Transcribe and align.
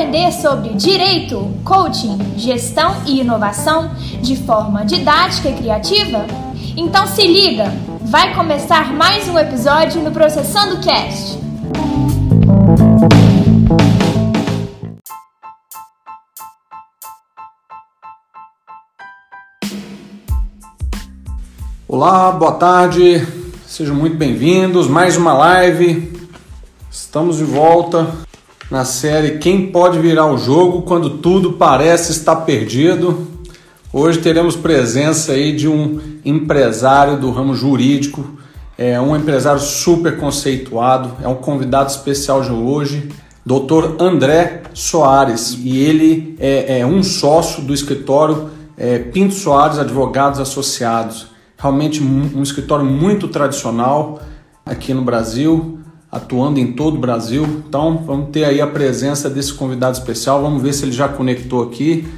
aprender 0.00 0.32
sobre 0.32 0.70
direito, 0.70 1.54
coaching, 1.62 2.16
gestão 2.34 3.02
e 3.04 3.20
inovação 3.20 3.94
de 4.22 4.34
forma 4.34 4.82
didática 4.82 5.50
e 5.50 5.54
criativa? 5.54 6.24
Então 6.74 7.06
se 7.06 7.26
liga, 7.26 7.70
vai 8.00 8.34
começar 8.34 8.94
mais 8.94 9.28
um 9.28 9.38
episódio 9.38 10.00
no 10.00 10.10
Processando 10.10 10.80
Cast. 10.80 11.38
Olá, 21.86 22.32
boa 22.32 22.52
tarde, 22.52 23.26
sejam 23.66 23.94
muito 23.94 24.16
bem-vindos. 24.16 24.88
Mais 24.88 25.18
uma 25.18 25.34
live. 25.34 26.18
Estamos 26.90 27.36
de 27.36 27.44
volta 27.44 28.29
na 28.70 28.84
série 28.84 29.38
Quem 29.38 29.66
Pode 29.66 29.98
Virar 29.98 30.26
o 30.26 30.38
Jogo 30.38 30.82
Quando 30.82 31.18
Tudo 31.18 31.54
Parece 31.54 32.12
Estar 32.12 32.36
Perdido. 32.36 33.26
Hoje 33.92 34.20
teremos 34.20 34.54
presença 34.54 35.32
aí 35.32 35.54
de 35.54 35.66
um 35.66 36.00
empresário 36.24 37.18
do 37.18 37.32
ramo 37.32 37.52
jurídico, 37.54 38.38
é 38.78 39.00
um 39.00 39.16
empresário 39.16 39.60
super 39.60 40.16
conceituado, 40.18 41.16
é 41.20 41.26
um 41.26 41.34
convidado 41.34 41.90
especial 41.90 42.42
de 42.42 42.52
hoje, 42.52 43.08
Dr. 43.44 43.96
André 43.98 44.62
Soares, 44.72 45.58
e 45.60 45.76
ele 45.78 46.36
é, 46.38 46.78
é 46.78 46.86
um 46.86 47.02
sócio 47.02 47.64
do 47.64 47.74
escritório 47.74 48.50
é, 48.78 49.00
Pinto 49.00 49.34
Soares 49.34 49.78
Advogados 49.78 50.38
Associados. 50.38 51.26
Realmente 51.58 52.00
um, 52.00 52.38
um 52.38 52.42
escritório 52.42 52.84
muito 52.84 53.26
tradicional 53.26 54.20
aqui 54.64 54.94
no 54.94 55.02
Brasil, 55.02 55.79
atuando 56.10 56.58
em 56.58 56.72
todo 56.72 56.96
o 56.96 57.00
Brasil. 57.00 57.44
Então, 57.44 57.98
vamos 57.98 58.30
ter 58.30 58.44
aí 58.44 58.60
a 58.60 58.66
presença 58.66 59.30
desse 59.30 59.54
convidado 59.54 59.96
especial. 59.96 60.42
Vamos 60.42 60.62
ver 60.62 60.72
se 60.72 60.84
ele 60.84 60.92
já 60.92 61.08
conectou 61.08 61.62
aqui. 61.62 62.08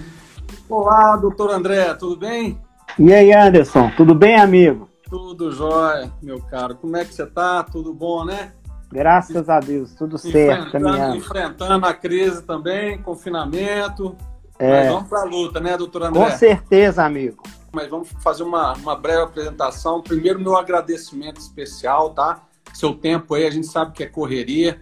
Olá, 0.69 1.17
doutor 1.17 1.51
André, 1.51 1.93
tudo 1.95 2.17
bem? 2.17 2.59
E 2.99 3.13
aí, 3.13 3.33
Anderson, 3.33 3.91
tudo 3.97 4.15
bem, 4.15 4.37
amigo? 4.37 4.89
Tudo 5.09 5.53
jóia, 5.53 6.11
meu 6.23 6.41
caro. 6.41 6.75
Como 6.77 6.97
é 6.97 7.05
que 7.05 7.15
você 7.15 7.27
tá? 7.27 7.63
Tudo 7.63 7.93
bom, 7.93 8.25
né? 8.25 8.53
Graças 8.91 9.49
a 9.49 9.59
Deus, 9.61 9.95
tudo 9.95 10.19
certo, 10.19 10.73
caminhando. 10.73 11.17
Enfrentando 11.17 11.87
a 11.87 11.95
crise 11.95 12.43
também, 12.43 12.99
confinamento. 12.99 14.17
É. 14.59 14.85
Mas 14.85 14.93
vamos 14.93 15.09
para 15.09 15.21
a 15.21 15.25
luta, 15.25 15.61
né, 15.61 15.77
doutor 15.77 16.05
André? 16.05 16.23
Com 16.23 16.31
certeza, 16.37 17.05
amigo. 17.05 17.43
Mas 17.73 17.89
vamos 17.89 18.09
fazer 18.23 18.43
uma, 18.43 18.75
uma 18.75 18.95
breve 18.95 19.23
apresentação. 19.23 20.03
Primeiro, 20.03 20.39
meu 20.39 20.57
agradecimento 20.57 21.41
especial, 21.41 22.11
tá? 22.11 22.43
Seu 22.73 22.95
tempo 22.95 23.35
aí, 23.35 23.47
a 23.47 23.51
gente 23.51 23.67
sabe 23.67 23.93
que 23.93 24.03
é 24.03 24.07
correria, 24.07 24.81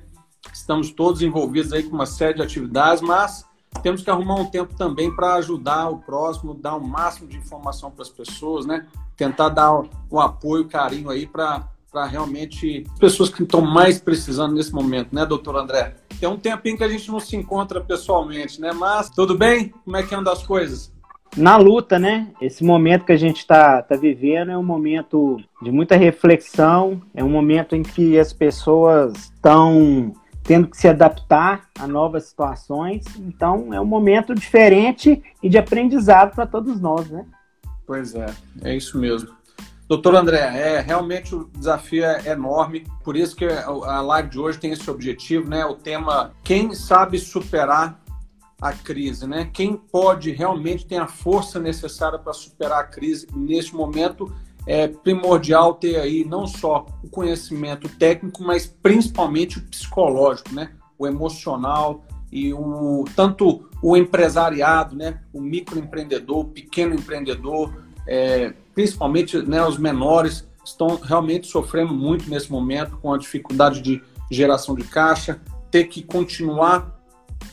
estamos 0.53 0.91
todos 0.91 1.23
envolvidos 1.23 1.73
aí 1.73 1.83
com 1.83 1.95
uma 1.95 2.07
série 2.07 2.35
de 2.35 2.43
atividades, 2.43 3.03
mas 3.03 3.45
temos 3.83 4.03
que 4.03 4.11
arrumar 4.11 4.35
um 4.35 4.47
tempo 4.47 4.75
também 4.75 5.15
para 5.15 5.35
ajudar 5.35 5.89
o 5.89 5.99
próximo, 5.99 6.55
dar 6.55 6.77
o 6.77 6.87
máximo 6.87 7.29
de 7.29 7.37
informação 7.37 7.91
para 7.91 8.03
as 8.03 8.11
pessoas, 8.11 8.67
né? 8.67 8.87
Tentar 9.17 9.49
dar 9.51 9.73
o, 10.11 10.21
apoio, 10.21 10.65
o 10.65 10.69
carinho 10.69 11.11
aí 11.11 11.27
para 11.27 11.69
para 11.91 12.07
realmente 12.07 12.87
pessoas 13.01 13.31
que 13.31 13.43
estão 13.43 13.61
mais 13.61 13.99
precisando 13.99 14.55
nesse 14.55 14.73
momento, 14.73 15.13
né, 15.13 15.27
doutor 15.27 15.57
André? 15.57 15.97
Tem 16.21 16.29
um 16.29 16.37
tempinho 16.37 16.77
que 16.77 16.85
a 16.85 16.89
gente 16.89 17.11
não 17.11 17.19
se 17.19 17.35
encontra 17.35 17.81
pessoalmente, 17.81 18.61
né? 18.61 18.73
Mas 18.73 19.11
tudo 19.11 19.37
bem? 19.37 19.71
Como 19.85 19.97
é 19.97 20.03
que 20.05 20.15
andam 20.15 20.33
as 20.33 20.47
coisas? 20.47 20.93
Na 21.37 21.57
luta, 21.57 21.99
né? 21.99 22.29
Esse 22.41 22.65
momento 22.65 23.05
que 23.05 23.13
a 23.13 23.17
gente 23.17 23.39
está 23.39 23.83
tá 23.83 23.97
vivendo 23.97 24.51
é 24.51 24.59
um 24.59 24.63
momento 24.63 25.39
de 25.63 25.71
muita 25.71 25.97
reflexão, 25.97 27.01
é 27.15 27.23
um 27.23 27.29
momento 27.29 27.77
em 27.77 27.83
que 27.83 28.19
as 28.19 28.33
pessoas 28.33 29.15
estão 29.17 30.13
tendo 30.43 30.69
que 30.69 30.77
se 30.77 30.89
adaptar 30.89 31.69
a 31.79 31.87
novas 31.87 32.25
situações. 32.25 33.05
Então, 33.19 33.73
é 33.73 33.81
um 33.81 33.85
momento 33.85 34.35
diferente 34.35 35.23
e 35.43 35.49
de 35.49 35.59
aprendizado 35.59 36.35
para 36.35 36.47
todos 36.47 36.81
nós, 36.81 37.09
né? 37.09 37.25
Pois 37.87 38.15
é, 38.15 38.27
é 38.63 38.75
isso 38.77 38.99
mesmo. 38.99 39.31
Doutor 39.89 40.15
André, 40.15 40.39
é, 40.39 40.81
realmente 40.81 41.35
o 41.35 41.51
desafio 41.53 42.05
é 42.05 42.29
enorme, 42.29 42.87
por 43.03 43.17
isso 43.17 43.35
que 43.35 43.45
a 43.45 44.01
live 44.01 44.29
de 44.29 44.39
hoje 44.39 44.59
tem 44.59 44.71
esse 44.71 44.89
objetivo, 44.89 45.51
né? 45.51 45.65
O 45.65 45.75
tema 45.75 46.33
Quem 46.45 46.73
sabe 46.75 47.19
superar 47.19 48.01
a 48.61 48.73
crise, 48.73 49.27
né? 49.27 49.49
Quem 49.53 49.77
pode 49.77 50.31
realmente 50.33 50.87
tem 50.87 50.99
a 50.99 51.07
força 51.07 51.59
necessária 51.59 52.19
para 52.19 52.33
superar 52.33 52.81
a 52.81 52.85
crise 52.85 53.27
neste 53.35 53.75
momento 53.75 54.33
é 54.67 54.87
primordial 54.87 55.75
ter 55.75 55.97
aí 55.97 56.25
não 56.25 56.47
só 56.47 56.87
o 57.03 57.09
conhecimento 57.09 57.89
técnico, 57.89 58.43
mas 58.43 58.67
principalmente 58.67 59.59
o 59.59 59.63
psicológico, 59.63 60.55
né? 60.55 60.73
O 60.99 61.07
emocional 61.07 62.05
e 62.31 62.53
o 62.53 63.05
tanto 63.17 63.69
o 63.83 63.97
empresariado, 63.97 64.95
né? 64.95 65.21
O 65.33 65.41
microempreendedor, 65.41 66.41
o 66.41 66.45
pequeno 66.45 66.95
empreendedor, 66.95 67.83
é, 68.07 68.53
principalmente 68.75 69.39
né, 69.39 69.65
os 69.65 69.79
menores 69.79 70.47
estão 70.65 70.97
realmente 70.97 71.47
sofrendo 71.47 71.95
muito 71.95 72.29
nesse 72.29 72.53
momento 72.53 72.99
com 72.99 73.13
a 73.13 73.19
dificuldade 73.19 73.81
de 73.81 74.03
geração 74.31 74.75
de 74.75 74.85
caixa, 74.85 75.41
ter 75.71 75.85
que 75.85 76.03
continuar 76.03 77.00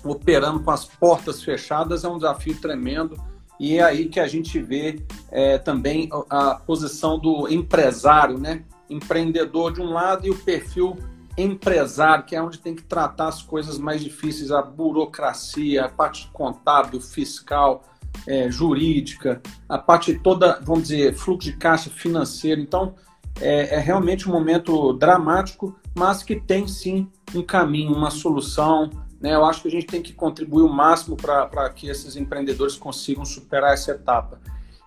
operando 0.03 0.59
com 0.61 0.71
as 0.71 0.85
portas 0.85 1.43
fechadas 1.43 2.03
é 2.03 2.09
um 2.09 2.17
desafio 2.17 2.59
tremendo. 2.59 3.17
E 3.59 3.77
é 3.77 3.83
aí 3.83 4.07
que 4.07 4.19
a 4.19 4.27
gente 4.27 4.61
vê 4.61 5.03
é, 5.31 5.57
também 5.57 6.09
a 6.29 6.55
posição 6.55 7.17
do 7.17 7.47
empresário, 7.49 8.37
né? 8.37 8.63
Empreendedor 8.89 9.73
de 9.73 9.81
um 9.81 9.91
lado 9.91 10.27
e 10.27 10.29
o 10.29 10.37
perfil 10.37 10.95
empresário, 11.37 12.25
que 12.25 12.35
é 12.35 12.41
onde 12.41 12.59
tem 12.59 12.75
que 12.75 12.83
tratar 12.83 13.27
as 13.27 13.41
coisas 13.41 13.77
mais 13.77 14.03
difíceis, 14.03 14.51
a 14.51 14.61
burocracia, 14.61 15.85
a 15.85 15.89
parte 15.89 16.29
contábil, 16.33 16.99
fiscal, 16.99 17.83
é, 18.25 18.49
jurídica, 18.49 19.41
a 19.69 19.77
parte 19.77 20.17
toda, 20.17 20.59
vamos 20.63 20.83
dizer, 20.83 21.13
fluxo 21.13 21.51
de 21.51 21.57
caixa 21.57 21.89
financeiro. 21.89 22.59
Então, 22.59 22.95
é, 23.39 23.75
é 23.75 23.79
realmente 23.79 24.27
um 24.27 24.31
momento 24.31 24.93
dramático, 24.93 25.77
mas 25.95 26.23
que 26.23 26.35
tem 26.35 26.67
sim 26.67 27.07
um 27.35 27.43
caminho, 27.43 27.93
uma 27.93 28.09
solução, 28.09 28.89
né? 29.19 29.33
Eu 29.33 29.45
acho 29.45 29.61
que 29.61 29.67
a 29.67 29.71
gente 29.71 29.87
tem 29.87 30.01
que 30.01 30.13
contribuir 30.13 30.63
o 30.63 30.69
máximo 30.69 31.15
para 31.17 31.69
que 31.69 31.87
esses 31.89 32.15
empreendedores 32.15 32.75
consigam 32.75 33.25
superar 33.25 33.73
essa 33.73 33.91
etapa. 33.91 34.39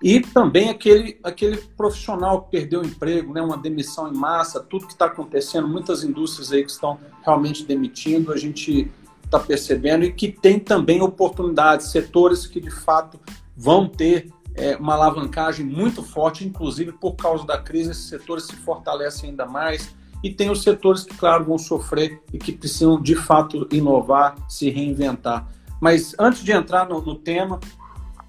E 0.03 0.21
também 0.21 0.71
aquele, 0.71 1.19
aquele 1.23 1.59
profissional 1.77 2.43
que 2.43 2.51
perdeu 2.51 2.81
o 2.81 2.87
emprego, 2.87 3.35
né? 3.35 3.43
uma 3.43 3.59
demissão 3.59 4.09
em 4.09 4.17
massa, 4.17 4.59
tudo 4.59 4.87
que 4.87 4.93
está 4.93 5.07
acontecendo, 5.07 5.69
muitas 5.69 6.03
indústrias 6.03 6.53
aí 6.53 6.65
que 6.65 6.71
estão 6.71 6.99
realmente 7.23 7.65
demitindo, 7.65 8.33
a 8.33 8.37
gente 8.37 8.91
está 9.23 9.39
percebendo, 9.39 10.05
e 10.05 10.13
que 10.13 10.33
tem 10.33 10.59
também 10.59 11.03
oportunidades, 11.03 11.91
setores 11.91 12.47
que 12.47 12.61
de 12.61 12.71
fato 12.71 13.21
vão 13.55 13.87
ter 13.87 14.33
é, 14.55 14.75
uma 14.77 14.95
alavancagem 14.95 15.67
muito 15.67 16.03
forte, 16.03 16.47
inclusive 16.47 16.93
por 16.93 17.15
causa 17.15 17.47
da 17.47 17.59
crise, 17.59 17.91
esses 17.91 18.09
setores 18.09 18.45
se 18.45 18.57
fortalecem 18.57 19.31
ainda 19.31 19.45
mais 19.45 19.95
e 20.23 20.31
tem 20.31 20.51
os 20.51 20.63
setores 20.63 21.05
que, 21.05 21.17
claro, 21.17 21.45
vão 21.45 21.59
sofrer 21.59 22.21
e 22.33 22.39
que 22.39 22.53
precisam 22.53 23.01
de 23.01 23.15
fato 23.15 23.67
inovar, 23.71 24.37
se 24.49 24.69
reinventar. 24.71 25.49
Mas 25.81 26.15
antes 26.19 26.45
de 26.45 26.53
entrar 26.53 26.89
no, 26.89 27.01
no 27.01 27.15
tema, 27.15 27.59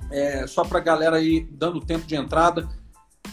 é, 0.10 0.48
só 0.48 0.64
para 0.64 0.80
a 0.80 0.82
galera 0.82 1.18
aí 1.18 1.48
dando 1.52 1.82
tempo 1.82 2.06
de 2.06 2.16
entrada, 2.16 2.70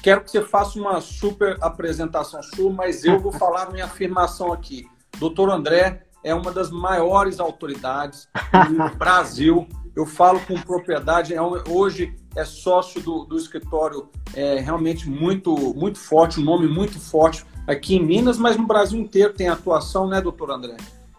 quero 0.03 0.23
que 0.23 0.31
você 0.31 0.43
faça 0.43 0.79
uma 0.79 1.01
super 1.01 1.57
apresentação 1.61 2.43
sua, 2.43 2.73
mas 2.73 3.05
eu 3.05 3.21
vou 3.21 3.33
falar 3.33 3.71
minha 3.71 3.85
afirmação 3.85 4.53
aqui. 4.53 4.87
Doutor 5.19 5.51
André 5.51 6.05
é 6.25 6.35
uma 6.35 6.53
das 6.53 6.71
maiores 6.71 7.39
autoridades 7.39 8.29
do 8.69 8.91
Brasil. 8.99 9.69
Eu 9.95 10.05
falo 10.07 10.41
com 10.41 10.55
propriedade, 10.61 11.35
é 11.35 11.41
hoje 11.43 12.17
é 12.37 12.45
sócio 12.45 13.01
do, 13.03 13.25
do 13.25 13.37
escritório 13.37 14.09
é, 14.33 14.61
realmente 14.61 15.09
muito, 15.09 15.53
muito 15.75 15.99
forte, 15.99 16.41
um 16.41 16.45
nome 16.45 16.69
muito 16.69 17.01
forte 17.01 17.45
aqui 17.69 17.97
em 17.97 18.05
Minas, 18.05 18.39
mas 18.39 18.57
no 18.57 18.67
Brasil 18.67 18.99
inteiro 18.99 19.35
tem 19.35 19.49
atuação, 19.49 20.09
né, 20.09 20.21
doutor 20.23 20.51
André? 20.51 20.77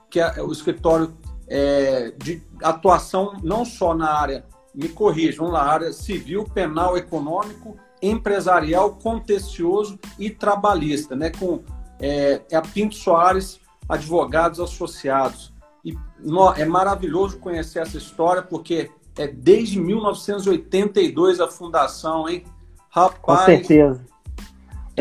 Que 0.10 0.20
é 0.20 0.42
o 0.42 0.52
escritório 0.52 1.14
é, 1.48 2.12
de 2.18 2.42
atuação 2.64 3.34
não 3.44 3.64
só 3.64 3.94
na 3.94 4.12
área, 4.12 4.44
me 4.74 4.90
corrijam, 4.90 5.52
na 5.52 5.62
área 5.62 5.94
civil, 5.94 6.44
penal, 6.44 6.98
econômico, 6.98 7.78
empresarial, 8.02 8.96
contencioso 8.96 10.00
e 10.18 10.32
trabalhista, 10.32 11.16
né? 11.16 11.30
Com 11.30 11.62
é, 12.00 12.42
é 12.50 12.56
a 12.56 12.62
Pinto 12.62 12.96
Soares 12.96 13.60
Advogados 13.88 14.60
Associados. 14.60 15.54
E 15.86 15.96
no, 16.20 16.52
é 16.54 16.66
maravilhoso 16.66 17.38
conhecer 17.38 17.80
essa 17.80 17.98
história, 17.98 18.42
porque 18.42 18.90
é 19.18 19.28
desde 19.28 19.80
1982 19.80 21.40
a 21.40 21.48
fundação, 21.48 22.28
hein? 22.28 22.44
Rapaz, 22.90 23.40
Com 23.40 23.46
certeza. 23.46 24.06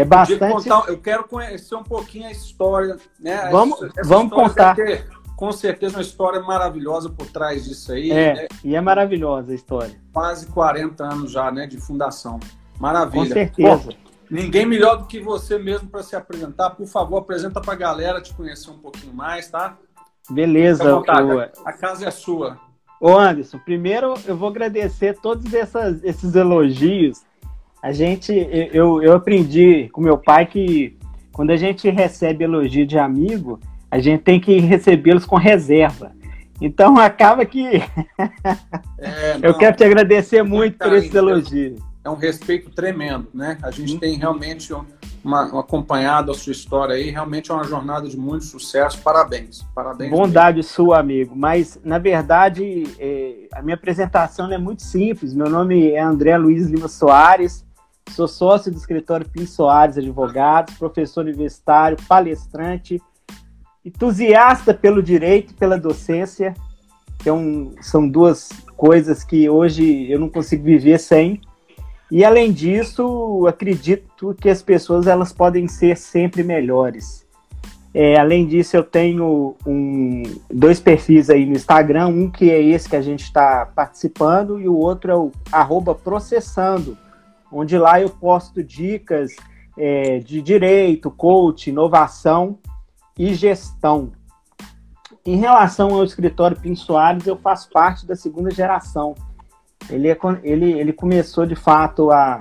É 0.01 0.05
bastante. 0.05 0.53
Contar, 0.53 0.89
eu 0.89 0.99
quero 0.99 1.25
conhecer 1.25 1.75
um 1.75 1.83
pouquinho 1.83 2.27
a 2.27 2.31
história, 2.31 2.97
né? 3.19 3.49
Vamos, 3.51 3.83
essa, 3.83 4.09
vamos 4.09 4.33
contar. 4.33 4.75
Ter, 4.75 5.07
com 5.37 5.53
certeza 5.53 5.97
uma 5.97 6.03
história 6.03 6.41
maravilhosa 6.41 7.09
por 7.09 7.27
trás 7.29 7.65
disso 7.65 7.93
aí. 7.93 8.11
É, 8.11 8.35
né? 8.35 8.49
e 8.65 8.75
é 8.75 8.81
maravilhosa 8.81 9.53
a 9.53 9.55
história. 9.55 9.95
Quase 10.13 10.47
40 10.47 11.05
anos 11.05 11.31
já, 11.31 11.51
né, 11.51 11.67
de 11.67 11.79
fundação. 11.79 12.41
Maravilha. 12.81 13.25
Com 13.25 13.33
certeza. 13.33 13.89
ninguém 14.29 14.67
melhor 14.67 14.97
do 14.97 15.07
que 15.07 15.21
você 15.21 15.59
mesmo 15.59 15.89
para 15.89 16.03
se 16.03 16.17
apresentar. 16.17 16.71
Por 16.71 16.87
favor, 16.87 17.19
apresenta 17.19 17.61
para 17.61 17.73
a 17.73 17.77
galera 17.77 18.21
te 18.21 18.35
conhecer 18.35 18.71
um 18.71 18.79
pouquinho 18.79 19.15
mais, 19.15 19.49
tá? 19.49 19.77
Beleza. 20.29 21.01
A 21.65 21.73
casa 21.73 22.07
é 22.07 22.11
sua. 22.11 22.59
Ô 23.01 23.17
Anderson, 23.17 23.59
primeiro 23.59 24.15
eu 24.27 24.37
vou 24.37 24.49
agradecer 24.49 25.17
todos 25.21 25.55
essas, 25.55 26.03
esses 26.03 26.35
elogios. 26.35 27.23
A 27.83 27.93
gente, 27.93 28.33
eu, 28.73 29.03
eu 29.03 29.15
aprendi 29.15 29.89
com 29.93 30.01
meu 30.01 30.19
pai 30.19 30.47
que 30.47 30.99
quando 31.33 31.51
a 31.51 31.57
gente 31.57 31.89
recebe 31.89 32.43
elogio 32.43 32.85
de 32.85 32.99
amigo, 32.99 33.61
a 33.89 34.01
gente 34.01 34.23
tem 34.23 34.41
que 34.41 34.59
recebê-los 34.59 35.25
com 35.25 35.37
reserva. 35.37 36.11
Então 36.61 36.97
acaba 36.99 37.45
que 37.45 37.65
é, 38.99 39.39
eu 39.41 39.55
quero 39.55 39.77
te 39.77 39.85
agradecer 39.85 40.43
muito 40.43 40.77
por 40.77 40.93
esse 40.95 41.17
elogio. 41.17 41.77
É 42.05 42.11
um 42.11 42.17
respeito 42.17 42.71
tremendo, 42.71 43.29
né? 43.33 43.57
A 43.63 43.71
gente 43.71 43.99
tem 43.99 44.17
realmente 44.17 44.73
uma, 45.23 45.55
um 45.55 45.59
acompanhado 45.59 46.33
a 46.33 46.35
sua 46.35 46.53
história 46.53 46.95
aí, 46.97 47.11
realmente 47.11 47.51
é 47.51 47.55
uma 47.55 47.65
jornada 47.65 48.09
de 48.09 48.17
muito 48.17 48.45
sucesso. 48.45 49.01
Parabéns, 49.03 49.63
parabéns. 49.75 50.11
Bondade 50.11 50.63
sua, 50.65 50.99
amigo. 50.99 51.37
Mas 51.37 51.79
na 51.85 51.99
verdade 51.99 52.85
é, 52.99 53.47
a 53.53 53.63
minha 53.63 53.77
apresentação 53.77 54.51
é 54.53 54.59
muito 54.59 54.83
simples. 54.83 55.33
Meu 55.35 55.49
nome 55.49 55.91
é 55.93 56.01
André 56.01 56.37
Luiz 56.37 56.67
Lima 56.67 56.89
Soares. 56.89 57.68
Sou 58.11 58.27
sócio 58.27 58.71
do 58.71 58.79
escritório 58.79 59.29
Pim 59.29 59.47
Soares 59.47 59.99
Advogados, 59.99 60.75
professor 60.75 61.25
universitário, 61.25 61.97
palestrante, 62.09 63.01
entusiasta 63.85 64.75
pelo 64.75 65.03
direito 65.03 65.53
e 65.53 65.55
pela 65.55 65.79
docência, 65.79 66.55
que 67.19 67.29
é 67.29 67.33
um, 67.33 67.75
são 67.81 68.09
duas 68.09 68.49
coisas 68.77 69.25
que 69.25 69.49
hoje 69.49 70.11
eu 70.11 70.19
não 70.19 70.29
consigo 70.29 70.65
viver 70.65 70.99
sem. 70.99 71.41
E 72.11 72.25
além 72.25 72.53
disso, 72.53 73.47
acredito 73.47 74.35
que 74.41 74.49
as 74.49 74.63
pessoas 74.63 75.07
elas 75.07 75.33
podem 75.33 75.69
ser 75.69 75.97
sempre 75.97 76.43
melhores. 76.43 77.27
É, 77.93 78.19
além 78.19 78.47
disso, 78.47 78.77
eu 78.77 78.85
tenho 78.85 79.57
um, 79.67 80.23
dois 80.51 80.79
perfis 80.79 81.31
aí 81.31 81.45
no 81.47 81.53
Instagram, 81.53 82.09
um 82.09 82.31
que 82.31 82.51
é 82.51 82.63
esse 82.63 82.89
que 82.89 82.97
a 82.97 83.03
gente 83.03 83.25
está 83.25 83.67
participando 83.67 84.61
e 84.61 84.69
o 84.69 84.77
outro 84.77 85.11
é 85.11 85.17
o 85.17 85.95
processando, 85.95 86.97
onde 87.53 87.79
lá 87.79 88.01
eu 88.01 88.11
posto 88.11 88.63
dicas 88.63 89.35
é, 89.77 90.19
de 90.19 90.43
direito, 90.43 91.11
coach, 91.11 91.71
inovação 91.71 92.59
e 93.19 93.35
gestão. 93.35 94.13
Em 95.25 95.37
relação 95.37 95.95
ao 95.95 96.05
escritório 96.05 96.59
Pim 96.59 96.75
Soares, 96.75 97.27
eu 97.27 97.37
faço 97.37 97.71
parte 97.71 98.07
da 98.07 98.17
segunda 98.17 98.51
geração. 98.51 99.15
Ele, 99.91 100.09
é, 100.09 100.19
ele, 100.43 100.73
ele 100.73 100.93
começou 100.93 101.47
de 101.47 101.55
fato 101.55 102.11
há, 102.11 102.41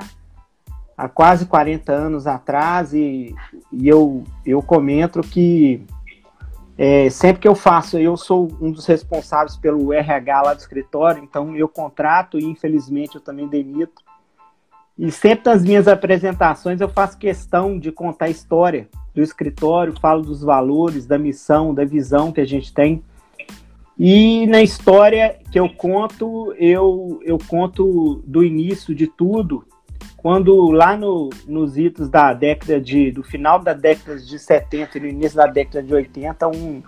há 0.97 1.07
quase 1.07 1.45
40 1.45 1.91
anos 1.91 2.27
atrás 2.27 2.93
e, 2.93 3.35
e 3.71 3.87
eu, 3.87 4.23
eu 4.45 4.61
comento 4.61 5.21
que 5.21 5.85
é, 6.77 7.09
sempre 7.09 7.41
que 7.41 7.47
eu 7.47 7.55
faço, 7.55 7.97
eu 7.97 8.15
sou 8.15 8.49
um 8.61 8.71
dos 8.71 8.85
responsáveis 8.85 9.57
pelo 9.57 9.91
RH 9.91 10.41
lá 10.43 10.53
do 10.53 10.59
escritório, 10.59 11.23
então 11.23 11.55
eu 11.55 11.67
contrato 11.67 12.37
e 12.37 12.45
infelizmente 12.45 13.15
eu 13.15 13.21
também 13.21 13.47
demito. 13.47 14.03
E 14.97 15.11
sempre 15.11 15.51
nas 15.51 15.63
minhas 15.63 15.87
apresentações 15.87 16.81
eu 16.81 16.89
faço 16.89 17.17
questão 17.17 17.77
de 17.77 17.91
contar 17.91 18.25
a 18.25 18.29
história 18.29 18.89
do 19.13 19.21
escritório, 19.21 19.99
falo 19.99 20.23
dos 20.23 20.41
valores, 20.41 21.05
da 21.05 21.17
missão, 21.17 21.73
da 21.73 21.85
visão 21.85 22.31
que 22.31 22.41
a 22.41 22.45
gente 22.45 22.73
tem. 22.73 23.03
E 23.97 24.45
na 24.47 24.61
história 24.61 25.39
que 25.51 25.59
eu 25.59 25.69
conto, 25.69 26.53
eu, 26.57 27.19
eu 27.23 27.37
conto 27.47 28.23
do 28.25 28.43
início 28.43 28.93
de 28.93 29.07
tudo, 29.07 29.65
quando 30.17 30.69
lá 30.71 30.97
no, 30.97 31.29
nos 31.47 31.77
idos 31.77 32.09
da 32.09 32.33
década 32.33 32.81
de, 32.81 33.11
do 33.11 33.23
final 33.23 33.59
da 33.59 33.73
década 33.73 34.19
de 34.19 34.37
70 34.37 34.97
e 34.97 35.01
no 35.01 35.07
início 35.07 35.37
da 35.37 35.47
década 35.47 35.81
de 35.81 35.93
80, 35.93 36.47
um, 36.47 36.83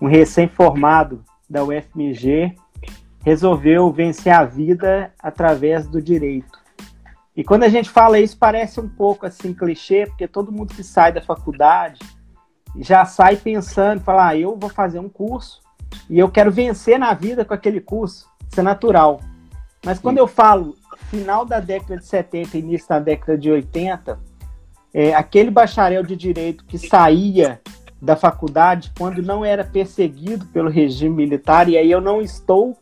um 0.00 0.06
recém-formado 0.06 1.24
da 1.48 1.64
UFMG 1.64 2.54
resolveu 3.24 3.90
vencer 3.90 4.32
a 4.32 4.44
vida 4.44 5.12
através 5.18 5.86
do 5.86 6.00
direito. 6.00 6.59
E 7.40 7.42
quando 7.42 7.62
a 7.62 7.70
gente 7.70 7.88
fala 7.88 8.20
isso, 8.20 8.36
parece 8.36 8.78
um 8.78 8.86
pouco 8.86 9.24
assim 9.24 9.54
clichê, 9.54 10.04
porque 10.04 10.28
todo 10.28 10.52
mundo 10.52 10.74
que 10.74 10.84
sai 10.84 11.10
da 11.10 11.22
faculdade 11.22 11.98
já 12.76 13.06
sai 13.06 13.34
pensando, 13.34 14.02
fala, 14.02 14.28
ah, 14.28 14.36
eu 14.36 14.58
vou 14.58 14.68
fazer 14.68 14.98
um 14.98 15.08
curso 15.08 15.62
e 16.10 16.18
eu 16.18 16.30
quero 16.30 16.52
vencer 16.52 16.98
na 16.98 17.14
vida 17.14 17.42
com 17.42 17.54
aquele 17.54 17.80
curso. 17.80 18.28
Isso 18.46 18.60
é 18.60 18.62
natural. 18.62 19.22
Mas 19.82 19.98
quando 19.98 20.18
eu 20.18 20.26
falo 20.26 20.76
final 21.08 21.46
da 21.46 21.60
década 21.60 21.96
de 21.96 22.04
70 22.04 22.58
início 22.58 22.86
da 22.90 22.98
década 22.98 23.38
de 23.38 23.50
80, 23.50 24.20
é, 24.92 25.14
aquele 25.14 25.50
bacharel 25.50 26.02
de 26.02 26.16
direito 26.16 26.62
que 26.66 26.76
saía 26.76 27.58
da 28.02 28.16
faculdade 28.16 28.92
quando 28.98 29.22
não 29.22 29.42
era 29.42 29.64
perseguido 29.64 30.44
pelo 30.44 30.68
regime 30.68 31.16
militar, 31.16 31.70
e 31.70 31.78
aí 31.78 31.90
eu 31.90 32.02
não 32.02 32.20
estou 32.20 32.76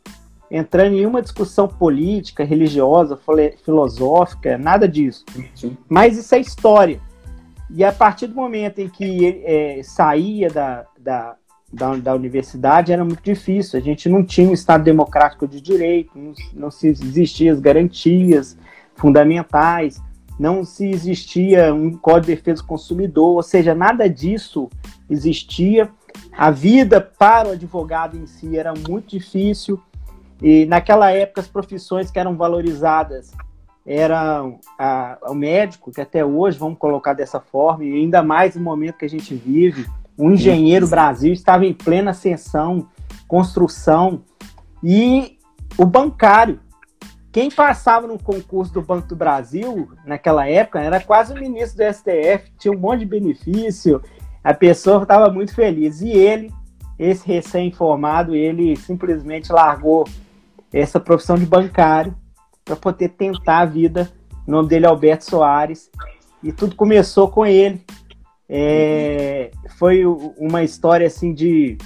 entrando 0.50 0.92
em 0.92 0.96
nenhuma 0.96 1.22
discussão 1.22 1.68
política, 1.68 2.44
religiosa, 2.44 3.18
filosófica, 3.64 4.56
nada 4.56 4.88
disso. 4.88 5.24
Sim. 5.54 5.76
Mas 5.88 6.16
isso 6.16 6.34
é 6.34 6.40
história. 6.40 7.00
E 7.70 7.84
a 7.84 7.92
partir 7.92 8.28
do 8.28 8.34
momento 8.34 8.78
em 8.78 8.88
que 8.88 9.04
ele 9.04 9.42
é, 9.44 9.82
saía 9.82 10.48
da, 10.48 10.86
da, 10.98 11.36
da, 11.70 11.96
da, 11.96 12.14
universidade, 12.14 12.92
era 12.92 13.04
muito 13.04 13.22
difícil. 13.22 13.78
A 13.78 13.82
gente 13.82 14.08
não 14.08 14.24
tinha 14.24 14.48
um 14.48 14.54
Estado 14.54 14.84
democrático 14.84 15.46
de 15.46 15.60
direito, 15.60 16.12
não, 16.16 16.32
não 16.54 16.70
se 16.70 16.88
existiam 16.88 17.52
as 17.52 17.60
garantias 17.60 18.56
fundamentais, 18.94 20.00
não 20.38 20.64
se 20.64 20.88
existia 20.88 21.74
um 21.74 21.92
Código 21.92 22.26
de 22.26 22.36
Defesa 22.36 22.62
do 22.62 22.68
Consumidor, 22.68 23.36
ou 23.36 23.42
seja, 23.42 23.74
nada 23.74 24.08
disso 24.08 24.70
existia. 25.10 25.90
A 26.32 26.50
vida 26.50 27.00
para 27.00 27.48
o 27.48 27.52
advogado 27.52 28.16
em 28.16 28.26
si 28.26 28.56
era 28.56 28.72
muito 28.72 29.10
difícil. 29.10 29.80
E 30.40 30.66
naquela 30.66 31.10
época, 31.10 31.40
as 31.40 31.48
profissões 31.48 32.10
que 32.10 32.18
eram 32.18 32.36
valorizadas 32.36 33.32
eram 33.84 34.60
a, 34.78 35.18
o 35.22 35.34
médico, 35.34 35.90
que 35.90 36.00
até 36.00 36.24
hoje, 36.24 36.58
vamos 36.58 36.78
colocar 36.78 37.14
dessa 37.14 37.40
forma, 37.40 37.84
e 37.84 37.92
ainda 37.94 38.22
mais 38.22 38.54
no 38.54 38.62
momento 38.62 38.98
que 38.98 39.04
a 39.04 39.08
gente 39.08 39.34
vive, 39.34 39.86
o 40.16 40.30
engenheiro 40.30 40.86
Brasil 40.86 41.32
estava 41.32 41.64
em 41.64 41.72
plena 41.72 42.10
ascensão, 42.10 42.88
construção, 43.26 44.22
e 44.82 45.38
o 45.76 45.86
bancário. 45.86 46.60
Quem 47.32 47.50
passava 47.50 48.06
no 48.06 48.18
concurso 48.18 48.72
do 48.72 48.82
Banco 48.82 49.08
do 49.08 49.16
Brasil, 49.16 49.90
naquela 50.04 50.48
época, 50.48 50.80
era 50.80 51.00
quase 51.00 51.32
o 51.32 51.36
ministro 51.36 51.84
do 51.84 51.92
STF, 51.92 52.50
tinha 52.58 52.72
um 52.72 52.78
monte 52.78 53.00
de 53.00 53.06
benefício, 53.06 54.02
a 54.42 54.52
pessoa 54.52 55.02
estava 55.02 55.30
muito 55.30 55.54
feliz. 55.54 56.00
E 56.00 56.10
ele, 56.10 56.52
esse 56.98 57.26
recém-formado, 57.26 58.34
ele 58.34 58.76
simplesmente 58.76 59.52
largou 59.52 60.04
essa 60.72 61.00
profissão 61.00 61.36
de 61.36 61.46
bancário 61.46 62.14
para 62.64 62.76
poder 62.76 63.10
tentar 63.10 63.60
a 63.60 63.66
vida. 63.66 64.10
O 64.46 64.50
nome 64.50 64.68
dele 64.68 64.86
é 64.86 64.88
Alberto 64.88 65.24
Soares 65.24 65.90
e 66.42 66.52
tudo 66.52 66.76
começou 66.76 67.28
com 67.28 67.44
ele. 67.44 67.84
É, 68.48 69.50
foi 69.78 70.04
uma 70.06 70.62
história 70.62 71.06
assim 71.06 71.34
de, 71.34 71.76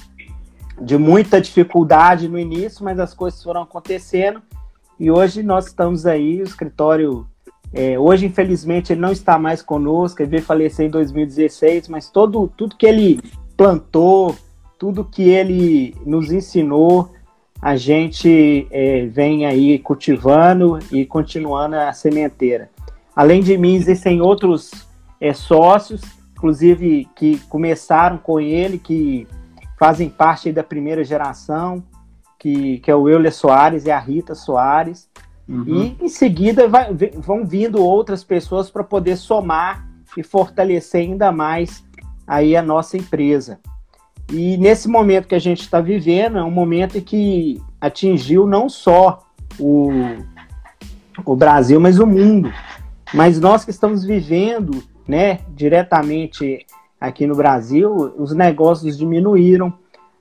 de 0.81 0.97
muita 0.97 1.41
dificuldade 1.41 2.29
no 2.29 2.39
início, 2.39 2.85
mas 2.85 2.99
as 3.01 3.13
coisas 3.13 3.43
foram 3.43 3.63
acontecendo 3.63 4.41
e 5.03 5.11
hoje 5.11 5.43
nós 5.43 5.67
estamos 5.67 6.07
aí, 6.07 6.41
o 6.41 6.45
escritório. 6.45 7.27
É, 7.73 7.99
hoje, 7.99 8.27
infelizmente, 8.27 8.93
ele 8.93 9.01
não 9.01 9.11
está 9.11 9.37
mais 9.37 9.61
conosco, 9.61 10.23
ele 10.23 10.31
veio 10.31 10.43
falecer 10.45 10.87
em 10.87 10.91
2016, 10.91 11.89
mas 11.89 12.09
todo, 12.09 12.47
tudo 12.57 12.77
que 12.77 12.87
ele 12.87 13.21
plantou, 13.57 14.37
tudo 14.79 15.05
que 15.05 15.23
ele 15.29 15.97
nos 16.07 16.31
ensinou, 16.31 17.11
a 17.63 17.77
gente 17.77 18.67
é, 18.73 19.07
vem 19.07 19.47
aí 19.47 19.79
cultivando 19.79 20.81
e 20.91 21.07
continuando 21.07 21.77
a 21.77 21.93
sementeira. 21.93 22.69
Além 23.15 23.41
de 23.41 23.57
mim, 23.57 23.77
existem 23.77 24.21
outros 24.21 24.73
é, 25.21 25.33
sócios, 25.33 26.03
inclusive 26.33 27.09
que 27.15 27.39
começaram 27.49 28.19
com 28.19 28.41
ele, 28.41 28.79
que 28.79 29.29
fazem 29.79 30.09
parte 30.09 30.51
da 30.51 30.65
primeira 30.65 31.05
geração, 31.05 31.85
que, 32.37 32.81
que 32.81 32.91
é 32.91 32.97
o 32.97 33.09
Euler 33.09 33.33
Soares 33.33 33.85
e 33.87 33.93
a 33.93 33.99
Rita 34.01 34.35
Soares. 34.35 35.09
Uhum. 35.49 35.97
E 36.01 36.05
em 36.05 36.09
seguida 36.09 36.67
vai, 36.67 36.93
vão 37.17 37.47
vindo 37.47 37.81
outras 37.81 38.25
pessoas 38.25 38.71
para 38.71 38.83
poder 38.83 39.17
somar 39.17 39.87
e 40.17 40.23
fortalecer 40.25 41.03
ainda 41.03 41.31
mais 41.31 41.85
aí 42.27 42.57
a 42.57 42.63
nossa 42.63 42.97
empresa. 42.97 43.61
E 44.33 44.57
nesse 44.57 44.89
momento 44.89 45.29
que 45.29 45.35
a 45.35 45.39
gente 45.39 45.61
está 45.61 45.79
vivendo, 45.79 46.39
é 46.39 46.43
um 46.43 46.51
momento 46.51 46.99
que 47.03 47.61
atingiu 47.79 48.47
não 48.47 48.67
só 48.67 49.27
o, 49.59 49.91
o 51.23 51.37
Brasil, 51.37 51.79
mas 51.79 51.99
o 51.99 52.07
mundo. 52.07 52.51
Mas 53.13 53.39
nós 53.39 53.63
que 53.63 53.71
estamos 53.71 54.03
vivendo 54.03 54.83
né, 55.07 55.41
diretamente 55.51 56.65
aqui 56.99 57.27
no 57.27 57.37
Brasil, 57.37 58.15
os 58.17 58.35
negócios 58.35 58.97
diminuíram, 58.97 59.71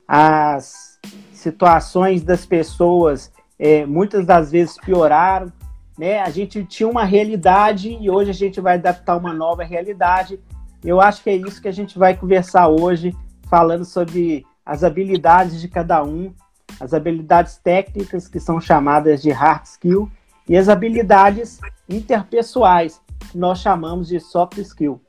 as 0.05 0.99
situações 1.31 2.21
das 2.21 2.45
pessoas 2.45 3.31
é, 3.57 3.85
muitas 3.85 4.25
das 4.25 4.51
vezes 4.51 4.77
pioraram. 4.77 5.53
Né? 5.97 6.19
A 6.19 6.29
gente 6.29 6.65
tinha 6.65 6.89
uma 6.89 7.05
realidade 7.05 7.97
e 7.97 8.09
hoje 8.09 8.31
a 8.31 8.33
gente 8.33 8.59
vai 8.59 8.73
adaptar 8.73 9.15
uma 9.15 9.33
nova 9.33 9.63
realidade. 9.63 10.37
Eu 10.83 10.99
acho 10.99 11.23
que 11.23 11.29
é 11.29 11.35
isso 11.35 11.61
que 11.61 11.69
a 11.69 11.73
gente 11.73 11.97
vai 11.97 12.13
conversar 12.13 12.67
hoje 12.67 13.15
falando 13.51 13.83
sobre 13.83 14.45
as 14.65 14.81
habilidades 14.81 15.59
de 15.59 15.67
cada 15.67 16.01
um, 16.01 16.33
as 16.79 16.93
habilidades 16.93 17.57
técnicas, 17.57 18.29
que 18.29 18.39
são 18.39 18.61
chamadas 18.61 19.21
de 19.21 19.29
hard 19.29 19.65
skill, 19.65 20.09
e 20.47 20.55
as 20.55 20.69
habilidades 20.69 21.59
interpessoais, 21.89 23.01
que 23.29 23.37
nós 23.37 23.59
chamamos 23.59 24.07
de 24.07 24.21
soft 24.21 24.57
skill. 24.59 25.01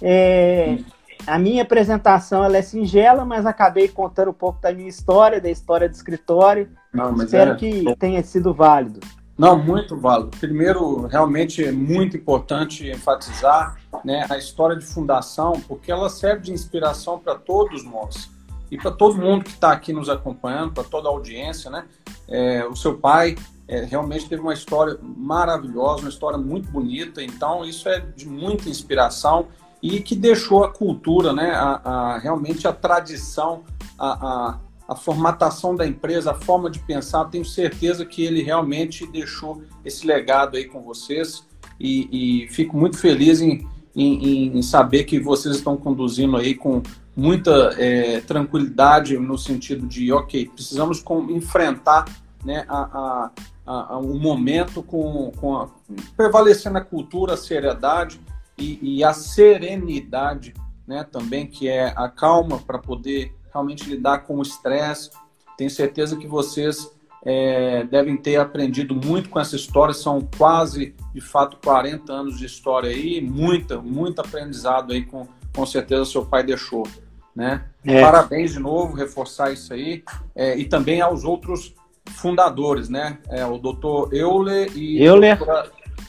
É, 0.00 0.78
a 1.26 1.36
minha 1.36 1.64
apresentação 1.64 2.44
ela 2.44 2.56
é 2.56 2.62
singela, 2.62 3.24
mas 3.24 3.44
acabei 3.44 3.88
contando 3.88 4.30
um 4.30 4.34
pouco 4.34 4.62
da 4.62 4.72
minha 4.72 4.88
história, 4.88 5.40
da 5.40 5.50
história 5.50 5.88
do 5.88 5.94
escritório. 5.94 6.70
Não, 6.94 7.12
Espero 7.16 7.52
é... 7.52 7.56
que 7.56 7.96
tenha 7.96 8.22
sido 8.22 8.54
válido. 8.54 9.00
Não, 9.36 9.58
muito 9.58 9.96
válido. 9.96 10.30
Primeiro, 10.38 11.06
realmente 11.06 11.64
é 11.64 11.72
muito 11.72 12.16
importante 12.16 12.88
enfatizar 12.88 13.77
né, 14.04 14.26
a 14.28 14.36
história 14.36 14.76
de 14.76 14.84
fundação, 14.84 15.52
porque 15.66 15.90
ela 15.90 16.08
serve 16.08 16.42
de 16.42 16.52
inspiração 16.52 17.18
para 17.18 17.34
todos 17.34 17.84
nós 17.84 18.30
e 18.70 18.76
para 18.76 18.90
todo 18.90 19.16
mundo 19.16 19.44
que 19.44 19.50
está 19.50 19.72
aqui 19.72 19.92
nos 19.92 20.08
acompanhando, 20.08 20.72
para 20.72 20.84
toda 20.84 21.08
a 21.08 21.12
audiência. 21.12 21.70
Né? 21.70 21.86
É, 22.28 22.66
o 22.66 22.76
seu 22.76 22.98
pai 22.98 23.34
é, 23.66 23.84
realmente 23.84 24.28
teve 24.28 24.42
uma 24.42 24.52
história 24.52 24.98
maravilhosa, 25.02 26.02
uma 26.02 26.10
história 26.10 26.38
muito 26.38 26.70
bonita, 26.70 27.22
então 27.22 27.64
isso 27.64 27.88
é 27.88 28.00
de 28.00 28.28
muita 28.28 28.68
inspiração 28.68 29.48
e 29.82 30.00
que 30.00 30.16
deixou 30.16 30.64
a 30.64 30.72
cultura, 30.72 31.32
né, 31.32 31.52
a, 31.52 31.80
a 31.84 32.18
realmente 32.18 32.66
a 32.66 32.72
tradição, 32.72 33.62
a, 33.98 34.08
a, 34.08 34.58
a, 34.88 34.96
formatação 34.96 35.76
da 35.76 35.86
empresa, 35.86 36.32
a 36.32 36.34
forma 36.34 36.68
de 36.68 36.80
pensar. 36.80 37.26
Tenho 37.26 37.44
certeza 37.44 38.04
que 38.04 38.24
ele 38.24 38.42
realmente 38.42 39.06
deixou 39.06 39.62
esse 39.84 40.04
legado 40.04 40.56
aí 40.56 40.64
com 40.64 40.82
vocês 40.82 41.46
e, 41.78 42.44
e 42.44 42.48
fico 42.48 42.76
muito 42.76 42.98
feliz 42.98 43.40
em, 43.40 43.68
em, 44.00 44.56
em, 44.56 44.62
saber 44.62 45.04
que 45.04 45.18
vocês 45.18 45.56
estão 45.56 45.76
conduzindo 45.76 46.36
aí 46.36 46.54
com 46.54 46.82
muita 47.16 47.74
é, 47.76 48.20
tranquilidade 48.20 49.18
no 49.18 49.36
sentido 49.36 49.86
de, 49.86 50.12
ok, 50.12 50.48
precisamos 50.54 51.00
com, 51.00 51.28
enfrentar 51.30 52.04
né, 52.44 52.64
a, 52.68 53.30
a, 53.66 53.94
a, 53.94 53.98
um 53.98 54.16
momento 54.16 54.84
com, 54.84 55.32
com 55.32 55.56
a, 55.56 55.68
prevalecendo 56.16 56.78
a 56.78 56.80
cultura, 56.80 57.34
a 57.34 57.36
seriedade 57.36 58.20
e, 58.56 58.78
e 58.98 59.04
a 59.04 59.12
serenidade, 59.12 60.54
né, 60.86 61.02
também, 61.02 61.46
que 61.46 61.68
é 61.68 61.92
a 61.96 62.08
calma 62.08 62.58
para 62.58 62.78
poder 62.78 63.34
realmente 63.52 63.88
lidar 63.90 64.18
com 64.18 64.36
o 64.36 64.42
estresse. 64.42 65.10
Tenho 65.56 65.70
certeza 65.70 66.16
que 66.16 66.28
vocês 66.28 66.88
é, 67.30 67.84
devem 67.84 68.16
ter 68.16 68.36
aprendido 68.36 68.94
muito 68.94 69.28
com 69.28 69.38
essa 69.38 69.54
história. 69.54 69.92
São 69.92 70.26
quase, 70.38 70.94
de 71.12 71.20
fato, 71.20 71.58
40 71.62 72.10
anos 72.10 72.38
de 72.38 72.46
história 72.46 72.88
aí, 72.88 73.20
muita, 73.20 73.82
muito 73.82 74.18
aprendizado 74.18 74.94
aí 74.94 75.04
com, 75.04 75.28
com 75.54 75.66
certeza 75.66 76.06
seu 76.06 76.24
pai 76.24 76.42
deixou. 76.42 76.88
Né? 77.36 77.66
É. 77.84 78.00
Parabéns 78.00 78.52
de 78.52 78.58
novo, 78.58 78.96
reforçar 78.96 79.52
isso 79.52 79.74
aí. 79.74 80.02
É, 80.34 80.56
e 80.56 80.64
também 80.64 81.02
aos 81.02 81.22
outros 81.22 81.74
fundadores, 82.06 82.88
né? 82.88 83.18
É, 83.28 83.44
o 83.44 83.58
doutor 83.58 84.08
Euler 84.14 84.74
e 84.74 85.02
Euler 85.02 85.38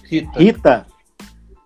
Rita. 0.05 0.39
Rita. 0.39 0.87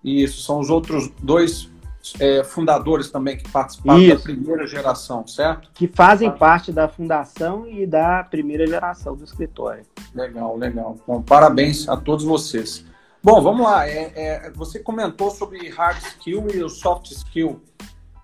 Isso, 0.03 0.41
são 0.41 0.59
os 0.59 0.71
outros 0.71 1.11
dois 1.21 1.71
é, 2.19 2.43
fundadores 2.43 3.09
também 3.09 3.37
que 3.37 3.49
participaram 3.49 3.99
Isso. 3.99 4.17
da 4.17 4.21
primeira 4.23 4.67
geração, 4.67 5.25
certo? 5.27 5.69
Que 5.73 5.87
fazem 5.87 6.29
tá. 6.29 6.37
parte 6.37 6.71
da 6.71 6.87
fundação 6.87 7.67
e 7.67 7.85
da 7.85 8.23
primeira 8.23 8.67
geração 8.67 9.15
do 9.15 9.23
escritório. 9.23 9.85
Legal, 10.13 10.57
legal. 10.57 10.97
Bom, 11.07 11.21
parabéns 11.21 11.87
a 11.87 11.95
todos 11.97 12.25
vocês. 12.25 12.85
Bom, 13.21 13.41
vamos 13.41 13.63
lá. 13.65 13.87
É, 13.87 14.11
é, 14.15 14.51
você 14.51 14.79
comentou 14.79 15.31
sobre 15.31 15.69
hard 15.69 15.97
skill 15.97 16.47
e 16.53 16.63
o 16.63 16.69
soft 16.69 17.11
skill. 17.11 17.61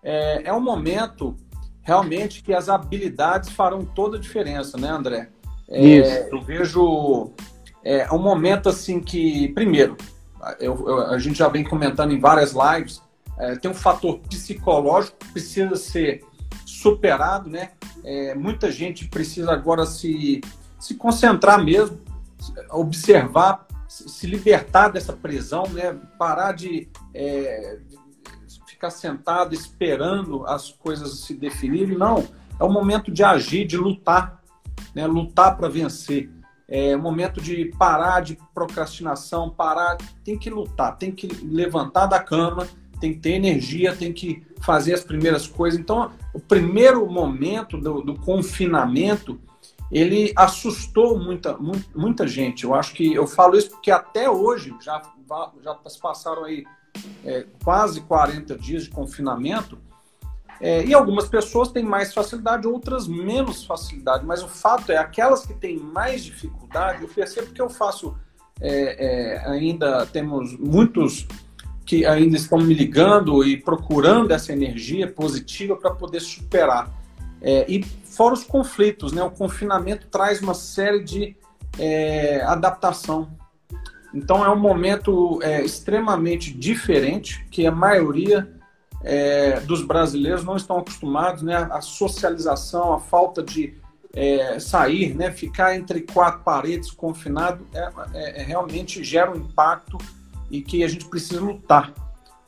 É, 0.04 0.44
é 0.46 0.54
um 0.54 0.62
momento 0.62 1.36
realmente 1.82 2.44
que 2.44 2.54
as 2.54 2.70
habilidades 2.70 3.50
farão 3.50 3.86
toda 3.86 4.18
a 4.18 4.20
diferença, 4.20 4.78
né, 4.78 4.90
André? 4.90 5.30
É, 5.70 5.82
Isso. 5.82 6.28
Eu 6.32 6.42
vejo 6.42 7.32
é 7.84 8.12
um 8.12 8.20
momento 8.20 8.70
assim 8.70 9.00
que, 9.00 9.50
primeiro, 9.50 9.96
eu, 10.60 10.88
eu, 10.88 11.00
a 11.08 11.18
gente 11.18 11.38
já 11.38 11.48
vem 11.48 11.64
comentando 11.64 12.14
em 12.14 12.20
várias 12.20 12.54
lives, 12.54 13.02
é, 13.40 13.56
tem 13.56 13.72
um 13.72 13.76
fator 13.76 14.20
psicológico 14.20 15.18
que 15.18 15.32
precisa 15.32 15.76
ser 15.78 16.24
superado, 16.66 17.50
né? 17.50 17.72
É, 18.04 18.36
muita 18.36 18.72
gente 18.72 19.08
precisa 19.08 19.52
agora 19.52 19.86
se, 19.86 20.42
se 20.78 20.96
concentrar 20.96 21.64
mesmo, 21.64 22.00
observar, 22.70 23.66
se 23.88 24.28
libertar 24.28 24.90
dessa 24.90 25.14
prisão, 25.14 25.64
né? 25.70 25.98
Parar 26.18 26.52
de, 26.52 26.90
é, 27.14 27.80
ficar 28.68 28.90
sentado 28.90 29.54
esperando 29.54 30.46
as 30.46 30.72
coisas 30.72 31.20
se 31.22 31.34
definirem. 31.34 31.98
Não, 31.98 32.28
é 32.60 32.64
o 32.64 32.72
momento 32.72 33.10
de 33.10 33.24
agir, 33.24 33.66
de 33.66 33.78
lutar, 33.78 34.42
né? 34.94 35.08
Lutar 35.08 35.56
para 35.58 35.70
vencer. 35.70 36.30
É 36.68 36.96
o 36.96 37.02
momento 37.02 37.42
de 37.42 37.66
parar 37.80 38.20
de 38.20 38.38
procrastinação, 38.54 39.50
parar, 39.50 39.98
tem 40.24 40.38
que 40.38 40.52
lutar, 40.52 40.98
tem 40.98 41.12
que 41.12 41.26
levantar 41.44 42.06
da 42.06 42.20
cama, 42.20 42.68
tem 43.00 43.14
que 43.14 43.20
ter 43.20 43.32
energia, 43.32 43.96
tem 43.96 44.14
que 44.14 44.44
fazer 44.62 44.94
as 44.94 45.04
primeiras 45.04 45.48
coisas. 45.48 45.80
Então, 45.80 46.12
o 46.34 46.40
primeiro 46.40 47.06
momento 47.10 47.78
do, 47.78 48.02
do 48.02 48.16
confinamento, 48.20 49.40
ele 49.92 50.32
assustou 50.36 51.18
muita, 51.18 51.58
muita 51.96 52.28
gente. 52.28 52.64
Eu 52.64 52.76
acho 52.76 52.94
que 52.94 53.14
eu 53.14 53.26
falo 53.26 53.58
isso 53.58 53.72
porque 53.72 53.92
até 53.92 54.30
hoje, 54.30 54.76
já, 54.82 55.02
já 55.64 55.74
passaram 56.02 56.46
aí 56.46 56.64
é, 57.26 57.46
quase 57.64 58.02
40 58.02 58.58
dias 58.58 58.84
de 58.84 58.90
confinamento, 58.90 59.78
é, 60.62 60.84
e 60.84 60.94
algumas 60.94 61.28
pessoas 61.28 61.70
têm 61.70 61.84
mais 61.84 62.14
facilidade, 62.14 62.68
outras 62.68 63.08
menos 63.08 63.64
facilidade. 63.64 64.26
Mas 64.26 64.44
o 64.44 64.48
fato 64.48 64.92
é, 64.92 64.98
aquelas 64.98 65.46
que 65.46 65.54
têm 65.54 65.78
mais 65.78 66.24
dificuldade, 66.24 67.02
eu 67.02 67.08
percebo 67.08 67.54
que 67.54 67.62
eu 67.62 67.70
faço 67.70 68.16
é, 68.62 69.38
é, 69.38 69.50
ainda 69.50 70.06
temos 70.06 70.58
muitos 70.58 71.26
que 71.90 72.06
ainda 72.06 72.38
estão 72.38 72.60
me 72.60 72.72
ligando 72.72 73.44
e 73.44 73.58
procurando 73.58 74.30
essa 74.30 74.54
energia 74.54 75.08
positiva 75.08 75.76
para 75.76 75.90
poder 75.90 76.20
superar. 76.20 76.88
É, 77.42 77.66
e 77.68 77.84
fora 77.84 78.36
os 78.36 78.44
conflitos, 78.44 79.12
né? 79.12 79.24
O 79.24 79.32
confinamento 79.32 80.06
traz 80.06 80.40
uma 80.40 80.54
série 80.54 81.04
de 81.04 81.36
é, 81.80 82.44
adaptação. 82.44 83.32
Então 84.14 84.46
é 84.46 84.50
um 84.52 84.60
momento 84.60 85.40
é, 85.42 85.64
extremamente 85.66 86.54
diferente 86.54 87.44
que 87.50 87.66
a 87.66 87.72
maioria 87.72 88.48
é, 89.04 89.60
dos 89.62 89.82
brasileiros 89.82 90.44
não 90.44 90.58
estão 90.58 90.78
acostumados, 90.78 91.42
né? 91.42 91.56
A 91.72 91.82
socialização, 91.82 92.94
a 92.94 93.00
falta 93.00 93.42
de 93.42 93.74
é, 94.14 94.60
sair, 94.60 95.16
né? 95.16 95.32
Ficar 95.32 95.76
entre 95.76 96.02
quatro 96.02 96.42
paredes 96.42 96.92
confinado 96.92 97.66
é, 97.74 98.42
é, 98.42 98.44
realmente 98.44 99.04
gera 99.04 99.32
um 99.32 99.38
impacto 99.38 99.98
e 100.50 100.62
que 100.62 100.84
a 100.84 100.88
gente 100.88 101.06
precisa 101.06 101.42
lutar 101.42 101.94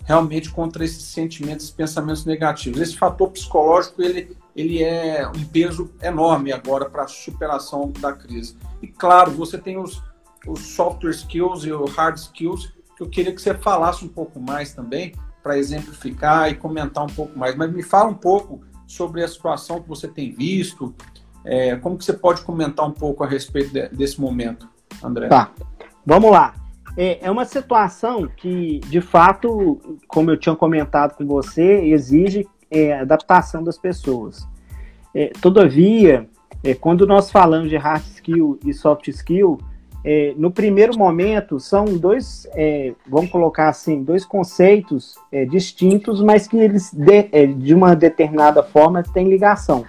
realmente 0.03 0.49
contra 0.49 0.83
esses 0.83 1.03
sentimentos, 1.03 1.65
esses 1.65 1.75
pensamentos 1.75 2.25
negativos. 2.25 2.81
Esse 2.81 2.97
fator 2.97 3.29
psicológico 3.29 4.01
ele, 4.01 4.35
ele 4.55 4.83
é 4.83 5.27
um 5.27 5.45
peso 5.45 5.91
enorme 6.01 6.51
agora 6.51 6.89
para 6.89 7.03
a 7.03 7.07
superação 7.07 7.91
da 7.99 8.13
crise. 8.13 8.57
E 8.81 8.87
claro, 8.87 9.31
você 9.31 9.57
tem 9.57 9.77
os, 9.77 10.01
os 10.47 10.59
software 10.59 11.11
skills 11.11 11.63
e 11.65 11.71
os 11.71 11.93
hard 11.95 12.17
skills 12.17 12.73
que 12.95 13.03
eu 13.03 13.09
queria 13.09 13.33
que 13.33 13.41
você 13.41 13.53
falasse 13.53 14.03
um 14.03 14.09
pouco 14.09 14.39
mais 14.39 14.73
também 14.73 15.13
para 15.41 15.57
exemplificar 15.57 16.49
e 16.49 16.55
comentar 16.55 17.03
um 17.03 17.09
pouco 17.09 17.37
mais. 17.37 17.55
Mas 17.55 17.71
me 17.71 17.83
fala 17.83 18.09
um 18.09 18.15
pouco 18.15 18.61
sobre 18.87 19.23
a 19.23 19.27
situação 19.27 19.81
que 19.81 19.87
você 19.87 20.07
tem 20.07 20.31
visto, 20.31 20.93
é, 21.43 21.75
como 21.77 21.97
que 21.97 22.05
você 22.05 22.13
pode 22.13 22.41
comentar 22.41 22.85
um 22.85 22.91
pouco 22.91 23.23
a 23.23 23.27
respeito 23.27 23.71
de, 23.71 23.87
desse 23.89 24.19
momento, 24.19 24.67
André? 25.03 25.27
Tá, 25.29 25.51
vamos 26.05 26.31
lá. 26.31 26.53
É, 26.97 27.25
é 27.25 27.31
uma 27.31 27.45
situação 27.45 28.27
que, 28.27 28.79
de 28.79 28.99
fato, 28.99 29.79
como 30.07 30.31
eu 30.31 30.37
tinha 30.37 30.55
comentado 30.55 31.15
com 31.15 31.25
você, 31.25 31.85
exige 31.85 32.47
é, 32.69 32.93
adaptação 32.93 33.63
das 33.63 33.77
pessoas. 33.77 34.47
É, 35.13 35.31
todavia, 35.41 36.29
é, 36.63 36.73
quando 36.73 37.07
nós 37.07 37.31
falamos 37.31 37.69
de 37.69 37.77
hard 37.77 38.03
skill 38.03 38.59
e 38.65 38.73
soft 38.73 39.07
skill, 39.07 39.57
é, 40.03 40.33
no 40.35 40.49
primeiro 40.49 40.97
momento, 40.97 41.59
são 41.59 41.85
dois, 41.85 42.47
é, 42.53 42.93
vamos 43.07 43.29
colocar 43.29 43.69
assim, 43.69 44.03
dois 44.03 44.25
conceitos 44.25 45.15
é, 45.31 45.45
distintos, 45.45 46.21
mas 46.21 46.47
que 46.47 46.57
eles, 46.57 46.91
de, 46.91 47.29
é, 47.31 47.45
de, 47.45 47.73
uma 47.73 47.95
determinada 47.95 48.63
forma, 48.63 49.03
têm 49.03 49.29
ligação. 49.29 49.85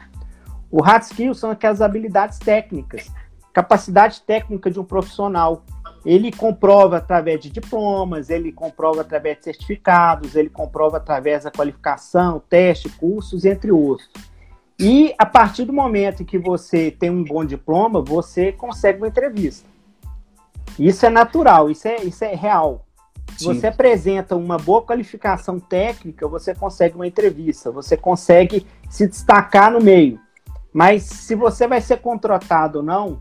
O 0.71 0.83
hard 0.83 1.03
skill 1.03 1.35
são 1.35 1.51
aquelas 1.51 1.81
habilidades 1.81 2.39
técnicas, 2.39 3.11
capacidade 3.55 4.21
técnica 4.23 4.71
de 4.71 4.79
um 4.79 4.85
profissional. 4.85 5.65
Ele 6.05 6.33
comprova 6.33 6.97
através 6.97 7.41
de 7.41 7.49
diplomas, 7.49 8.29
ele 8.29 8.51
comprova 8.51 9.03
através 9.03 9.39
de 9.39 9.45
certificados, 9.45 10.35
ele 10.35 10.49
comprova 10.49 10.97
através 10.97 11.45
da 11.45 11.51
qualificação, 11.51 12.43
teste, 12.49 12.89
cursos, 12.89 13.45
entre 13.45 13.71
outros. 13.71 14.11
E 14.79 15.15
a 15.17 15.25
partir 15.25 15.65
do 15.65 15.73
momento 15.73 16.23
em 16.23 16.27
que 16.27 16.39
você 16.39 16.91
tem 16.91 17.09
um 17.09 17.23
bom 17.23 17.45
diploma, 17.45 18.03
você 18.03 18.51
consegue 18.51 18.99
uma 18.99 19.09
entrevista. 19.09 19.69
Isso 20.79 21.07
é 21.07 21.11
natural, 21.11 21.71
isso 21.71 21.87
é, 21.87 22.03
isso 22.03 22.25
é 22.25 22.35
real. 22.35 22.85
Se 23.37 23.45
você 23.45 23.69
apresenta 23.69 24.37
uma 24.37 24.59
boa 24.59 24.83
qualificação 24.83 25.59
técnica, 25.59 26.29
você 26.29 26.55
consegue 26.55 26.97
uma 26.97 27.07
entrevista, 27.07 27.71
você 27.71 27.97
consegue 27.97 28.67
se 28.91 29.07
destacar 29.07 29.71
no 29.71 29.81
meio. 29.81 30.21
Mas 30.73 31.03
se 31.05 31.35
você 31.35 31.67
vai 31.67 31.81
ser 31.81 31.99
contratado 31.99 32.79
ou 32.79 32.85
não, 32.85 33.21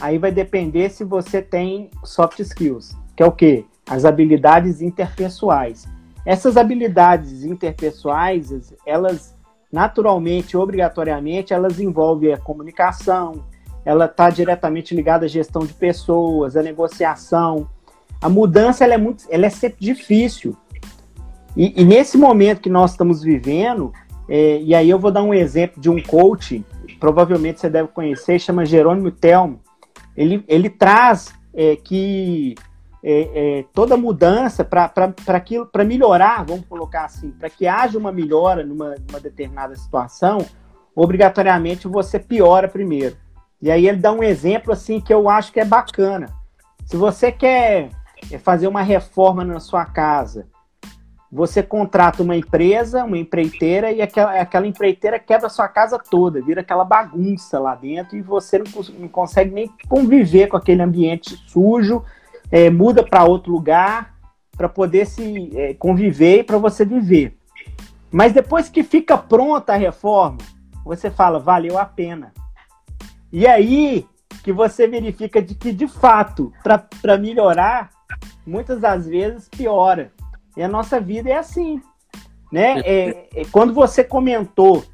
aí 0.00 0.18
vai 0.18 0.32
depender 0.32 0.90
se 0.90 1.04
você 1.04 1.40
tem 1.40 1.90
soft 2.04 2.40
skills, 2.40 2.96
que 3.16 3.22
é 3.22 3.26
o 3.26 3.32
quê? 3.32 3.64
As 3.88 4.04
habilidades 4.04 4.80
interpessoais. 4.80 5.86
Essas 6.24 6.56
habilidades 6.56 7.44
interpessoais, 7.44 8.74
elas 8.84 9.36
naturalmente, 9.72 10.56
obrigatoriamente, 10.56 11.52
elas 11.52 11.78
envolvem 11.80 12.32
a 12.32 12.38
comunicação, 12.38 13.44
ela 13.84 14.06
está 14.06 14.30
diretamente 14.30 14.94
ligada 14.94 15.26
à 15.26 15.28
gestão 15.28 15.64
de 15.64 15.72
pessoas, 15.72 16.56
à 16.56 16.62
negociação. 16.62 17.68
A 18.20 18.28
mudança 18.28 18.84
ela 18.84 18.94
é 18.94 18.98
muito, 18.98 19.24
ela 19.30 19.46
é 19.46 19.50
sempre 19.50 19.78
difícil. 19.80 20.56
E, 21.56 21.80
e 21.80 21.84
nesse 21.84 22.18
momento 22.18 22.60
que 22.60 22.68
nós 22.68 22.92
estamos 22.92 23.22
vivendo, 23.22 23.92
é, 24.28 24.60
e 24.60 24.74
aí 24.74 24.90
eu 24.90 24.98
vou 24.98 25.10
dar 25.10 25.22
um 25.22 25.32
exemplo 25.32 25.80
de 25.80 25.88
um 25.88 26.02
coach, 26.02 26.64
provavelmente 26.98 27.60
você 27.60 27.70
deve 27.70 27.88
conhecer, 27.88 28.40
chama 28.40 28.66
Jerônimo 28.66 29.10
Telmo. 29.10 29.60
Ele, 30.16 30.44
ele 30.48 30.70
traz 30.70 31.34
é, 31.54 31.76
que 31.76 32.54
é, 33.02 33.58
é, 33.58 33.64
toda 33.72 33.96
mudança 33.96 34.64
para 34.64 35.84
melhorar, 35.84 36.44
vamos 36.44 36.66
colocar 36.66 37.04
assim, 37.04 37.30
para 37.30 37.48
que 37.48 37.66
haja 37.66 37.98
uma 37.98 38.10
melhora 38.10 38.64
numa, 38.64 38.96
numa, 39.08 39.20
determinada 39.20 39.76
situação, 39.76 40.44
obrigatoriamente 40.94 41.86
você 41.86 42.18
piora 42.18 42.66
primeiro. 42.66 43.16
E 43.60 43.70
aí 43.70 43.86
ele 43.86 43.98
dá 43.98 44.12
um 44.12 44.22
exemplo 44.22 44.72
assim 44.72 45.00
que 45.00 45.12
eu 45.12 45.28
acho 45.28 45.52
que 45.52 45.60
é 45.60 45.64
bacana. 45.64 46.34
Se 46.84 46.96
você 46.96 47.30
quer 47.30 47.90
fazer 48.40 48.66
uma 48.66 48.82
reforma 48.82 49.44
na 49.44 49.60
sua 49.60 49.84
casa, 49.84 50.46
você 51.30 51.62
contrata 51.62 52.22
uma 52.22 52.36
empresa, 52.36 53.04
uma 53.04 53.18
empreiteira, 53.18 53.90
e 53.90 54.00
aquela, 54.00 54.40
aquela 54.40 54.66
empreiteira 54.66 55.18
quebra 55.18 55.48
sua 55.48 55.68
casa 55.68 55.98
toda, 55.98 56.40
vira 56.40 56.60
aquela 56.60 56.84
bagunça 56.84 57.58
lá 57.58 57.74
dentro, 57.74 58.16
e 58.16 58.22
você 58.22 58.58
não, 58.58 58.66
não 58.98 59.08
consegue 59.08 59.52
nem 59.52 59.70
conviver 59.88 60.46
com 60.46 60.56
aquele 60.56 60.82
ambiente 60.82 61.36
sujo, 61.48 62.04
é, 62.50 62.70
muda 62.70 63.02
para 63.02 63.24
outro 63.24 63.52
lugar 63.52 64.14
para 64.56 64.68
poder 64.68 65.06
se 65.06 65.50
é, 65.54 65.74
conviver 65.74 66.40
e 66.40 66.44
para 66.44 66.58
você 66.58 66.84
viver. 66.84 67.36
Mas 68.10 68.32
depois 68.32 68.68
que 68.68 68.82
fica 68.82 69.18
pronta 69.18 69.74
a 69.74 69.76
reforma, 69.76 70.38
você 70.84 71.10
fala, 71.10 71.38
valeu 71.38 71.78
a 71.78 71.84
pena. 71.84 72.32
E 73.32 73.46
aí 73.46 74.06
que 74.42 74.52
você 74.52 74.86
verifica 74.86 75.42
de 75.42 75.54
que, 75.54 75.72
de 75.72 75.88
fato, 75.88 76.52
para 76.62 77.18
melhorar, 77.18 77.90
muitas 78.46 78.80
das 78.80 79.06
vezes 79.06 79.48
piora. 79.48 80.12
E 80.56 80.62
a 80.62 80.68
nossa 80.68 81.00
vida 81.00 81.30
é 81.30 81.36
assim. 81.36 81.80
Né? 82.50 82.80
É, 82.80 83.28
é, 83.34 83.44
quando 83.50 83.72
você 83.72 84.02
comentou 84.02 84.84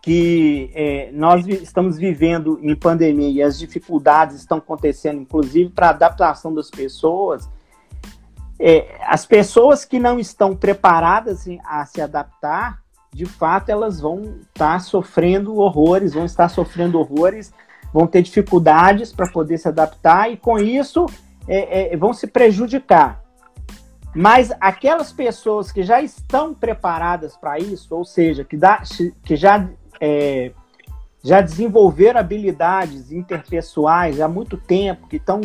que 0.00 0.70
é, 0.74 1.10
nós 1.12 1.46
estamos 1.46 1.96
vivendo 1.96 2.58
em 2.62 2.74
pandemia 2.74 3.30
e 3.30 3.42
as 3.42 3.58
dificuldades 3.58 4.36
estão 4.36 4.58
acontecendo, 4.58 5.20
inclusive 5.20 5.70
para 5.70 5.88
a 5.88 5.90
adaptação 5.90 6.52
das 6.52 6.70
pessoas, 6.70 7.48
é, 8.58 8.96
as 9.06 9.26
pessoas 9.26 9.84
que 9.84 9.98
não 9.98 10.18
estão 10.18 10.56
preparadas 10.56 11.46
a 11.64 11.84
se 11.84 12.00
adaptar, 12.00 12.82
de 13.12 13.26
fato, 13.26 13.68
elas 13.68 14.00
vão 14.00 14.22
estar 14.22 14.74
tá 14.74 14.78
sofrendo 14.78 15.56
horrores, 15.56 16.14
vão 16.14 16.24
estar 16.24 16.48
sofrendo 16.48 16.98
horrores, 16.98 17.52
vão 17.92 18.06
ter 18.06 18.22
dificuldades 18.22 19.12
para 19.12 19.30
poder 19.30 19.58
se 19.58 19.68
adaptar 19.68 20.30
e, 20.32 20.36
com 20.36 20.58
isso, 20.58 21.06
é, 21.46 21.92
é, 21.92 21.96
vão 21.96 22.12
se 22.14 22.26
prejudicar. 22.26 23.21
Mas 24.14 24.52
aquelas 24.60 25.12
pessoas 25.12 25.72
que 25.72 25.82
já 25.82 26.02
estão 26.02 26.52
preparadas 26.54 27.36
para 27.36 27.58
isso, 27.58 27.94
ou 27.94 28.04
seja, 28.04 28.44
que, 28.44 28.56
dá, 28.56 28.82
que 29.24 29.36
já 29.36 29.68
é, 30.00 30.52
já 31.22 31.40
desenvolveram 31.40 32.18
habilidades 32.18 33.12
interpessoais 33.12 34.20
há 34.20 34.26
muito 34.26 34.56
tempo, 34.56 35.06
que 35.06 35.16
estão 35.16 35.40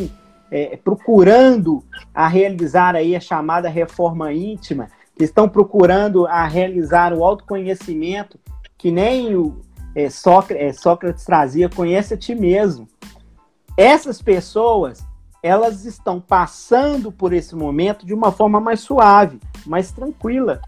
é, 0.50 0.78
procurando 0.78 1.84
a 2.14 2.28
realizar 2.28 2.96
aí 2.96 3.16
a 3.16 3.20
chamada 3.20 3.70
reforma 3.70 4.34
íntima, 4.34 4.90
que 5.16 5.24
estão 5.24 5.48
procurando 5.48 6.26
a 6.26 6.48
realizar 6.48 7.14
o 7.14 7.24
autoconhecimento, 7.24 8.40
que 8.78 8.92
nem 8.92 9.36
o 9.36 9.62
é, 9.96 10.10
Sócrates, 10.10 10.64
é, 10.64 10.74
Sócrates 10.74 11.24
trazia, 11.24 11.70
conhece 11.70 12.14
a 12.14 12.18
ti 12.18 12.34
mesmo. 12.34 12.88
Essas 13.76 14.22
pessoas, 14.22 15.06
elas 15.48 15.86
estão 15.86 16.20
passando 16.20 17.12
por 17.12 17.32
esse 17.32 17.56
momento 17.56 18.06
de 18.06 18.14
uma 18.14 18.32
forma 18.32 18.60
mais 18.60 18.82
suave, 18.82 19.40
mais 19.66 19.92
tranquila. 19.92 20.62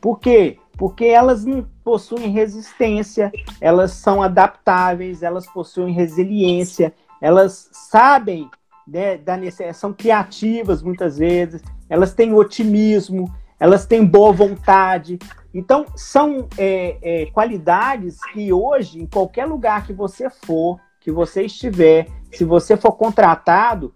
Por 0.00 0.18
quê? 0.18 0.58
Porque 0.76 1.04
elas 1.04 1.44
não 1.44 1.64
possuem 1.84 2.30
resistência, 2.30 3.32
elas 3.60 3.92
são 3.92 4.20
adaptáveis, 4.20 5.22
elas 5.22 5.46
possuem 5.46 5.92
resiliência, 5.92 6.92
elas 7.20 7.68
sabem 7.72 8.50
né, 8.86 9.16
da 9.16 9.36
necessidade, 9.36 9.76
são 9.76 9.92
criativas 9.92 10.82
muitas 10.82 11.18
vezes, 11.18 11.62
elas 11.88 12.12
têm 12.12 12.34
otimismo, 12.34 13.32
elas 13.60 13.86
têm 13.86 14.04
boa 14.04 14.32
vontade. 14.32 15.18
Então, 15.54 15.86
são 15.94 16.48
é, 16.58 16.96
é, 17.02 17.26
qualidades 17.26 18.18
que 18.32 18.52
hoje, 18.52 19.00
em 19.00 19.06
qualquer 19.06 19.46
lugar 19.46 19.86
que 19.86 19.92
você 19.92 20.28
for, 20.28 20.78
que 21.00 21.10
você 21.10 21.44
estiver, 21.44 22.08
se 22.32 22.44
você 22.44 22.76
for 22.76 22.92
contratado, 22.92 23.94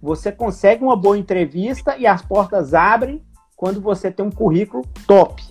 você 0.00 0.30
consegue 0.30 0.82
uma 0.82 0.96
boa 0.96 1.18
entrevista 1.18 1.96
e 1.96 2.06
as 2.06 2.22
portas 2.22 2.74
abrem 2.74 3.22
quando 3.56 3.80
você 3.80 4.10
tem 4.10 4.24
um 4.24 4.30
currículo 4.30 4.84
top. 5.06 5.42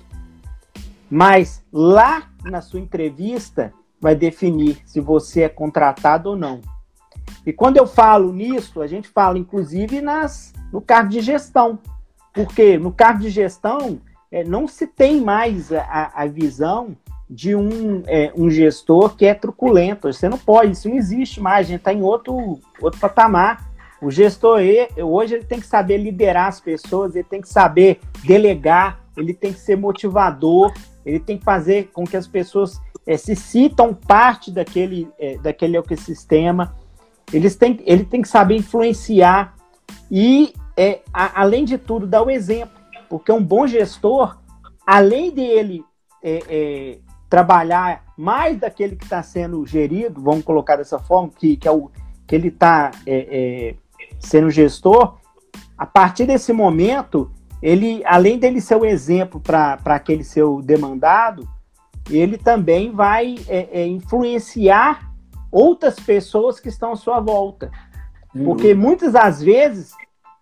Mas 1.10 1.64
lá 1.72 2.30
na 2.44 2.62
sua 2.62 2.80
entrevista 2.80 3.74
vai 4.00 4.16
definir 4.16 4.82
se 4.86 5.00
você 5.00 5.42
é 5.42 5.50
contratado 5.50 6.30
ou 6.30 6.36
não. 6.36 6.62
E 7.46 7.52
quando 7.52 7.78
eu 7.78 7.88
falo 7.88 8.32
nisso, 8.32 8.82
a 8.82 8.88
gente 8.88 9.08
fala 9.08 9.38
inclusive 9.38 10.02
nas, 10.02 10.54
no 10.72 10.82
cargo 10.82 11.10
de 11.10 11.22
gestão. 11.22 11.80
Porque 12.34 12.78
no 12.78 12.92
cargo 12.92 13.22
de 13.22 13.30
gestão 13.30 14.00
é, 14.32 14.44
não 14.44 14.68
se 14.68 14.88
tem 14.88 15.22
mais 15.22 15.72
a, 15.72 16.12
a 16.14 16.26
visão 16.28 16.96
de 17.30 17.56
um, 17.56 18.04
é, 18.06 18.32
um 18.36 18.50
gestor 18.50 19.16
que 19.16 19.26
é 19.26 19.34
truculento. 19.34 20.12
Você 20.12 20.30
não 20.30 20.38
pode, 20.38 20.72
isso 20.72 20.88
não 20.88 20.96
existe 20.96 21.42
mais, 21.42 21.68
a 21.68 21.70
gente 21.70 21.80
está 21.80 21.94
em 21.94 22.02
outro, 22.02 22.60
outro 22.82 23.00
patamar. 23.00 23.68
O 24.02 24.12
gestor 24.12 24.60
hoje 25.04 25.36
ele 25.36 25.44
tem 25.44 25.60
que 25.60 25.68
saber 25.68 25.98
liderar 25.98 26.48
as 26.48 26.60
pessoas, 26.60 27.16
ele 27.16 27.24
tem 27.24 27.42
que 27.42 27.50
saber 27.50 28.00
delegar, 28.24 29.02
ele 29.16 29.34
tem 29.34 29.52
que 29.52 29.60
ser 29.60 29.76
motivador, 29.76 30.72
ele 31.06 31.20
tem 31.20 31.38
que 31.38 31.44
fazer 31.44 31.90
com 31.92 32.06
que 32.06 32.16
as 32.16 32.28
pessoas 32.28 32.80
é, 33.06 33.18
se 33.18 33.36
sintam 33.36 33.94
parte 33.94 34.52
daquele, 34.52 35.10
é, 35.18 35.38
daquele 35.38 35.78
ecossistema. 35.78 36.76
Eles 37.32 37.56
têm, 37.56 37.80
ele 37.86 38.04
tem 38.04 38.22
que 38.22 38.28
saber 38.28 38.56
influenciar 38.56 39.56
e, 40.12 40.54
é, 40.76 41.00
a, 41.14 41.42
além 41.42 41.66
de 41.66 41.78
tudo, 41.78 42.06
dar 42.06 42.22
o 42.22 42.30
exemplo. 42.30 42.78
Porque 43.10 43.32
um 43.32 43.44
bom 43.44 43.66
gestor, 43.66 44.38
além 44.86 45.32
dele 45.32 45.84
é, 46.22 46.44
é, 46.50 46.98
trabalhar 47.30 48.04
mais 48.18 48.60
daquele 48.60 48.96
que 48.96 49.06
está 49.06 49.24
sendo 49.24 49.66
gerido, 49.66 50.22
vamos 50.22 50.44
colocar 50.44 50.76
dessa 50.76 51.00
forma, 51.00 51.30
que, 51.30 51.56
que, 51.56 51.68
é 51.68 51.72
o, 51.72 51.90
que 52.28 52.36
ele 52.36 52.50
está 52.50 52.92
é, 53.06 53.76
sendo 54.20 54.50
gestor, 54.50 55.18
a 55.78 55.86
partir 55.86 56.26
desse 56.26 56.52
momento, 56.52 57.32
ele, 57.62 58.02
além 58.06 58.38
dele 58.40 58.62
ser 58.62 58.76
o 58.76 58.86
exemplo 58.86 59.40
para 59.40 59.80
aquele 59.86 60.24
seu 60.24 60.62
demandado, 60.62 61.48
ele 62.10 62.38
também 62.38 62.92
vai 62.92 63.36
é, 63.48 63.82
é, 63.82 63.88
influenciar 63.88 65.12
outras 65.52 66.00
pessoas 66.00 66.60
que 66.60 66.70
estão 66.70 66.92
à 66.92 66.96
sua 66.96 67.20
volta. 67.20 67.72
Uhum. 68.34 68.46
Porque 68.46 68.74
muitas 68.74 69.14
das 69.14 69.42
vezes, 69.42 69.92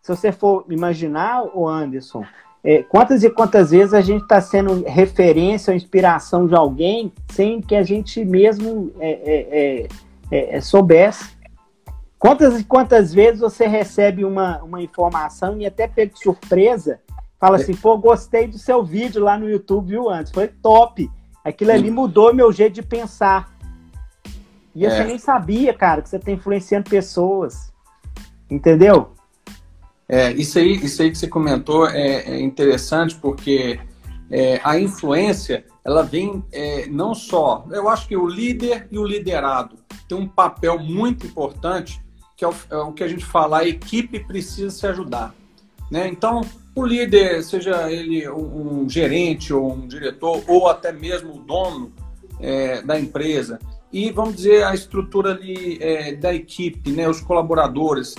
se 0.02 0.16
você 0.16 0.32
for 0.32 0.66
imaginar, 0.70 1.44
o 1.54 1.68
Anderson, 1.68 2.24
é, 2.64 2.82
quantas 2.82 3.24
e 3.24 3.30
quantas 3.30 3.70
vezes 3.70 3.94
a 3.94 4.02
gente 4.02 4.24
está 4.24 4.42
sendo 4.42 4.84
referência 4.88 5.72
ou 5.72 5.78
inspiração 5.78 6.48
de 6.48 6.56
alguém 6.56 7.14
sem 7.32 7.62
que 7.62 7.76
a 7.76 7.84
gente 7.84 8.26
mesmo 8.26 8.92
é, 9.00 9.88
é, 10.32 10.56
é, 10.56 10.62
soubesse. 10.62 11.35
Quantas 12.17 12.60
e 12.60 12.63
quantas 12.63 13.13
vezes 13.13 13.39
você 13.39 13.67
recebe 13.67 14.25
uma, 14.25 14.63
uma 14.63 14.82
informação 14.82 15.60
e 15.60 15.65
até 15.65 15.88
pega 15.88 16.13
de 16.13 16.19
surpresa 16.19 16.99
Fala 17.39 17.58
assim, 17.58 17.75
pô, 17.75 17.97
gostei 17.97 18.47
do 18.47 18.58
seu 18.58 18.84
vídeo 18.84 19.23
lá 19.23 19.38
no 19.38 19.49
YouTube, 19.49 19.89
viu, 19.89 20.10
antes? 20.10 20.32
Foi 20.32 20.47
top. 20.47 21.12
Aquilo 21.43 21.71
ali 21.71 21.91
mudou 21.91 22.34
meu 22.34 22.51
jeito 22.51 22.73
de 22.73 22.82
pensar. 22.82 23.54
E 24.73 24.86
é. 24.86 24.89
você 24.89 25.04
nem 25.04 25.19
sabia, 25.19 25.73
cara, 25.73 26.01
que 26.01 26.10
você 26.10 26.15
está 26.15 26.32
influenciando 26.32 26.89
pessoas. 26.89 27.71
Entendeu? 28.49 29.12
É, 30.08 30.32
isso 30.32 30.58
aí, 30.58 30.73
isso 30.75 31.01
aí 31.01 31.12
que 31.12 31.17
você 31.17 31.28
comentou 31.28 31.88
é, 31.88 32.21
é 32.21 32.41
interessante 32.41 33.15
porque 33.15 33.80
é, 34.32 34.62
a 34.63 34.80
influência 34.80 35.65
ela 35.84 36.04
vem 36.04 36.43
é, 36.51 36.88
não 36.88 37.13
só. 37.13 37.65
Eu 37.69 37.89
acho 37.89 38.08
que 38.08 38.15
o 38.15 38.28
líder 38.28 38.88
e 38.89 38.97
o 38.97 39.06
liderado 39.06 39.75
tem 40.08 40.17
um 40.17 40.28
papel 40.28 40.80
muito 40.80 41.28
importante 41.28 42.04
que 42.36 42.43
é 42.43 42.48
o, 42.48 42.54
é 42.69 42.78
o 42.78 42.91
que 42.91 43.04
a 43.04 43.08
gente 43.08 43.26
fala, 43.26 43.60
a 43.60 43.67
equipe 43.67 44.19
precisa 44.19 44.69
se 44.69 44.86
ajudar. 44.88 45.34
Né? 45.89 46.08
Então, 46.08 46.41
o 46.76 46.86
líder, 46.86 47.43
seja 47.43 47.91
ele 47.91 48.28
um, 48.30 48.82
um 48.84 48.89
gerente 48.89 49.54
ou 49.54 49.74
um 49.74 49.88
diretor, 49.88 50.43
ou 50.48 50.67
até 50.67 50.91
mesmo 50.91 51.36
o 51.36 51.39
dono 51.39 51.93
é, 52.39 52.82
da 52.82 53.00
empresa, 53.00 53.60
e, 53.91 54.12
vamos 54.12 54.36
dizer, 54.36 54.65
a 54.65 54.74
estrutura 54.74 55.32
ali 55.32 55.78
é, 55.82 56.13
da 56.15 56.34
equipe, 56.34 56.91
né, 56.91 57.08
os 57.08 57.21
colaboradores. 57.21 58.13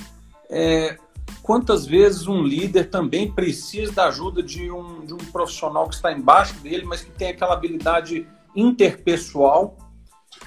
É, 0.48 0.96
quantas 1.42 1.84
vezes 1.84 2.26
um 2.26 2.42
líder 2.42 2.88
também 2.88 3.30
precisa 3.30 3.92
da 3.92 4.06
ajuda 4.06 4.42
de 4.42 4.70
um, 4.70 5.04
de 5.04 5.12
um 5.12 5.18
profissional 5.18 5.86
que 5.86 5.96
está 5.96 6.10
embaixo 6.10 6.54
dele, 6.60 6.84
mas 6.86 7.02
que 7.02 7.10
tem 7.10 7.28
aquela 7.28 7.52
habilidade 7.52 8.26
interpessoal, 8.54 9.76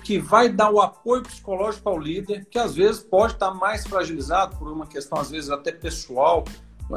que 0.09 0.17
vai 0.17 0.49
dar 0.49 0.71
o 0.71 0.81
apoio 0.81 1.21
psicológico 1.21 1.87
ao 1.87 1.99
líder, 1.99 2.43
que 2.49 2.57
às 2.57 2.73
vezes 2.73 2.99
pode 2.99 3.33
estar 3.33 3.53
mais 3.53 3.85
fragilizado 3.85 4.55
por 4.55 4.67
uma 4.67 4.87
questão, 4.87 5.19
às 5.19 5.29
vezes, 5.29 5.51
até 5.51 5.71
pessoal. 5.71 6.45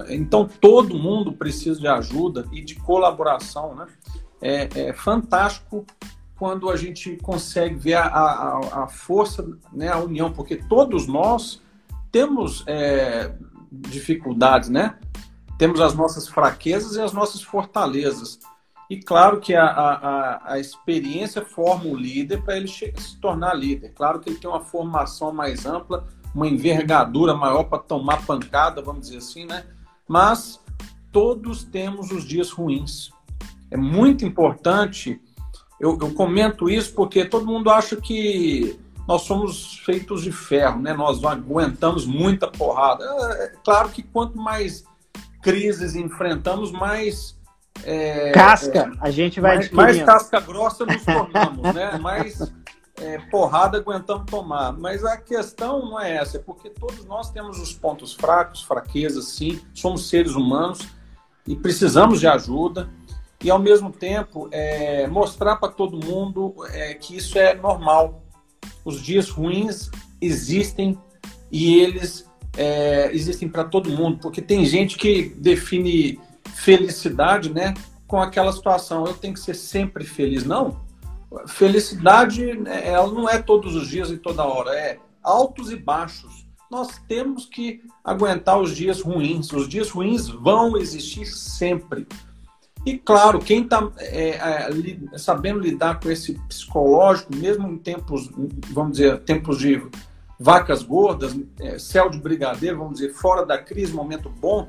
Então, 0.09 0.49
todo 0.49 0.99
mundo 0.99 1.31
precisa 1.31 1.79
de 1.79 1.87
ajuda 1.87 2.49
e 2.51 2.65
de 2.65 2.75
colaboração. 2.75 3.75
Né? 3.75 3.87
É, 4.41 4.69
é 4.89 4.93
fantástico 4.95 5.85
quando 6.39 6.71
a 6.71 6.77
gente 6.77 7.19
consegue 7.19 7.75
ver 7.75 7.97
a, 7.97 8.07
a, 8.07 8.85
a 8.85 8.89
força, 8.89 9.47
né, 9.71 9.89
a 9.89 9.99
união, 9.99 10.33
porque 10.33 10.57
todos 10.57 11.07
nós 11.07 11.61
temos 12.11 12.65
é, 12.67 13.31
dificuldades, 13.71 14.71
né? 14.71 14.99
Temos 15.59 15.83
as 15.83 15.93
nossas 15.93 16.27
fraquezas 16.27 16.97
e 16.97 17.01
as 17.03 17.13
nossas 17.13 17.43
fortalezas. 17.43 18.39
E 18.93 18.99
claro 18.99 19.41
que 19.41 19.55
a, 19.55 19.65
a, 19.65 20.53
a 20.53 20.59
experiência 20.59 21.43
forma 21.43 21.87
o 21.87 21.97
líder 21.97 22.43
para 22.43 22.59
ele 22.59 22.69
se 22.69 22.93
tornar 23.23 23.55
líder. 23.55 23.95
Claro 23.95 24.21
que 24.21 24.29
ele 24.29 24.39
tem 24.39 24.51
uma 24.51 24.61
formação 24.61 25.33
mais 25.33 25.65
ampla, 25.65 26.07
uma 26.35 26.47
envergadura 26.47 27.35
maior 27.35 27.65
para 27.65 27.79
tomar 27.79 28.23
pancada, 28.27 28.83
vamos 28.83 29.07
dizer 29.07 29.17
assim, 29.17 29.47
né? 29.47 29.65
Mas 30.07 30.61
todos 31.11 31.65
temos 31.65 32.11
os 32.11 32.23
dias 32.23 32.51
ruins. 32.51 33.11
É 33.71 33.79
muito 33.79 34.27
importante, 34.27 35.19
eu, 35.81 35.99
eu 35.99 36.13
comento 36.13 36.69
isso 36.69 36.93
porque 36.93 37.25
todo 37.25 37.47
mundo 37.47 37.71
acha 37.71 37.97
que 37.97 38.79
nós 39.09 39.23
somos 39.23 39.79
feitos 39.87 40.23
de 40.23 40.31
ferro, 40.31 40.83
né? 40.83 40.93
Nós 40.93 41.25
aguentamos 41.25 42.05
muita 42.05 42.47
porrada. 42.47 43.03
É, 43.03 43.45
é 43.45 43.53
claro 43.65 43.89
que 43.89 44.03
quanto 44.03 44.37
mais 44.37 44.85
crises 45.41 45.97
enfrentamos, 45.97 46.71
mais 46.71 47.41
é, 47.85 48.31
casca 48.33 48.93
é, 48.95 48.99
a 49.01 49.11
gente 49.11 49.41
vai 49.41 49.57
mais, 49.57 49.71
mais, 49.71 50.03
casca 50.03 50.41
grossa 50.41 50.87
nos 50.87 51.05
tornamos, 51.05 51.75
né? 51.75 51.99
Mais 51.99 52.53
é, 53.01 53.19
porrada 53.31 53.79
aguentamos 53.79 54.31
tomar. 54.31 54.73
Mas 54.73 55.05
a 55.05 55.17
questão 55.17 55.87
não 55.87 56.01
é 56.01 56.17
essa, 56.17 56.37
é 56.37 56.41
porque 56.41 56.71
todos 56.71 57.05
nós 57.05 57.31
temos 57.31 57.61
os 57.61 57.73
pontos 57.73 58.15
fracos, 58.15 58.63
fraquezas, 58.63 59.27
sim. 59.29 59.61
Somos 59.75 60.09
seres 60.09 60.33
humanos 60.33 60.89
e 61.47 61.57
precisamos 61.57 62.21
de 62.21 62.27
ajuda. 62.27 62.89
E 63.43 63.51
ao 63.51 63.59
mesmo 63.59 63.91
tempo 63.91 64.49
é, 64.53 65.07
mostrar 65.09 65.57
para 65.57 65.73
todo 65.73 66.05
mundo 66.05 66.55
é, 66.71 66.95
que 66.95 67.17
isso 67.17 67.37
é 67.37 67.55
normal, 67.55 68.23
os 68.85 69.03
dias 69.03 69.29
ruins 69.29 69.91
existem 70.21 70.97
e 71.51 71.81
eles 71.81 72.25
é, 72.57 73.11
existem 73.13 73.49
para 73.49 73.65
todo 73.65 73.91
mundo, 73.91 74.19
porque 74.19 74.41
tem 74.41 74.65
gente 74.65 74.97
que 74.97 75.35
define 75.37 76.21
felicidade, 76.55 77.53
né, 77.53 77.75
com 78.07 78.21
aquela 78.21 78.53
situação. 78.53 79.07
Eu 79.07 79.15
tenho 79.15 79.35
que 79.35 79.41
ser 79.41 79.55
sempre 79.55 80.05
feliz, 80.05 80.45
não. 80.45 80.81
Felicidade, 81.47 82.55
né, 82.55 82.87
ela 82.89 83.11
não 83.11 83.29
é 83.29 83.41
todos 83.41 83.75
os 83.75 83.89
dias 83.89 84.11
e 84.11 84.17
toda 84.17 84.45
hora, 84.45 84.75
é 84.75 84.99
altos 85.23 85.71
e 85.71 85.77
baixos. 85.77 86.47
Nós 86.71 86.99
temos 87.07 87.47
que 87.47 87.83
aguentar 88.03 88.59
os 88.59 88.75
dias 88.75 89.01
ruins. 89.01 89.53
Os 89.53 89.69
dias 89.69 89.91
ruins 89.91 90.29
vão 90.29 90.77
existir 90.77 91.27
sempre. 91.27 92.07
E 92.85 92.99
claro, 92.99 93.39
quem 93.39 93.63
está 93.63 93.91
é, 93.99 94.31
é, 94.31 95.19
sabendo 95.19 95.61
lidar 95.61 96.01
com 96.01 96.11
esse 96.11 96.33
psicológico, 96.49 97.35
mesmo 97.37 97.69
em 97.69 97.79
tempos, 97.79 98.29
vamos 98.71 98.93
dizer, 98.93 99.21
tempos 99.21 99.59
de 99.59 99.81
vacas 100.39 100.83
gordas, 100.83 101.39
é, 101.61 101.79
céu 101.79 102.11
de 102.11 102.19
brigadeiro, 102.19 102.79
vamos 102.79 102.95
dizer, 102.95 103.13
fora 103.13 103.47
da 103.47 103.57
crise, 103.57 103.93
momento 103.93 104.29
bom, 104.29 104.69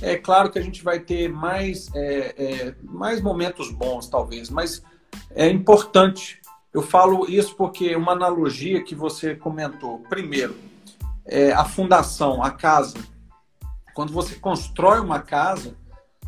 é 0.00 0.16
claro 0.16 0.50
que 0.50 0.58
a 0.58 0.62
gente 0.62 0.82
vai 0.82 1.00
ter 1.00 1.28
mais, 1.28 1.92
é, 1.94 2.34
é, 2.36 2.74
mais 2.82 3.20
momentos 3.20 3.70
bons, 3.70 4.08
talvez, 4.08 4.48
mas 4.48 4.82
é 5.30 5.48
importante. 5.48 6.40
Eu 6.72 6.82
falo 6.82 7.28
isso 7.28 7.56
porque 7.56 7.96
uma 7.96 8.12
analogia 8.12 8.82
que 8.82 8.94
você 8.94 9.34
comentou. 9.34 10.00
Primeiro, 10.08 10.56
é, 11.24 11.52
a 11.52 11.64
fundação, 11.64 12.42
a 12.42 12.50
casa. 12.50 12.98
Quando 13.94 14.12
você 14.12 14.36
constrói 14.36 15.00
uma 15.00 15.20
casa, 15.20 15.76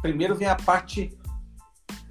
primeiro 0.03 0.35
vem 0.35 0.49
a 0.49 0.57
parte 0.57 1.17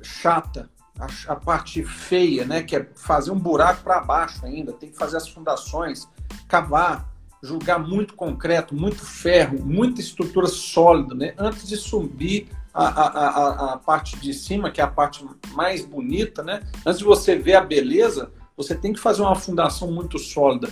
chata, 0.02 0.70
a, 0.98 1.34
a 1.34 1.36
parte 1.36 1.84
feia, 1.84 2.46
né? 2.46 2.64
Que 2.64 2.76
é 2.76 2.90
fazer 2.96 3.32
um 3.32 3.40
buraco 3.40 3.84
para 3.84 4.00
baixo 4.00 4.46
ainda, 4.46 4.72
tem 4.72 4.90
que 4.90 4.98
fazer 4.98 5.18
as 5.18 5.28
fundações, 5.28 6.08
cavar, 6.48 7.09
jogar 7.42 7.80
muito 7.80 8.16
concreto, 8.16 8.76
muito 8.76 9.06
ferro, 9.06 9.60
muita 9.64 10.02
estrutura 10.02 10.48
sólida, 10.48 11.16
né? 11.16 11.34
Antes 11.38 11.68
de 11.68 11.78
subir 11.78 12.50
a, 12.74 12.86
a, 12.86 13.08
a, 13.08 13.74
a, 13.74 13.78
parte 13.78 14.18
de 14.18 14.34
cima, 14.34 14.72
que 14.72 14.82
é 14.82 14.84
a 14.84 14.88
parte 14.88 15.26
mais 15.54 15.86
bonita, 15.86 16.44
né? 16.44 16.62
Antes 16.86 17.00
de 17.00 17.06
você 17.06 17.36
ver 17.36 17.56
a 17.56 17.62
beleza, 17.62 18.32
você 18.56 18.76
tem 18.76 18.94
que 18.94 19.00
fazer 19.00 19.22
uma 19.22 19.36
fundação 19.36 19.92
muito 19.92 20.20
sólida. 20.20 20.70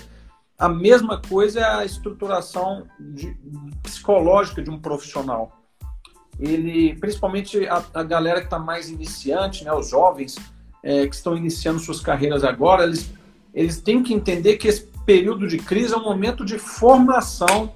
A 0.58 0.68
mesma 0.68 1.22
coisa 1.22 1.60
é 1.60 1.64
a 1.64 1.86
estruturação 1.86 2.88
de, 3.00 3.38
psicológica 3.84 4.62
de 4.62 4.70
um 4.70 4.80
profissional 4.80 5.58
ele, 6.40 6.96
principalmente 6.96 7.68
a, 7.68 7.84
a 7.94 8.04
galera 8.04 8.40
que 8.40 8.48
está 8.48 8.60
mais 8.60 8.90
iniciante, 8.90 9.64
né, 9.64 9.74
os 9.74 9.90
jovens 9.90 10.36
é, 10.84 11.08
que 11.08 11.16
estão 11.16 11.36
iniciando 11.36 11.80
suas 11.80 12.00
carreiras 12.00 12.44
agora, 12.44 12.84
eles, 12.84 13.10
eles 13.54 13.82
têm 13.82 14.04
que 14.04 14.14
entender 14.14 14.58
que 14.58 14.68
esse 14.68 14.88
período 15.08 15.48
de 15.48 15.58
crise 15.58 15.94
é 15.94 15.98
um 15.98 16.04
momento 16.04 16.44
de 16.44 16.60
formação 16.60 17.74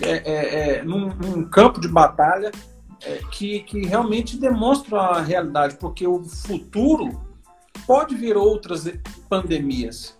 é, 0.00 0.10
é, 0.10 0.78
é 0.78 0.82
num, 0.82 1.14
num, 1.14 1.44
campo 1.44 1.78
de 1.78 1.86
batalha 1.86 2.50
é, 3.02 3.20
que, 3.30 3.60
que 3.60 3.84
realmente 3.84 4.38
demonstra 4.38 4.98
a 4.98 5.20
realidade, 5.20 5.76
porque 5.76 6.06
o 6.06 6.24
futuro 6.24 7.20
pode 7.86 8.14
vir 8.14 8.34
outras 8.34 8.90
pandemias. 9.28 10.16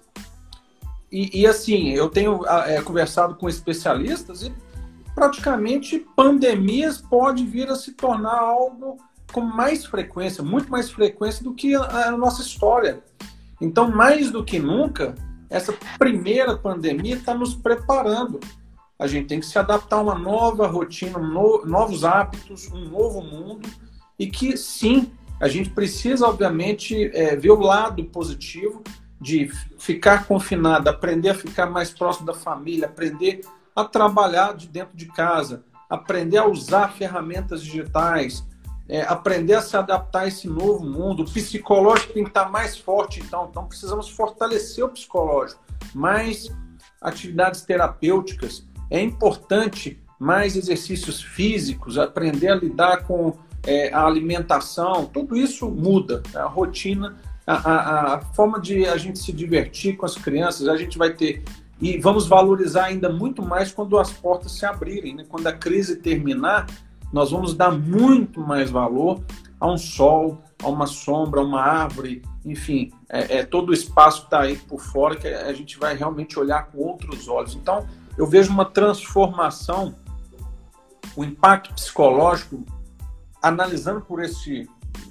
E, 1.11 1.41
e 1.41 1.47
assim, 1.47 1.91
eu 1.91 2.11
tenho 2.11 2.47
é, 2.47 2.83
conversado 2.83 3.37
com 3.37 3.49
especialistas 3.49 4.43
e 4.43 4.53
praticamente 5.15 5.99
pandemias 6.15 7.01
pode 7.01 7.45
vir 7.47 7.71
a 7.71 7.75
se 7.75 7.93
tornar 7.93 8.39
algo 8.39 8.99
com 9.33 9.41
mais 9.41 9.87
frequência, 9.87 10.45
muito 10.45 10.71
mais 10.71 10.91
frequência 10.91 11.43
do 11.43 11.55
que 11.55 11.75
a, 11.75 12.11
nossa 12.11 12.43
história. 12.43 13.03
Então, 13.61 13.91
mais 13.91 14.31
do 14.31 14.45
que 14.45 14.59
nunca, 14.59 15.15
essa 15.51 15.75
primeira 15.99 16.57
pandemia 16.57 17.17
está 17.17 17.35
nos 17.35 17.55
preparando. 17.55 18.39
A 18.97 19.07
gente 19.07 19.27
tem 19.27 19.41
que 19.41 19.47
se 19.47 19.59
adaptar 19.59 19.97
a 19.97 20.03
uma 20.03 20.15
nova 20.15 20.67
rotina, 20.69 21.19
no, 21.19 21.67
novos 21.67 22.05
hábitos, 22.05 22.71
um 22.71 22.89
novo 22.89 23.21
mundo, 23.21 23.69
e 24.19 24.29
que 24.29 24.57
sim, 24.57 25.11
a 25.41 25.49
gente 25.49 25.71
precisa, 25.71 26.29
obviamente, 26.29 27.11
é, 27.15 27.35
ver 27.35 27.51
o 27.51 27.61
lado 27.61 28.05
positivo 28.05 28.83
de 29.21 29.51
ficar 29.79 30.27
confinado, 30.27 30.89
aprender 30.89 31.31
a 31.31 31.35
ficar 31.35 31.67
mais 31.67 31.91
próximo 31.91 32.27
da 32.27 32.35
família, 32.35 32.87
aprender 32.87 33.41
a 33.75 33.85
trabalhar 33.85 34.55
de 34.55 34.69
dentro 34.69 34.97
de 34.97 35.07
casa, 35.07 35.65
aprender 35.89 36.39
a 36.39 36.47
usar 36.47 36.93
ferramentas 36.93 37.63
digitais, 37.63 38.45
é, 38.91 39.03
aprender 39.03 39.55
a 39.55 39.63
se 39.63 39.77
adaptar 39.77 40.23
a 40.23 40.27
esse 40.27 40.49
novo 40.49 40.85
mundo. 40.85 41.23
O 41.23 41.25
psicológico 41.25 42.13
tem 42.13 42.25
que 42.25 42.31
estar 42.31 42.51
mais 42.51 42.77
forte, 42.77 43.21
então. 43.21 43.47
Então, 43.49 43.65
precisamos 43.65 44.09
fortalecer 44.09 44.85
o 44.85 44.89
psicológico. 44.89 45.61
Mais 45.95 46.51
atividades 47.01 47.63
terapêuticas. 47.63 48.67
É 48.91 49.01
importante 49.01 50.03
mais 50.19 50.57
exercícios 50.57 51.23
físicos, 51.23 51.99
aprender 51.99 52.49
a 52.49 52.57
lidar 52.57 53.05
com 53.05 53.39
é, 53.65 53.93
a 53.93 54.05
alimentação. 54.05 55.07
Tudo 55.07 55.37
isso 55.37 55.71
muda. 55.71 56.21
A 56.35 56.47
rotina, 56.47 57.17
a, 57.47 57.55
a, 57.55 58.15
a 58.17 58.21
forma 58.21 58.61
de 58.61 58.87
a 58.87 58.97
gente 58.97 59.21
se 59.21 59.33
divertir 59.33 59.97
com 59.97 60.05
as 60.05 60.17
crianças. 60.17 60.67
A 60.67 60.77
gente 60.77 60.99
vai 60.99 61.15
ter 61.15 61.45
e 61.81 61.97
vamos 61.97 62.27
valorizar 62.27 62.87
ainda 62.87 63.09
muito 63.09 63.41
mais 63.41 63.71
quando 63.71 63.97
as 63.99 64.11
portas 64.13 64.51
se 64.53 64.67
abrirem. 64.67 65.15
Né? 65.15 65.25
Quando 65.29 65.47
a 65.47 65.53
crise 65.53 65.97
terminar, 65.97 66.67
nós 67.13 67.31
vamos 67.31 67.55
dar 67.55 67.71
muito 67.71 68.41
mais 68.41 68.71
valor 68.71 69.23
a 69.59 69.71
um 69.71 69.77
sol, 69.77 70.43
a 70.63 70.69
uma 70.69 70.87
sombra, 70.87 71.41
a 71.41 71.45
uma 71.45 71.61
árvore, 71.61 72.23
enfim, 72.45 72.93
é, 73.09 73.39
é 73.39 73.45
todo 73.45 73.71
o 73.71 73.75
espaço 73.75 74.21
que 74.21 74.27
está 74.27 74.41
aí 74.41 74.57
por 74.57 74.81
fora 74.81 75.17
que 75.17 75.29
a 75.29 75.53
gente 75.53 75.79
vai 75.79 75.97
realmente 75.97 76.39
olhar 76.39 76.67
com 76.67 76.79
outros 76.79 77.29
olhos. 77.29 77.55
Então, 77.55 77.87
eu 78.17 78.27
vejo 78.27 78.51
uma 78.51 78.65
transformação, 78.65 79.95
o 81.17 81.25
impacto 81.25 81.75
psicológico, 81.75 82.65
analisando 83.43 84.01
por 84.01 84.23
esse 84.23 84.69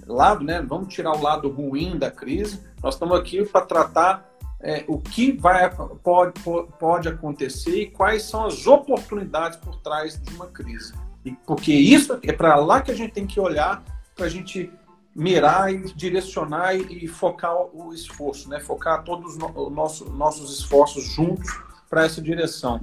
lado, 0.07 0.43
né? 0.43 0.62
Vamos 0.62 0.93
tirar 0.93 1.15
o 1.15 1.21
lado 1.21 1.49
ruim 1.49 1.97
da 1.97 2.09
crise. 2.09 2.62
Nós 2.81 2.95
estamos 2.95 3.17
aqui 3.19 3.45
para 3.45 3.65
tratar 3.65 4.29
é, 4.62 4.83
o 4.88 4.99
que 4.99 5.31
vai, 5.31 5.69
pode, 6.03 6.33
pode 6.79 7.07
acontecer 7.07 7.81
e 7.81 7.89
quais 7.89 8.23
são 8.23 8.45
as 8.45 8.67
oportunidades 8.67 9.57
por 9.57 9.75
trás 9.77 10.19
de 10.21 10.33
uma 10.33 10.47
crise. 10.47 10.93
Porque 11.45 11.73
isso 11.73 12.19
é 12.23 12.31
para 12.31 12.55
lá 12.55 12.81
que 12.81 12.91
a 12.91 12.95
gente 12.95 13.13
tem 13.13 13.27
que 13.27 13.39
olhar 13.39 13.83
para 14.15 14.25
a 14.25 14.29
gente 14.29 14.71
mirar 15.15 15.73
e 15.73 15.91
direcionar 15.93 16.75
e, 16.75 17.07
focar 17.07 17.55
o 17.73 17.93
esforço, 17.93 18.49
né? 18.49 18.59
Focar 18.59 19.03
todos 19.03 19.33
os 19.33 19.37
nosso, 19.71 20.05
nossos 20.11 20.59
esforços 20.59 21.03
juntos 21.03 21.49
para 21.89 22.05
essa 22.05 22.21
direção. 22.21 22.81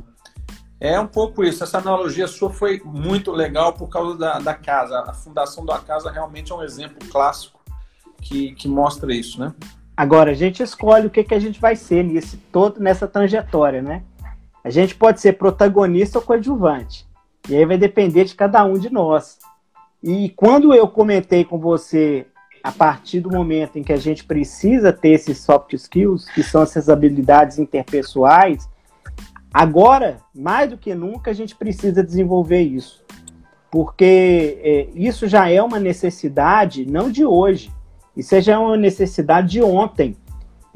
É 0.78 0.98
um 1.00 1.06
pouco 1.06 1.42
isso. 1.42 1.64
Essa 1.64 1.78
analogia 1.78 2.26
sua 2.26 2.50
foi 2.50 2.82
muito 2.85 3.32
legal 3.32 3.72
por 3.72 3.88
causa 3.88 4.16
da, 4.18 4.38
da 4.38 4.54
casa. 4.54 5.00
A 5.06 5.14
fundação 5.14 5.64
da 5.64 5.78
casa 5.78 6.11
realmente 6.11 6.52
é 6.52 6.54
um 6.54 6.62
exemplo 6.62 6.98
clássico 7.09 7.59
que, 8.20 8.54
que 8.54 8.68
mostra 8.68 9.14
isso, 9.14 9.40
né? 9.40 9.54
Agora, 9.96 10.32
a 10.32 10.35
gente 10.35 10.62
escolhe 10.62 11.06
o 11.06 11.11
que, 11.11 11.24
que 11.24 11.35
a 11.35 11.38
gente 11.38 11.59
vai 11.59 11.74
ser 11.74 12.04
nesse, 12.04 12.37
todo, 12.37 12.78
nessa 12.78 13.09
trajetória, 13.09 13.80
né? 13.80 14.02
A 14.62 14.68
gente 14.68 14.94
pode 14.94 15.20
ser 15.20 15.35
protagonista 15.35 16.18
ou 16.18 16.24
coadjuvante. 16.24 17.06
E 17.48 17.56
aí 17.56 17.64
vai 17.64 17.78
depender 17.78 18.24
de 18.24 18.35
cada 18.35 18.64
um 18.64 18.78
de 18.78 18.90
nós. 18.90 19.38
E 20.02 20.30
quando 20.30 20.74
eu 20.74 20.88
comentei 20.88 21.44
com 21.44 21.59
você 21.59 22.26
a 22.62 22.72
partir 22.72 23.20
do 23.20 23.30
momento 23.30 23.78
em 23.78 23.82
que 23.82 23.92
a 23.92 23.96
gente 23.96 24.24
precisa 24.24 24.92
ter 24.92 25.11
esses 25.11 25.38
soft 25.38 25.72
skills, 25.72 26.28
que 26.30 26.42
são 26.42 26.62
essas 26.62 26.88
habilidades 26.88 27.59
interpessoais, 27.59 28.68
agora, 29.54 30.18
mais 30.35 30.70
do 30.70 30.76
que 30.76 30.94
nunca, 30.94 31.30
a 31.30 31.35
gente 31.35 31.54
precisa 31.54 32.02
desenvolver 32.02 32.62
isso. 32.62 33.04
Porque 33.70 34.59
é, 34.62 34.88
isso 34.94 35.28
já 35.28 35.48
é 35.48 35.62
uma 35.62 35.78
necessidade, 35.78 36.85
não 36.85 37.11
de 37.11 37.24
hoje, 37.24 37.70
isso 38.16 38.40
já 38.40 38.54
é 38.54 38.59
uma 38.59 38.76
necessidade 38.76 39.48
de 39.50 39.62
ontem. 39.62 40.16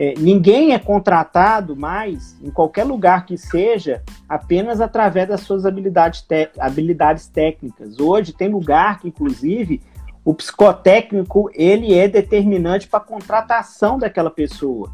É, 0.03 0.15
ninguém 0.19 0.73
é 0.73 0.79
contratado 0.79 1.77
mais, 1.77 2.35
em 2.43 2.51
qualquer 2.51 2.85
lugar 2.85 3.27
que 3.27 3.37
seja, 3.37 4.03
apenas 4.27 4.81
através 4.81 5.29
das 5.29 5.43
suas 5.43 5.67
habilidades, 5.67 6.27
habilidades 6.59 7.27
técnicas. 7.27 8.01
Hoje 8.01 8.33
tem 8.33 8.49
lugar 8.49 8.99
que, 8.99 9.09
inclusive, 9.09 9.83
o 10.25 10.33
psicotécnico 10.33 11.51
ele 11.53 11.93
é 11.93 12.09
determinante 12.09 12.89
para 12.89 12.99
a 12.99 13.05
contratação 13.05 13.99
daquela 13.99 14.31
pessoa. 14.31 14.91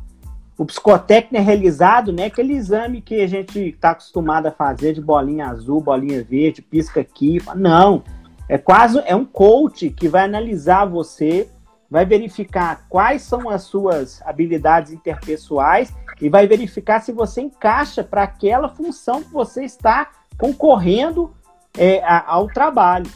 O 0.58 0.64
psicotécnico 0.64 1.36
é 1.36 1.40
realizado, 1.40 2.12
né, 2.12 2.24
aquele 2.24 2.54
exame 2.54 3.00
que 3.00 3.20
a 3.20 3.28
gente 3.28 3.60
está 3.60 3.90
acostumado 3.90 4.46
a 4.46 4.50
fazer 4.50 4.92
de 4.92 5.00
bolinha 5.00 5.46
azul, 5.46 5.80
bolinha 5.80 6.24
verde, 6.24 6.62
pisca 6.62 7.00
aqui. 7.00 7.38
Não, 7.54 8.02
é 8.48 8.58
quase 8.58 9.00
é 9.06 9.14
um 9.14 9.24
coach 9.24 9.88
que 9.88 10.08
vai 10.08 10.24
analisar 10.24 10.84
você 10.84 11.48
vai 11.90 12.04
verificar 12.04 12.86
quais 12.88 13.22
são 13.22 13.48
as 13.48 13.62
suas 13.62 14.20
habilidades 14.22 14.92
interpessoais 14.92 15.94
e 16.20 16.28
vai 16.28 16.46
verificar 16.46 17.00
se 17.00 17.12
você 17.12 17.42
encaixa 17.42 18.02
para 18.02 18.22
aquela 18.22 18.68
função 18.68 19.22
que 19.22 19.32
você 19.32 19.64
está 19.64 20.10
concorrendo 20.38 21.34
é, 21.76 22.02
ao 22.04 22.48
trabalho. 22.48 23.10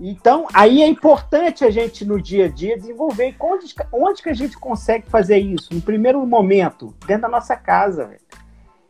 Então, 0.00 0.46
aí 0.54 0.82
é 0.82 0.86
importante 0.86 1.62
a 1.62 1.70
gente, 1.70 2.06
no 2.06 2.20
dia 2.20 2.46
a 2.46 2.48
dia, 2.48 2.78
desenvolver. 2.78 3.36
Onde, 3.38 3.74
onde 3.92 4.22
que 4.22 4.30
a 4.30 4.34
gente 4.34 4.56
consegue 4.58 5.10
fazer 5.10 5.38
isso? 5.38 5.74
No 5.74 5.82
primeiro 5.82 6.24
momento, 6.24 6.94
dentro 7.06 7.22
da 7.22 7.28
nossa 7.28 7.54
casa, 7.54 8.16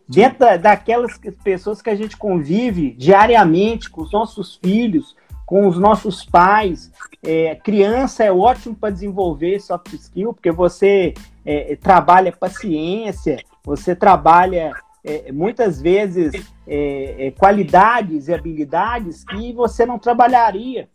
dentro 0.08 0.38
da, 0.38 0.56
daquelas 0.56 1.18
pessoas 1.42 1.82
que 1.82 1.90
a 1.90 1.96
gente 1.96 2.16
convive 2.16 2.92
diariamente, 2.92 3.90
com 3.90 4.02
os 4.02 4.12
nossos 4.12 4.54
filhos, 4.56 5.16
com 5.50 5.66
os 5.66 5.76
nossos 5.76 6.24
pais. 6.24 6.92
É, 7.24 7.56
criança 7.56 8.22
é 8.22 8.30
ótimo 8.30 8.76
para 8.76 8.90
desenvolver 8.90 9.58
soft 9.58 9.92
skill, 9.94 10.32
porque 10.32 10.52
você 10.52 11.12
é, 11.44 11.74
trabalha 11.74 12.30
paciência, 12.30 13.42
você 13.64 13.96
trabalha 13.96 14.70
é, 15.04 15.32
muitas 15.32 15.82
vezes 15.82 16.32
é, 16.68 17.26
é, 17.26 17.30
qualidades 17.32 18.28
e 18.28 18.32
habilidades 18.32 19.24
que 19.24 19.52
você 19.52 19.84
não 19.84 19.98
trabalharia. 19.98 20.88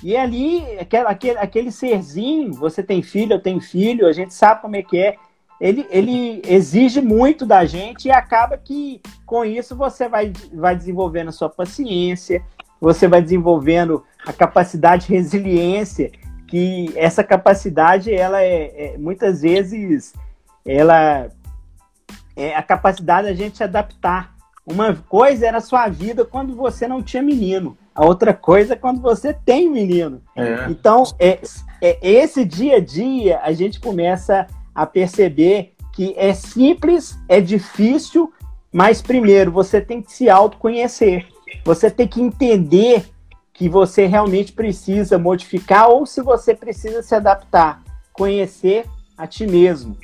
E 0.00 0.16
ali, 0.16 0.64
aquele, 0.78 1.06
aquele, 1.08 1.38
aquele 1.38 1.72
serzinho, 1.72 2.52
você 2.52 2.84
tem 2.84 3.02
filho, 3.02 3.32
eu 3.32 3.42
tenho 3.42 3.60
filho, 3.60 4.06
a 4.06 4.12
gente 4.12 4.32
sabe 4.32 4.62
como 4.62 4.76
é 4.76 4.82
que 4.84 4.96
é. 4.96 5.16
Ele, 5.60 5.86
ele 5.90 6.40
exige 6.46 7.00
muito 7.00 7.44
da 7.44 7.64
gente 7.64 8.06
e 8.06 8.12
acaba 8.12 8.56
que 8.56 9.00
com 9.26 9.44
isso 9.44 9.74
você 9.74 10.08
vai, 10.08 10.32
vai 10.52 10.76
desenvolvendo 10.76 11.28
a 11.28 11.32
sua 11.32 11.48
paciência, 11.48 12.44
você 12.82 13.06
vai 13.06 13.22
desenvolvendo 13.22 14.02
a 14.26 14.32
capacidade 14.32 15.06
de 15.06 15.12
resiliência, 15.12 16.10
que 16.48 16.92
essa 16.96 17.22
capacidade, 17.22 18.12
ela 18.12 18.42
é, 18.42 18.94
é 18.94 18.98
muitas 18.98 19.42
vezes, 19.42 20.12
ela 20.66 21.30
é 22.34 22.56
a 22.56 22.62
capacidade 22.62 23.28
da 23.28 23.34
gente 23.34 23.56
se 23.56 23.62
adaptar. 23.62 24.34
Uma 24.66 24.96
coisa 25.08 25.46
era 25.46 25.58
a 25.58 25.62
sua 25.62 25.88
vida 25.88 26.24
quando 26.24 26.56
você 26.56 26.88
não 26.88 27.00
tinha 27.00 27.22
menino, 27.22 27.78
a 27.94 28.04
outra 28.04 28.34
coisa 28.34 28.72
é 28.72 28.76
quando 28.76 29.00
você 29.00 29.32
tem 29.32 29.70
menino. 29.70 30.20
É. 30.34 30.66
Então, 30.68 31.04
é, 31.20 31.38
é, 31.80 31.98
esse 32.02 32.44
dia 32.44 32.78
a 32.78 32.80
dia, 32.80 33.40
a 33.44 33.52
gente 33.52 33.78
começa 33.78 34.48
a 34.74 34.84
perceber 34.86 35.74
que 35.92 36.14
é 36.16 36.34
simples, 36.34 37.16
é 37.28 37.40
difícil, 37.40 38.32
mas 38.72 39.00
primeiro 39.00 39.52
você 39.52 39.80
tem 39.80 40.02
que 40.02 40.12
se 40.12 40.28
autoconhecer. 40.28 41.28
Você 41.64 41.90
tem 41.90 42.08
que 42.08 42.20
entender 42.20 43.04
que 43.52 43.68
você 43.68 44.06
realmente 44.06 44.52
precisa 44.52 45.18
modificar 45.18 45.88
ou 45.88 46.06
se 46.06 46.22
você 46.22 46.54
precisa 46.54 47.02
se 47.02 47.14
adaptar, 47.14 47.82
conhecer 48.12 48.86
a 49.16 49.26
ti 49.26 49.46
mesmo. 49.46 49.96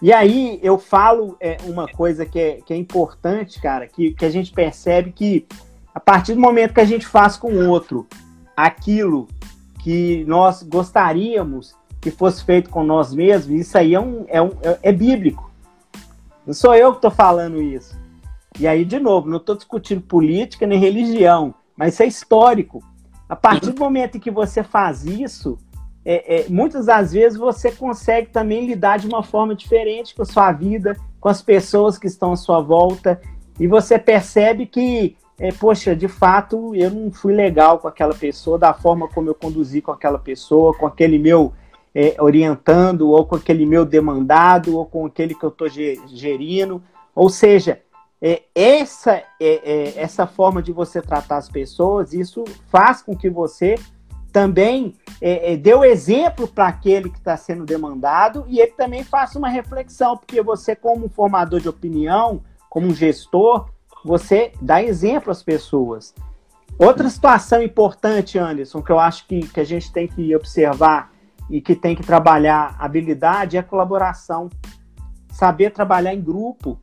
E 0.00 0.12
aí 0.12 0.58
eu 0.62 0.78
falo 0.78 1.36
é, 1.40 1.58
uma 1.64 1.86
coisa 1.86 2.26
que 2.26 2.38
é, 2.38 2.60
que 2.64 2.72
é 2.72 2.76
importante, 2.76 3.60
cara, 3.60 3.86
que, 3.86 4.12
que 4.12 4.24
a 4.24 4.30
gente 4.30 4.52
percebe 4.52 5.12
que 5.12 5.46
a 5.94 6.00
partir 6.00 6.34
do 6.34 6.40
momento 6.40 6.74
que 6.74 6.80
a 6.80 6.84
gente 6.84 7.06
faz 7.06 7.36
com 7.36 7.52
o 7.52 7.68
outro 7.68 8.06
aquilo 8.56 9.28
que 9.80 10.24
nós 10.26 10.62
gostaríamos 10.62 11.74
que 12.00 12.10
fosse 12.10 12.44
feito 12.44 12.68
com 12.68 12.82
nós 12.82 13.14
mesmos, 13.14 13.60
isso 13.60 13.78
aí 13.78 13.94
é, 13.94 14.00
um, 14.00 14.24
é, 14.26 14.42
um, 14.42 14.50
é, 14.62 14.78
é 14.82 14.92
bíblico. 14.92 15.52
Não 16.44 16.52
sou 16.52 16.74
eu 16.74 16.90
que 16.90 16.98
estou 16.98 17.10
falando 17.10 17.62
isso. 17.62 17.96
E 18.58 18.66
aí, 18.66 18.84
de 18.84 18.98
novo, 18.98 19.28
não 19.28 19.38
estou 19.38 19.56
discutindo 19.56 20.02
política 20.02 20.66
nem 20.66 20.78
religião, 20.78 21.54
mas 21.76 21.94
isso 21.94 22.02
é 22.02 22.06
histórico. 22.06 22.82
A 23.28 23.36
partir 23.36 23.70
do 23.70 23.80
momento 23.80 24.16
em 24.16 24.20
que 24.20 24.30
você 24.30 24.62
faz 24.62 25.04
isso, 25.04 25.58
é, 26.04 26.40
é, 26.40 26.48
muitas 26.48 26.86
das 26.86 27.12
vezes 27.12 27.38
você 27.38 27.72
consegue 27.72 28.28
também 28.28 28.66
lidar 28.66 28.98
de 28.98 29.06
uma 29.06 29.22
forma 29.22 29.54
diferente 29.54 30.14
com 30.14 30.22
a 30.22 30.26
sua 30.26 30.52
vida, 30.52 30.96
com 31.20 31.28
as 31.28 31.40
pessoas 31.40 31.98
que 31.98 32.06
estão 32.06 32.32
à 32.32 32.36
sua 32.36 32.60
volta, 32.60 33.20
e 33.58 33.66
você 33.66 33.98
percebe 33.98 34.66
que, 34.66 35.16
é, 35.38 35.52
poxa, 35.52 35.94
de 35.94 36.08
fato, 36.08 36.74
eu 36.74 36.90
não 36.90 37.10
fui 37.12 37.32
legal 37.32 37.78
com 37.78 37.88
aquela 37.88 38.14
pessoa, 38.14 38.58
da 38.58 38.74
forma 38.74 39.08
como 39.08 39.30
eu 39.30 39.34
conduzi 39.34 39.80
com 39.80 39.92
aquela 39.92 40.18
pessoa, 40.18 40.74
com 40.74 40.86
aquele 40.86 41.18
meu 41.18 41.52
é, 41.94 42.16
orientando, 42.18 43.10
ou 43.10 43.24
com 43.24 43.36
aquele 43.36 43.64
meu 43.66 43.84
demandado, 43.84 44.76
ou 44.76 44.86
com 44.86 45.06
aquele 45.06 45.34
que 45.34 45.44
eu 45.44 45.50
estou 45.50 45.68
gerindo. 45.68 46.82
Ou 47.14 47.28
seja, 47.28 47.80
é, 48.24 48.44
essa, 48.54 49.14
é, 49.14 49.24
é, 49.40 50.00
essa 50.00 50.28
forma 50.28 50.62
de 50.62 50.70
você 50.70 51.02
tratar 51.02 51.38
as 51.38 51.48
pessoas, 51.48 52.12
isso 52.12 52.44
faz 52.68 53.02
com 53.02 53.16
que 53.16 53.28
você 53.28 53.74
também 54.32 54.94
é, 55.20 55.52
é 55.52 55.56
dê 55.56 55.74
o 55.74 55.84
exemplo 55.84 56.46
para 56.46 56.68
aquele 56.68 57.10
que 57.10 57.18
está 57.18 57.36
sendo 57.36 57.64
demandado 57.64 58.44
e 58.46 58.60
ele 58.60 58.70
também 58.72 59.02
faça 59.02 59.38
uma 59.38 59.48
reflexão, 59.48 60.16
porque 60.16 60.40
você, 60.40 60.76
como 60.76 61.08
formador 61.08 61.60
de 61.60 61.68
opinião, 61.68 62.40
como 62.70 62.86
um 62.86 62.94
gestor, 62.94 63.68
você 64.04 64.52
dá 64.62 64.80
exemplo 64.80 65.32
às 65.32 65.42
pessoas. 65.42 66.14
Outra 66.78 67.10
situação 67.10 67.60
importante, 67.60 68.38
Anderson, 68.38 68.80
que 68.80 68.92
eu 68.92 69.00
acho 69.00 69.26
que, 69.26 69.40
que 69.48 69.60
a 69.60 69.64
gente 69.64 69.92
tem 69.92 70.06
que 70.06 70.34
observar 70.34 71.12
e 71.50 71.60
que 71.60 71.74
tem 71.74 71.96
que 71.96 72.02
trabalhar 72.02 72.76
habilidade 72.78 73.56
é 73.56 73.60
a 73.60 73.64
colaboração. 73.64 74.48
Saber 75.30 75.70
trabalhar 75.70 76.14
em 76.14 76.20
grupo, 76.20 76.80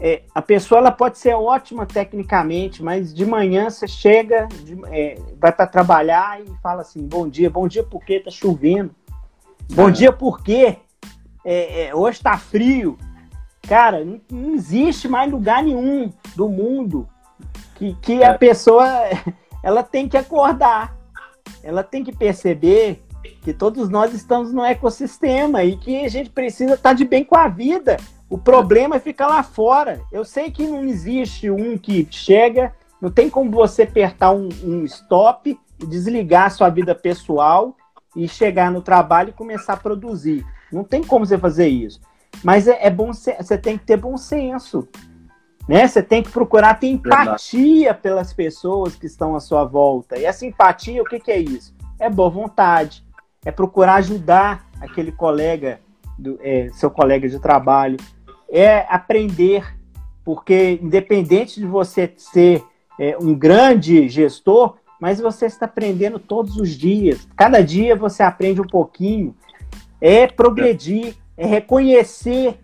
é, 0.00 0.22
a 0.34 0.42
pessoa 0.42 0.78
ela 0.78 0.92
pode 0.92 1.18
ser 1.18 1.34
ótima 1.34 1.86
tecnicamente, 1.86 2.82
mas 2.82 3.14
de 3.14 3.24
manhã 3.24 3.70
você 3.70 3.88
chega, 3.88 4.46
de, 4.62 4.78
é, 4.88 5.18
vai 5.38 5.50
para 5.50 5.66
trabalhar 5.66 6.40
e 6.40 6.46
fala 6.62 6.82
assim: 6.82 7.06
bom 7.06 7.26
dia, 7.28 7.48
bom 7.48 7.66
dia 7.66 7.82
porque 7.82 8.20
tá 8.20 8.30
chovendo, 8.30 8.94
bom 9.72 9.88
é. 9.88 9.92
dia 9.92 10.12
porque 10.12 10.76
é, 11.44 11.86
é, 11.86 11.94
hoje 11.94 12.20
tá 12.20 12.36
frio. 12.36 12.98
Cara, 13.66 14.04
não, 14.04 14.20
não, 14.30 14.54
existe 14.54 15.08
mais 15.08 15.30
lugar 15.30 15.62
nenhum 15.62 16.12
do 16.36 16.48
mundo 16.48 17.08
que, 17.74 17.94
que 18.02 18.22
a 18.22 18.36
pessoa 18.36 18.86
ela 19.62 19.82
tem 19.82 20.08
que 20.08 20.16
acordar, 20.16 20.94
ela 21.62 21.82
tem 21.82 22.04
que 22.04 22.14
perceber 22.14 23.02
que 23.42 23.52
todos 23.52 23.88
nós 23.88 24.12
estamos 24.12 24.52
no 24.52 24.62
ecossistema 24.62 25.64
e 25.64 25.76
que 25.76 26.04
a 26.04 26.08
gente 26.08 26.30
precisa 26.30 26.74
estar 26.74 26.90
tá 26.90 26.92
de 26.92 27.04
bem 27.04 27.24
com 27.24 27.36
a 27.36 27.48
vida 27.48 27.96
o 28.28 28.36
problema 28.36 28.96
é 28.96 29.00
ficar 29.00 29.28
lá 29.28 29.42
fora. 29.42 30.00
Eu 30.10 30.24
sei 30.24 30.50
que 30.50 30.66
não 30.66 30.84
existe 30.84 31.50
um 31.50 31.78
que 31.78 32.06
chega, 32.10 32.72
não 33.00 33.10
tem 33.10 33.30
como 33.30 33.50
você 33.50 33.82
apertar 33.82 34.32
um, 34.32 34.48
um 34.64 34.84
stop 34.84 35.58
e 35.80 35.86
desligar 35.86 36.46
a 36.46 36.50
sua 36.50 36.68
vida 36.68 36.94
pessoal 36.94 37.76
e 38.16 38.26
chegar 38.26 38.70
no 38.70 38.82
trabalho 38.82 39.28
e 39.28 39.32
começar 39.32 39.74
a 39.74 39.76
produzir. 39.76 40.44
Não 40.72 40.82
tem 40.82 41.04
como 41.04 41.24
você 41.24 41.38
fazer 41.38 41.68
isso. 41.68 42.00
Mas 42.42 42.66
é, 42.66 42.86
é 42.86 42.90
bom, 42.90 43.12
você 43.12 43.58
tem 43.58 43.78
que 43.78 43.84
ter 43.84 43.96
bom 43.96 44.16
senso. 44.16 44.88
Né? 45.68 45.86
Você 45.86 46.02
tem 46.02 46.22
que 46.22 46.30
procurar 46.30 46.74
ter 46.74 46.88
empatia 46.88 47.94
pelas 47.94 48.32
pessoas 48.32 48.96
que 48.96 49.06
estão 49.06 49.36
à 49.36 49.40
sua 49.40 49.64
volta. 49.64 50.18
E 50.18 50.24
essa 50.24 50.46
empatia, 50.46 51.02
o 51.02 51.04
que, 51.04 51.20
que 51.20 51.30
é 51.30 51.38
isso? 51.38 51.74
É 51.98 52.10
boa 52.10 52.30
vontade, 52.30 53.04
é 53.44 53.50
procurar 53.50 53.94
ajudar 53.96 54.66
aquele 54.80 55.12
colega, 55.12 55.80
do, 56.18 56.38
é, 56.42 56.70
seu 56.72 56.90
colega 56.90 57.28
de 57.28 57.38
trabalho, 57.38 57.96
é 58.48 58.86
aprender, 58.88 59.76
porque 60.24 60.78
independente 60.82 61.60
de 61.60 61.66
você 61.66 62.12
ser 62.16 62.62
é, 62.98 63.16
um 63.18 63.34
grande 63.34 64.08
gestor, 64.08 64.76
mas 65.00 65.20
você 65.20 65.46
está 65.46 65.66
aprendendo 65.66 66.18
todos 66.18 66.56
os 66.56 66.70
dias. 66.70 67.28
Cada 67.36 67.62
dia 67.62 67.94
você 67.94 68.22
aprende 68.22 68.60
um 68.60 68.66
pouquinho. 68.66 69.34
É 70.00 70.26
progredir, 70.26 71.14
é 71.36 71.46
reconhecer, 71.46 72.58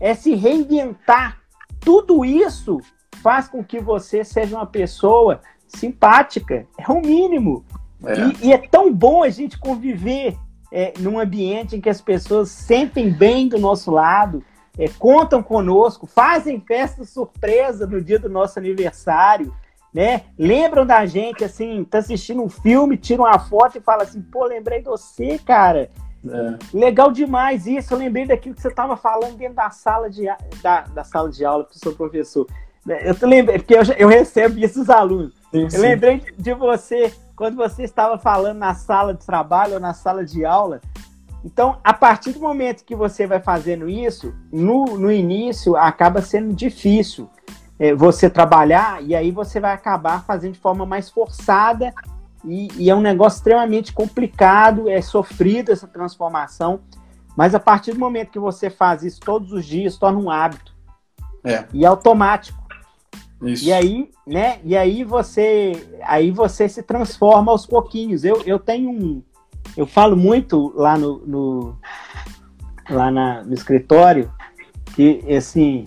é 0.00 0.14
se 0.14 0.34
reinventar. 0.34 1.40
Tudo 1.80 2.24
isso 2.24 2.80
faz 3.22 3.48
com 3.48 3.62
que 3.62 3.80
você 3.80 4.24
seja 4.24 4.56
uma 4.56 4.66
pessoa 4.66 5.40
simpática. 5.66 6.66
É 6.78 6.90
o 6.90 7.00
mínimo. 7.00 7.64
É. 8.04 8.18
E, 8.18 8.48
e, 8.48 8.52
é 8.52 8.58
tão 8.58 8.92
bom 8.92 9.22
a 9.22 9.30
gente 9.30 9.58
conviver 9.58 10.36
é, 10.70 10.92
num 10.98 11.18
ambiente 11.18 11.76
em 11.76 11.80
que 11.80 11.88
as 11.88 12.00
pessoas 12.00 12.50
sentem 12.50 13.10
bem 13.10 13.48
do 13.48 13.58
nosso 13.58 13.90
lado, 13.90 14.42
é, 14.78 14.88
contam 14.88 15.42
conosco, 15.42 16.06
fazem 16.06 16.60
festa 16.60 17.04
surpresa 17.04 17.86
no 17.86 18.00
dia 18.00 18.18
do 18.18 18.28
nosso 18.28 18.58
aniversário, 18.58 19.54
né? 19.92 20.22
Lembram 20.36 20.84
da 20.84 21.06
gente, 21.06 21.44
assim, 21.44 21.84
tá 21.84 21.98
assistindo 21.98 22.42
um 22.42 22.48
filme, 22.48 22.96
tiram 22.96 23.24
uma 23.24 23.38
foto 23.38 23.78
e 23.78 23.80
fala 23.80 24.02
assim, 24.02 24.20
pô, 24.20 24.44
lembrei 24.44 24.80
de 24.80 24.86
você, 24.86 25.38
cara. 25.38 25.88
É. 26.26 26.58
Legal 26.76 27.12
demais 27.12 27.66
isso, 27.66 27.94
eu 27.94 27.98
lembrei 27.98 28.26
daquilo 28.26 28.54
que 28.54 28.62
você 28.62 28.68
estava 28.68 28.96
falando 28.96 29.36
dentro 29.36 29.54
da 29.54 29.70
sala 29.70 30.10
de, 30.10 30.24
da, 30.62 30.80
da 30.80 31.04
sala 31.04 31.30
de 31.30 31.44
aula 31.44 31.64
para 31.64 31.76
o 31.76 31.78
seu 31.78 31.94
professor. 31.94 32.46
Eu 32.86 33.14
te 33.14 33.24
lembrei, 33.24 33.58
porque 33.58 33.74
eu, 33.74 33.82
eu 33.96 34.08
recebo 34.08 34.58
isso 34.58 34.80
dos 34.80 34.90
alunos. 34.90 35.32
Sim, 35.50 35.70
sim. 35.70 35.76
Eu 35.76 35.82
lembrei 35.82 36.22
de 36.36 36.54
você 36.54 37.12
quando 37.36 37.56
você 37.56 37.82
estava 37.84 38.18
falando 38.18 38.58
na 38.58 38.74
sala 38.74 39.14
de 39.14 39.24
trabalho 39.24 39.74
ou 39.74 39.80
na 39.80 39.94
sala 39.94 40.24
de 40.24 40.44
aula. 40.44 40.80
Então, 41.44 41.78
a 41.84 41.92
partir 41.92 42.32
do 42.32 42.40
momento 42.40 42.84
que 42.84 42.96
você 42.96 43.26
vai 43.26 43.38
fazendo 43.38 43.88
isso, 43.88 44.34
no, 44.50 44.84
no 44.98 45.12
início 45.12 45.76
acaba 45.76 46.22
sendo 46.22 46.54
difícil 46.54 47.28
é, 47.78 47.94
você 47.94 48.30
trabalhar 48.30 49.02
e 49.02 49.14
aí 49.14 49.30
você 49.30 49.60
vai 49.60 49.74
acabar 49.74 50.24
fazendo 50.24 50.52
de 50.52 50.58
forma 50.58 50.86
mais 50.86 51.10
forçada 51.10 51.92
e, 52.44 52.68
e, 52.76 52.90
é 52.90 52.94
um 52.94 53.00
negócio 53.00 53.38
extremamente 53.38 53.92
complicado, 53.92 54.88
é 54.88 55.00
sofrido 55.00 55.70
essa 55.70 55.86
transformação, 55.86 56.80
mas 57.36 57.54
a 57.54 57.60
partir 57.60 57.92
do 57.92 57.98
momento 57.98 58.30
que 58.30 58.38
você 58.38 58.70
faz 58.70 59.02
isso 59.02 59.20
todos 59.20 59.52
os 59.52 59.64
dias, 59.64 59.96
torna 59.96 60.18
um 60.18 60.30
hábito. 60.30 60.74
É. 61.42 61.64
E 61.72 61.84
é 61.84 61.88
automático. 61.88 62.62
Isso. 63.42 63.64
E 63.64 63.72
aí, 63.72 64.10
né? 64.26 64.60
E 64.62 64.76
aí 64.76 65.04
você, 65.04 65.72
aí 66.02 66.30
você 66.30 66.68
se 66.68 66.82
transforma 66.82 67.50
aos 67.50 67.66
pouquinhos. 67.66 68.24
Eu, 68.24 68.42
eu 68.46 68.58
tenho 68.58 68.90
um, 68.90 69.22
eu 69.76 69.86
falo 69.86 70.16
muito 70.16 70.72
lá 70.76 70.96
no, 70.96 71.18
no 71.26 71.78
lá 72.88 73.10
na, 73.10 73.42
no 73.42 73.54
escritório 73.54 74.30
que 74.94 75.20
assim, 75.34 75.86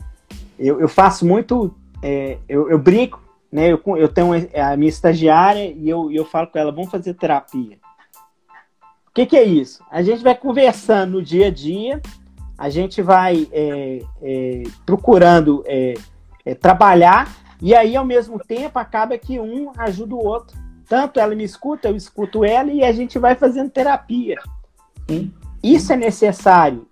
eu, 0.59 0.81
eu 0.81 0.89
faço 0.89 1.25
muito, 1.25 1.73
é, 2.01 2.37
eu, 2.49 2.69
eu 2.69 2.77
brinco, 2.77 3.21
né? 3.51 3.71
Eu, 3.71 3.81
eu 3.95 4.09
tenho 4.09 4.31
a 4.33 4.75
minha 4.75 4.89
estagiária 4.89 5.71
e 5.71 5.87
eu, 5.87 6.11
eu 6.11 6.25
falo 6.25 6.47
com 6.47 6.59
ela, 6.59 6.71
vamos 6.71 6.91
fazer 6.91 7.13
terapia. 7.13 7.77
O 9.07 9.11
que, 9.13 9.25
que 9.25 9.37
é 9.37 9.43
isso? 9.43 9.83
A 9.89 10.01
gente 10.03 10.23
vai 10.23 10.35
conversando 10.35 11.13
no 11.13 11.23
dia 11.23 11.47
a 11.47 11.51
dia, 11.51 12.01
a 12.57 12.69
gente 12.69 13.01
vai 13.01 13.47
é, 13.51 14.01
é, 14.21 14.63
procurando 14.85 15.63
é, 15.65 15.93
é, 16.45 16.53
trabalhar 16.53 17.33
e 17.61 17.73
aí, 17.73 17.95
ao 17.95 18.05
mesmo 18.05 18.39
tempo, 18.39 18.77
acaba 18.77 19.17
que 19.17 19.39
um 19.39 19.71
ajuda 19.77 20.13
o 20.13 20.23
outro. 20.23 20.57
Tanto 20.87 21.19
ela 21.19 21.35
me 21.35 21.43
escuta, 21.43 21.89
eu 21.89 21.95
escuto 21.95 22.45
ela 22.45 22.71
e 22.71 22.83
a 22.83 22.91
gente 22.91 23.19
vai 23.19 23.35
fazendo 23.35 23.69
terapia. 23.69 24.37
Sim. 25.09 25.33
Isso 25.61 25.91
é 25.91 25.95
necessário. 25.95 26.87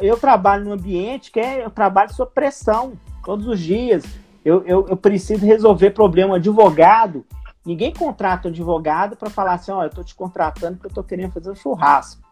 Eu 0.00 0.16
trabalho 0.16 0.64
num 0.64 0.72
ambiente 0.72 1.30
que 1.30 1.38
é, 1.38 1.64
eu 1.64 1.70
trabalho 1.70 2.12
sob 2.12 2.30
pressão 2.32 2.92
todos 3.24 3.46
os 3.46 3.60
dias. 3.60 4.04
Eu, 4.44 4.64
eu, 4.64 4.86
eu 4.88 4.96
preciso 4.96 5.44
resolver 5.44 5.90
problema 5.90 6.36
advogado. 6.36 7.24
Ninguém 7.64 7.92
contrata 7.92 8.48
um 8.48 8.50
advogado 8.50 9.16
para 9.16 9.28
falar 9.28 9.54
assim: 9.54 9.70
olha, 9.70 9.86
eu 9.86 9.90
estou 9.90 10.04
te 10.04 10.14
contratando 10.14 10.74
porque 10.74 10.86
eu 10.86 10.90
estou 10.90 11.04
querendo 11.04 11.32
fazer 11.32 11.50
um 11.50 11.54
churrasco. 11.54 12.22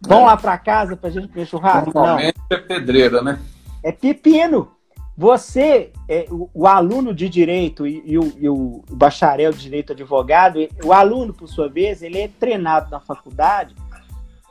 Vão 0.00 0.22
é. 0.22 0.26
lá 0.26 0.36
para 0.36 0.58
casa 0.58 0.96
para 0.96 1.08
a 1.08 1.12
gente 1.12 1.28
comer 1.28 1.46
churrasco? 1.46 1.92
Normalmente 1.94 2.36
Não. 2.50 2.56
é 2.56 2.60
pedreira, 2.60 3.22
né? 3.22 3.38
É 3.82 3.92
pepino. 3.92 4.72
Você, 5.16 5.92
é, 6.08 6.26
o, 6.30 6.48
o, 6.54 6.66
aluno 6.66 7.14
de 7.14 7.28
direito 7.28 7.86
e, 7.86 8.02
e, 8.06 8.18
o, 8.18 8.32
e, 8.38 8.48
o, 8.48 8.82
bacharel 8.90 9.52
de 9.52 9.58
direito 9.58 9.92
advogado, 9.92 10.58
o 10.82 10.92
aluno, 10.92 11.34
por 11.34 11.48
sua 11.48 11.68
vez, 11.68 12.02
ele 12.02 12.18
é 12.18 12.28
treinado 12.28 12.90
na 12.90 12.98
faculdade 12.98 13.74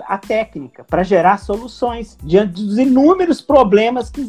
a 0.08 0.17
técnica 0.17 0.84
para 0.84 1.04
gerar 1.04 1.38
soluções 1.38 2.17
diante 2.24 2.54
dos 2.54 2.78
inúmeros 2.78 3.41
problemas 3.41 4.10
que 4.10 4.26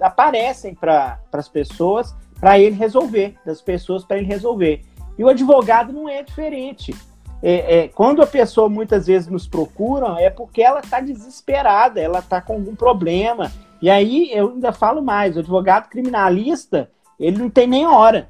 aparecem 0.00 0.74
para 0.74 1.18
as 1.32 1.48
pessoas, 1.48 2.14
para 2.40 2.58
ele 2.58 2.76
resolver, 2.76 3.34
das 3.44 3.60
pessoas 3.60 4.04
para 4.04 4.18
ele 4.18 4.26
resolver. 4.26 4.82
E 5.18 5.24
o 5.24 5.28
advogado 5.28 5.92
não 5.92 6.08
é 6.08 6.22
diferente. 6.22 6.94
É, 7.42 7.78
é, 7.78 7.88
quando 7.88 8.22
a 8.22 8.26
pessoa 8.26 8.68
muitas 8.68 9.06
vezes 9.06 9.28
nos 9.28 9.46
procura, 9.46 10.20
é 10.20 10.30
porque 10.30 10.62
ela 10.62 10.80
está 10.80 11.00
desesperada, 11.00 12.00
ela 12.00 12.18
está 12.18 12.40
com 12.40 12.54
algum 12.54 12.74
problema, 12.74 13.52
e 13.86 13.90
aí 13.90 14.30
eu 14.32 14.48
ainda 14.48 14.72
falo 14.72 15.00
mais, 15.00 15.36
o 15.36 15.38
advogado 15.38 15.88
criminalista, 15.88 16.90
ele 17.20 17.38
não 17.38 17.48
tem 17.48 17.68
nem 17.68 17.86
hora. 17.86 18.28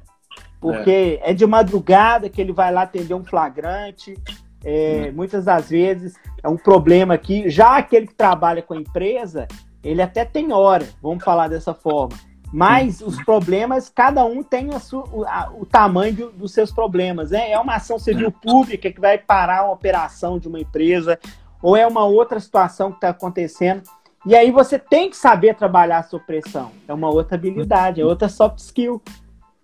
Porque 0.61 1.19
é, 1.19 1.31
é 1.31 1.33
de 1.33 1.47
madrugada 1.47 2.29
que 2.29 2.39
ele 2.39 2.53
vai 2.53 2.71
lá 2.71 2.83
atender 2.83 3.15
um 3.15 3.25
flagrante. 3.25 4.15
É, 4.63 5.09
muitas 5.13 5.45
das 5.45 5.71
vezes 5.71 6.13
é 6.43 6.47
um 6.47 6.57
problema 6.57 7.17
que, 7.17 7.49
já 7.49 7.75
aquele 7.75 8.05
que 8.05 8.13
trabalha 8.13 8.61
com 8.61 8.75
a 8.75 8.77
empresa, 8.77 9.47
ele 9.83 9.99
até 9.99 10.23
tem 10.23 10.53
hora, 10.53 10.87
vamos 11.01 11.23
falar 11.23 11.47
dessa 11.47 11.73
forma. 11.73 12.15
Mas 12.53 13.01
os 13.01 13.19
problemas, 13.25 13.89
cada 13.89 14.23
um 14.25 14.43
tem 14.43 14.69
sua, 14.77 15.05
a, 15.27 15.49
o 15.51 15.65
tamanho 15.65 16.13
do, 16.13 16.31
dos 16.33 16.53
seus 16.53 16.71
problemas. 16.71 17.31
Né? 17.31 17.49
É 17.49 17.59
uma 17.59 17.77
ação 17.77 17.97
civil 17.97 18.31
pública 18.31 18.91
que 18.91 19.01
vai 19.01 19.17
parar 19.17 19.63
uma 19.63 19.73
operação 19.73 20.37
de 20.37 20.47
uma 20.47 20.59
empresa, 20.59 21.17
ou 21.63 21.75
é 21.75 21.87
uma 21.87 22.05
outra 22.05 22.39
situação 22.39 22.91
que 22.91 22.97
está 22.97 23.09
acontecendo. 23.09 23.81
E 24.27 24.35
aí 24.35 24.51
você 24.51 24.77
tem 24.77 25.09
que 25.09 25.15
saber 25.15 25.55
trabalhar 25.55 25.99
a 25.99 26.03
sua 26.03 26.19
pressão. 26.19 26.71
É 26.85 26.93
uma 26.93 27.09
outra 27.09 27.35
habilidade, 27.35 28.01
é 28.01 28.05
outra 28.05 28.27
soft 28.27 28.59
skill. 28.59 29.01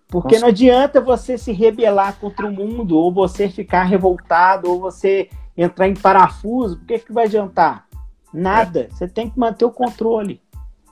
Porque 0.08 0.38
não 0.38 0.48
adianta 0.48 1.02
você 1.02 1.36
se 1.36 1.52
rebelar 1.52 2.16
contra 2.18 2.46
o 2.46 2.50
mundo, 2.50 2.96
ou 2.96 3.12
você 3.12 3.46
ficar 3.46 3.82
revoltado, 3.82 4.70
ou 4.70 4.80
você 4.80 5.28
entrar 5.54 5.86
em 5.86 5.92
parafuso. 5.94 6.76
O 6.76 6.86
que, 6.86 6.98
que 6.98 7.12
vai 7.12 7.26
adiantar? 7.26 7.86
Nada. 8.32 8.80
É. 8.80 8.88
Você 8.88 9.06
tem 9.06 9.28
que 9.28 9.38
manter 9.38 9.66
o 9.66 9.70
controle. 9.70 10.40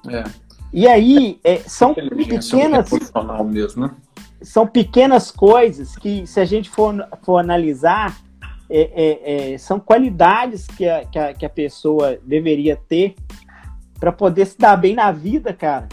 É. 0.07 0.23
E 0.71 0.87
aí, 0.87 1.41
é, 1.43 1.57
são 1.61 1.95
pequenas. 1.95 2.91
Mesmo, 3.47 3.87
né? 3.87 3.95
São 4.43 4.67
pequenas 4.67 5.31
coisas 5.31 5.97
que, 5.97 6.27
se 6.27 6.39
a 6.41 6.45
gente 6.45 6.69
for, 6.69 7.09
for 7.23 7.39
analisar, 7.39 8.19
é, 8.69 8.91
é, 8.95 9.53
é 9.55 9.59
são 9.59 9.81
qualidades 9.81 10.67
que 10.67 10.87
a, 10.87 11.07
que 11.07 11.19
a, 11.19 11.33
que 11.33 11.47
a 11.47 11.51
pessoa 11.51 12.19
deveria 12.23 12.77
ter 12.77 13.15
para 14.03 14.11
poder 14.11 14.47
se 14.47 14.59
dar 14.59 14.77
bem 14.77 14.97
na 14.97 15.13
vida, 15.13 15.53
cara. 15.55 15.89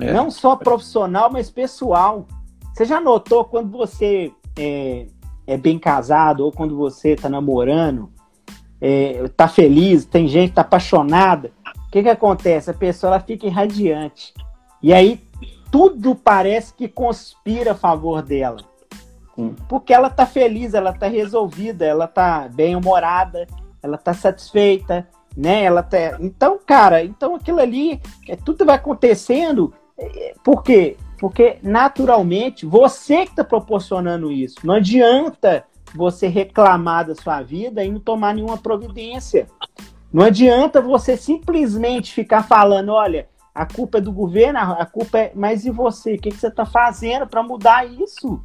É. 0.00 0.12
Não 0.12 0.32
só 0.32 0.56
profissional, 0.56 1.30
mas 1.30 1.48
pessoal. 1.48 2.26
Você 2.74 2.84
já 2.84 3.00
notou 3.00 3.44
quando 3.44 3.70
você 3.70 4.32
é, 4.58 5.06
é 5.46 5.56
bem 5.56 5.78
casado 5.78 6.44
ou 6.44 6.50
quando 6.50 6.76
você 6.76 7.10
está 7.10 7.28
namorando, 7.28 8.10
é, 8.80 9.28
tá 9.36 9.46
feliz, 9.46 10.04
tem 10.04 10.26
gente 10.26 10.54
tá 10.54 10.62
apaixonada, 10.62 11.52
o 11.86 11.90
que 11.92 12.02
que 12.02 12.08
acontece? 12.08 12.68
A 12.68 12.74
pessoa 12.74 13.12
ela 13.12 13.20
fica 13.20 13.46
irradiante. 13.46 14.34
E 14.82 14.92
aí 14.92 15.20
tudo 15.70 16.16
parece 16.16 16.74
que 16.74 16.88
conspira 16.88 17.72
a 17.72 17.76
favor 17.76 18.22
dela. 18.22 18.58
Porque 19.68 19.94
ela 19.94 20.10
tá 20.10 20.26
feliz, 20.26 20.74
ela 20.74 20.92
tá 20.92 21.06
resolvida, 21.06 21.84
ela 21.84 22.08
tá 22.08 22.48
bem 22.52 22.74
humorada, 22.74 23.46
ela 23.80 23.96
tá 23.96 24.12
satisfeita, 24.12 25.06
né? 25.36 25.64
Ela 25.64 25.82
tá... 25.82 26.16
Então, 26.20 26.58
cara, 26.64 27.04
então 27.04 27.34
aquilo 27.34 27.60
ali, 27.60 28.00
é, 28.28 28.36
tudo 28.36 28.64
vai 28.64 28.76
acontecendo. 28.76 29.72
É, 29.98 30.34
por 30.42 30.62
quê? 30.62 30.96
Porque 31.18 31.58
naturalmente 31.62 32.64
você 32.64 33.24
que 33.24 33.30
está 33.30 33.44
proporcionando 33.44 34.32
isso. 34.32 34.56
Não 34.64 34.74
adianta 34.74 35.64
você 35.94 36.26
reclamar 36.26 37.06
da 37.06 37.14
sua 37.14 37.42
vida 37.42 37.84
e 37.84 37.90
não 37.90 38.00
tomar 38.00 38.34
nenhuma 38.34 38.58
providência. 38.58 39.46
Não 40.12 40.24
adianta 40.24 40.80
você 40.80 41.16
simplesmente 41.16 42.12
ficar 42.12 42.42
falando, 42.42 42.92
olha, 42.92 43.28
a 43.54 43.66
culpa 43.66 43.98
é 43.98 44.00
do 44.00 44.12
governo, 44.12 44.58
a 44.58 44.86
culpa 44.86 45.18
é. 45.18 45.32
Mas 45.34 45.64
e 45.64 45.70
você? 45.70 46.14
O 46.14 46.18
que, 46.18 46.30
que 46.30 46.36
você 46.36 46.48
está 46.48 46.66
fazendo 46.66 47.26
para 47.26 47.42
mudar 47.42 47.86
isso? 47.86 48.42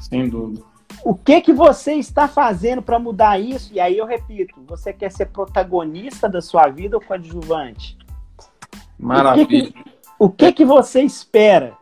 Sem 0.00 0.28
dúvida 0.28 0.73
o 1.04 1.14
que 1.14 1.40
que 1.40 1.52
você 1.52 1.94
está 1.94 2.26
fazendo 2.26 2.82
para 2.82 2.98
mudar 2.98 3.38
isso? 3.38 3.72
E 3.72 3.78
aí 3.78 3.98
eu 3.98 4.06
repito, 4.06 4.54
você 4.66 4.92
quer 4.92 5.12
ser 5.12 5.26
protagonista 5.26 6.28
da 6.28 6.40
sua 6.40 6.68
vida 6.68 6.96
ou 6.96 7.02
coadjuvante? 7.02 7.96
Maravilha. 8.98 9.44
O 9.44 9.46
que 9.46 9.72
que, 9.72 9.90
o 10.18 10.30
que, 10.30 10.52
que 10.52 10.64
você 10.64 11.02
espera? 11.02 11.76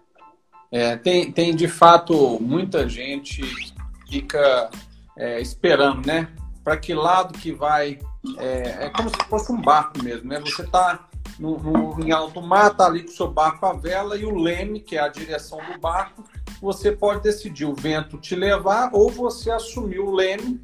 É, 0.71 0.97
tem, 0.97 1.31
tem 1.31 1.55
de 1.55 1.69
fato 1.69 2.39
muita 2.41 2.89
gente 2.89 3.43
que 3.43 4.13
fica 4.13 4.71
é, 5.17 5.41
esperando, 5.41 6.07
né? 6.07 6.29
para 6.65 6.77
que 6.77 6.95
lado 6.95 7.39
que 7.39 7.53
vai. 7.53 7.99
É, 8.39 8.87
é, 8.87 8.91
como 8.91 9.09
se 9.09 9.17
fosse 9.29 9.53
um 9.53 9.61
barco 9.61 10.03
mesmo, 10.03 10.29
né? 10.29 10.41
Você 10.41 10.63
está 10.63 11.09
no, 11.39 11.59
no, 11.59 12.01
em 12.05 12.13
alto 12.13 12.41
mar, 12.41 12.71
está 12.71 12.87
ali 12.87 13.03
com 13.03 13.11
o 13.11 13.15
seu 13.15 13.29
barco 13.29 13.67
à 13.67 13.73
vela 13.73 14.17
e 14.17 14.25
o 14.25 14.35
leme, 14.35 14.81
que 14.81 14.97
é 14.97 15.01
a 15.01 15.09
direção 15.09 15.59
do 15.59 15.79
barco, 15.81 16.25
você 16.63 16.93
pode 16.93 17.25
decidir 17.25 17.65
o 17.65 17.75
vento 17.75 18.17
te 18.17 18.37
levar 18.37 18.91
ou 18.93 19.11
você 19.11 19.51
assumir 19.51 19.99
o 19.99 20.15
leme 20.15 20.61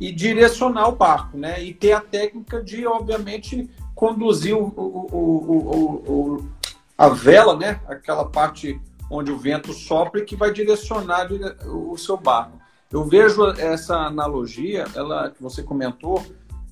e 0.00 0.10
direcionar 0.10 0.88
o 0.88 0.96
barco, 0.96 1.36
né? 1.36 1.62
E 1.62 1.74
ter 1.74 1.92
a 1.92 2.00
técnica 2.00 2.62
de, 2.62 2.86
obviamente, 2.86 3.68
conduzir 3.94 4.56
o, 4.56 4.64
o, 4.64 5.10
o, 5.12 6.48
a 6.96 7.08
vela, 7.10 7.54
né? 7.54 7.78
Aquela 7.86 8.24
parte 8.24 8.80
onde 9.10 9.30
o 9.30 9.38
vento 9.38 9.74
sopra 9.74 10.20
e 10.20 10.24
que 10.24 10.34
vai 10.34 10.50
direcionar 10.50 11.28
o 11.66 11.96
seu 11.98 12.16
barco. 12.16 12.58
Eu 12.90 13.04
vejo 13.04 13.44
essa 13.50 13.96
analogia, 13.96 14.86
ela 14.94 15.30
que 15.30 15.42
você 15.42 15.62
comentou, 15.62 16.24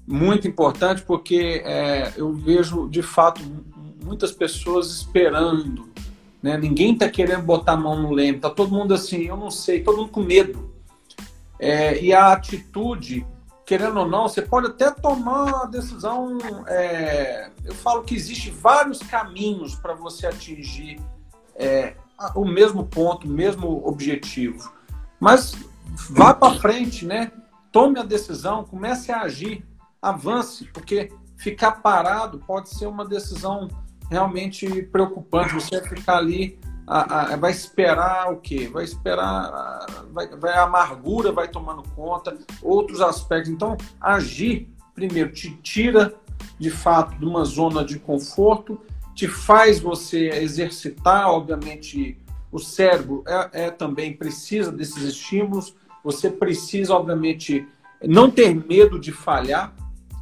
muito 0.06 0.48
importante 0.48 1.02
porque 1.02 1.62
é, 1.64 2.14
eu 2.16 2.32
vejo 2.32 2.88
de 2.88 3.02
fato 3.02 3.42
muitas 4.02 4.32
pessoas 4.32 4.90
esperando, 4.90 5.92
né? 6.42 6.56
Ninguém 6.56 6.94
está 6.94 7.08
querendo 7.08 7.42
botar 7.42 7.72
a 7.72 7.76
mão 7.76 8.00
no 8.02 8.10
leme, 8.10 8.40
tá 8.40 8.50
todo 8.50 8.74
mundo 8.74 8.92
assim, 8.92 9.22
eu 9.22 9.36
não 9.36 9.50
sei, 9.50 9.82
todo 9.82 9.98
mundo 9.98 10.10
com 10.10 10.22
medo. 10.22 10.72
É, 11.58 12.02
e 12.02 12.12
a 12.12 12.32
atitude, 12.32 13.24
querendo 13.64 14.00
ou 14.00 14.08
não, 14.08 14.28
você 14.28 14.42
pode 14.42 14.66
até 14.66 14.90
tomar 14.90 15.44
uma 15.44 15.66
decisão. 15.66 16.38
É, 16.66 17.50
eu 17.64 17.74
falo 17.74 18.02
que 18.02 18.16
existe 18.16 18.50
vários 18.50 18.98
caminhos 18.98 19.76
para 19.76 19.94
você 19.94 20.26
atingir 20.26 21.00
é, 21.54 21.94
o 22.34 22.44
mesmo 22.44 22.84
ponto, 22.84 23.28
o 23.28 23.30
mesmo 23.30 23.86
objetivo. 23.86 24.72
Mas 25.20 25.54
vá 26.10 26.34
para 26.34 26.58
frente, 26.58 27.06
né? 27.06 27.30
Tome 27.70 28.00
a 28.00 28.02
decisão, 28.02 28.64
comece 28.64 29.12
a 29.12 29.22
agir, 29.22 29.64
avance, 30.00 30.64
porque 30.72 31.12
ficar 31.36 31.72
parado 31.80 32.40
pode 32.40 32.70
ser 32.70 32.86
uma 32.86 33.04
decisão 33.04 33.68
realmente 34.12 34.82
preocupante. 34.84 35.54
Você 35.54 35.80
vai 35.80 35.88
ficar 35.88 36.18
ali, 36.18 36.58
a, 36.86 37.32
a, 37.32 37.36
vai 37.36 37.50
esperar 37.50 38.30
o 38.30 38.36
quê? 38.36 38.68
Vai 38.72 38.84
esperar, 38.84 40.04
vai, 40.12 40.28
vai, 40.28 40.52
a 40.52 40.64
amargura 40.64 41.32
vai 41.32 41.48
tomando 41.48 41.82
conta, 41.96 42.36
outros 42.62 43.00
aspectos. 43.00 43.50
Então, 43.50 43.76
agir, 44.00 44.68
primeiro, 44.94 45.32
te 45.32 45.50
tira 45.62 46.14
de 46.58 46.70
fato 46.70 47.18
de 47.18 47.24
uma 47.24 47.44
zona 47.44 47.84
de 47.84 47.98
conforto, 47.98 48.78
te 49.14 49.26
faz 49.26 49.80
você 49.80 50.28
exercitar, 50.28 51.28
obviamente, 51.28 52.18
o 52.50 52.58
cérebro 52.58 53.24
é, 53.26 53.64
é 53.64 53.70
também 53.70 54.12
precisa 54.14 54.70
desses 54.70 55.02
estímulos. 55.02 55.74
Você 56.04 56.30
precisa, 56.30 56.94
obviamente, 56.94 57.66
não 58.02 58.30
ter 58.30 58.54
medo 58.54 58.98
de 58.98 59.10
falhar. 59.10 59.74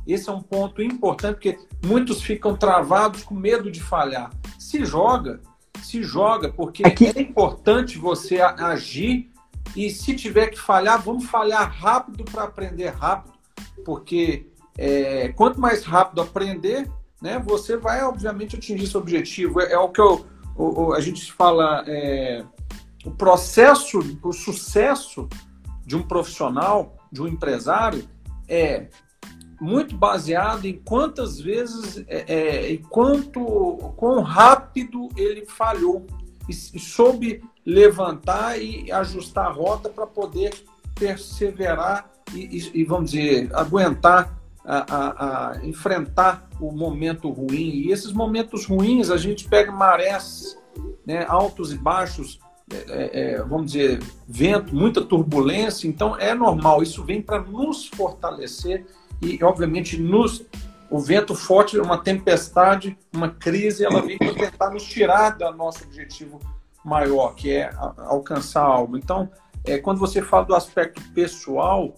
Esse 0.06 0.28
é 0.28 0.32
um 0.32 0.42
ponto 0.42 0.82
importante, 0.82 1.34
porque 1.34 1.58
muitos 1.84 2.22
ficam 2.22 2.56
travados 2.56 3.22
com 3.22 3.34
medo 3.34 3.70
de 3.70 3.80
falhar. 3.80 4.30
Se 4.58 4.84
joga, 4.84 5.40
se 5.82 6.02
joga, 6.02 6.48
porque 6.50 6.86
Aqui... 6.86 7.12
é 7.14 7.20
importante 7.20 7.98
você 7.98 8.40
agir 8.40 9.30
e 9.76 9.90
se 9.90 10.14
tiver 10.14 10.48
que 10.48 10.58
falhar, 10.58 11.00
vamos 11.00 11.26
falhar 11.26 11.70
rápido 11.70 12.24
para 12.24 12.44
aprender 12.44 12.88
rápido, 12.88 13.34
porque 13.84 14.46
é, 14.76 15.28
quanto 15.28 15.60
mais 15.60 15.84
rápido 15.84 16.20
aprender, 16.20 16.90
né, 17.20 17.38
você 17.38 17.76
vai 17.76 18.02
obviamente 18.02 18.56
atingir 18.56 18.86
seu 18.86 19.00
objetivo. 19.00 19.60
É, 19.60 19.72
é 19.72 19.78
o 19.78 19.88
que 19.90 20.00
eu, 20.00 20.26
o, 20.56 20.92
a 20.92 21.00
gente 21.00 21.32
fala, 21.32 21.84
é, 21.86 22.44
o 23.04 23.10
processo, 23.10 24.00
o 24.22 24.32
sucesso 24.32 25.28
de 25.86 25.96
um 25.96 26.02
profissional, 26.02 26.96
de 27.12 27.22
um 27.22 27.28
empresário, 27.28 28.08
é 28.48 28.88
muito 29.60 29.94
baseado 29.94 30.64
em 30.64 30.74
quantas 30.74 31.38
vezes 31.38 32.02
é, 32.08 32.72
é, 32.72 32.76
quanto 32.88 33.44
quão 33.96 34.22
rápido 34.22 35.08
ele 35.16 35.44
falhou 35.44 36.06
e, 36.48 36.52
e 36.52 36.78
soube 36.78 37.42
levantar 37.64 38.60
e 38.60 38.90
ajustar 38.90 39.46
a 39.46 39.52
rota 39.52 39.90
para 39.90 40.06
poder 40.06 40.54
perseverar 40.94 42.10
e, 42.34 42.58
e, 42.58 42.80
e, 42.80 42.84
vamos 42.84 43.10
dizer 43.10 43.50
aguentar 43.54 44.38
a, 44.64 44.94
a, 44.94 45.50
a, 45.52 45.66
enfrentar 45.66 46.48
o 46.60 46.70
momento 46.72 47.28
ruim. 47.30 47.70
E 47.70 47.90
esses 47.90 48.12
momentos 48.12 48.66
ruins 48.66 49.10
a 49.10 49.16
gente 49.16 49.48
pega 49.48 49.72
marés 49.72 50.56
né, 51.04 51.24
altos 51.28 51.72
e 51.72 51.76
baixos 51.76 52.38
é, 52.72 52.76
é, 52.76 53.32
é 53.34 53.42
vamos 53.42 53.72
dizer 53.72 54.00
vento 54.28 54.74
muita 54.74 55.02
turbulência. 55.02 55.88
Então 55.88 56.16
é 56.16 56.34
normal. 56.34 56.82
Isso 56.82 57.04
vem 57.04 57.20
para 57.20 57.42
nos 57.42 57.88
fortalecer 57.88 58.86
e, 59.20 59.42
obviamente, 59.42 59.98
nos, 59.98 60.44
o 60.90 60.98
vento 60.98 61.34
forte, 61.34 61.78
uma 61.78 61.98
tempestade, 61.98 62.96
uma 63.12 63.28
crise, 63.28 63.84
ela 63.84 64.00
vem 64.00 64.18
para 64.18 64.34
tentar 64.34 64.70
nos 64.70 64.84
tirar 64.84 65.30
do 65.30 65.50
nosso 65.52 65.84
objetivo 65.84 66.40
maior, 66.84 67.34
que 67.34 67.52
é 67.52 67.70
alcançar 67.98 68.62
algo. 68.62 68.96
Então, 68.96 69.30
é, 69.64 69.78
quando 69.78 69.98
você 69.98 70.22
fala 70.22 70.44
do 70.44 70.54
aspecto 70.54 71.02
pessoal, 71.12 71.94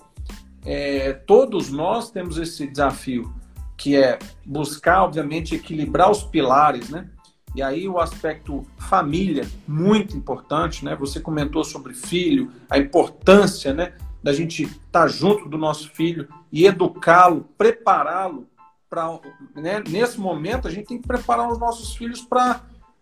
é, 0.64 1.12
todos 1.12 1.70
nós 1.70 2.10
temos 2.10 2.38
esse 2.38 2.66
desafio, 2.66 3.32
que 3.76 3.96
é 3.96 4.18
buscar, 4.44 5.04
obviamente, 5.04 5.54
equilibrar 5.54 6.10
os 6.10 6.22
pilares, 6.22 6.88
né? 6.88 7.08
E 7.54 7.62
aí 7.62 7.86
o 7.86 7.98
aspecto 7.98 8.66
família, 8.78 9.46
muito 9.68 10.16
importante, 10.16 10.84
né? 10.84 10.96
Você 10.96 11.20
comentou 11.20 11.62
sobre 11.64 11.92
filho, 11.92 12.50
a 12.70 12.78
importância, 12.78 13.74
né? 13.74 13.92
da 14.22 14.32
gente 14.32 14.62
estar 14.62 14.82
tá 14.92 15.08
junto 15.08 15.48
do 15.48 15.58
nosso 15.58 15.90
filho 15.90 16.28
e 16.52 16.66
educá-lo, 16.66 17.48
prepará-lo 17.56 18.46
para. 18.88 19.18
Né? 19.56 19.82
Nesse 19.88 20.20
momento, 20.20 20.68
a 20.68 20.70
gente 20.70 20.86
tem 20.88 21.00
que 21.00 21.08
preparar 21.08 21.50
os 21.50 21.58
nossos 21.58 21.96
filhos 21.96 22.20
para 22.20 22.60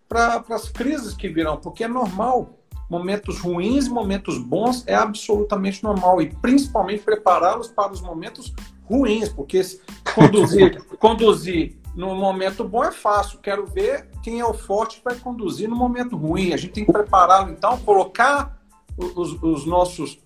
pra, 0.08 0.44
as 0.50 0.68
crises 0.68 1.14
que 1.14 1.28
virão, 1.28 1.56
porque 1.56 1.84
é 1.84 1.88
normal. 1.88 2.56
Momentos 2.88 3.38
ruins, 3.38 3.86
momentos 3.86 4.36
bons 4.36 4.82
é 4.84 4.96
absolutamente 4.96 5.80
normal 5.84 6.20
e 6.20 6.28
principalmente 6.28 7.04
prepará-los 7.04 7.68
para 7.68 7.92
os 7.92 8.00
momentos 8.00 8.52
ruins, 8.82 9.28
porque 9.28 9.60
conduzir, 10.12 10.82
conduzir 10.98 11.78
no 11.94 12.16
momento 12.16 12.64
bom 12.64 12.82
é 12.82 12.90
fácil. 12.90 13.38
Quero 13.38 13.64
ver 13.64 14.08
quem 14.24 14.40
é 14.40 14.44
o 14.44 14.52
forte 14.52 14.98
que 14.98 15.04
vai 15.04 15.14
conduzir 15.14 15.68
no 15.68 15.76
momento 15.76 16.16
ruim. 16.16 16.52
A 16.52 16.56
gente 16.56 16.72
tem 16.72 16.84
que 16.84 16.92
prepará-lo, 16.92 17.52
então, 17.52 17.78
colocar 17.78 18.58
os, 18.96 19.40
os 19.40 19.64
nossos 19.66 20.18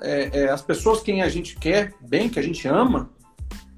é, 0.00 0.40
é, 0.40 0.50
as 0.50 0.62
pessoas 0.62 1.00
quem 1.00 1.22
a 1.22 1.28
gente 1.28 1.56
quer 1.56 1.94
bem, 2.00 2.28
que 2.28 2.38
a 2.38 2.42
gente 2.42 2.66
ama, 2.66 3.10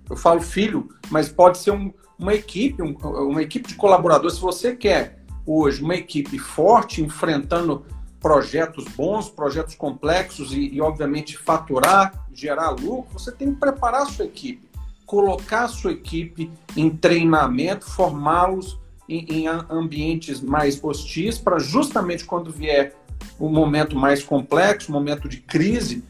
eu 0.08 0.16
falo 0.16 0.40
filho, 0.40 0.88
mas 1.10 1.28
pode 1.28 1.58
ser 1.58 1.70
um, 1.70 1.92
uma 2.18 2.34
equipe, 2.34 2.82
um, 2.82 2.92
uma 2.92 3.42
equipe 3.42 3.68
de 3.68 3.74
colaboradores. 3.74 4.36
Se 4.36 4.42
você 4.42 4.74
quer 4.74 5.20
hoje 5.46 5.82
uma 5.82 5.94
equipe 5.94 6.38
forte, 6.38 7.02
enfrentando 7.02 7.84
projetos 8.20 8.84
bons, 8.96 9.30
projetos 9.30 9.74
complexos 9.74 10.52
e, 10.52 10.74
e 10.74 10.80
obviamente, 10.80 11.38
faturar, 11.38 12.26
gerar 12.32 12.70
lucro, 12.70 13.18
você 13.18 13.32
tem 13.32 13.52
que 13.52 13.58
preparar 13.58 14.02
a 14.02 14.06
sua 14.06 14.26
equipe, 14.26 14.68
colocar 15.06 15.64
a 15.64 15.68
sua 15.68 15.92
equipe 15.92 16.50
em 16.76 16.90
treinamento, 16.90 17.86
formá-los 17.86 18.78
em, 19.08 19.24
em 19.28 19.46
ambientes 19.48 20.40
mais 20.40 20.82
hostis, 20.82 21.38
para 21.38 21.58
justamente 21.58 22.24
quando 22.24 22.52
vier 22.52 22.94
o 23.38 23.48
momento 23.48 23.96
mais 23.96 24.22
complexo, 24.22 24.90
um 24.90 24.94
momento 24.94 25.28
de 25.28 25.38
crise, 25.38 26.04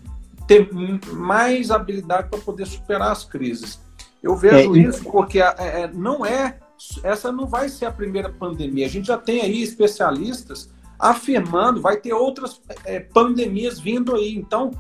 ter 0.51 0.69
mais 1.13 1.71
habilidade 1.71 2.29
para 2.29 2.41
poder 2.41 2.67
superar 2.67 3.13
as 3.13 3.25
crises. 3.25 3.81
Eu 4.21 4.35
vejo 4.35 4.75
é, 4.75 4.79
isso 4.81 5.05
porque 5.05 5.41
é, 5.41 5.55
é, 5.59 5.91
não 5.95 6.27
é, 6.27 6.59
essa 7.05 7.31
não 7.31 7.47
vai 7.47 7.69
ser 7.69 7.87
a 7.87 7.93
primeira 7.93 8.29
pandemia. 8.29 8.85
A 8.85 8.89
gente 8.89 9.07
já 9.07 9.17
tem 9.17 9.43
aí 9.43 9.63
especialistas 9.63 10.69
afirmando, 10.99 11.81
vai 11.81 11.99
ter 11.99 12.13
outras 12.13 12.61
é, 12.85 12.99
pandemias 12.99 13.79
vindo 13.79 14.17
aí. 14.17 14.35
Então, 14.35 14.73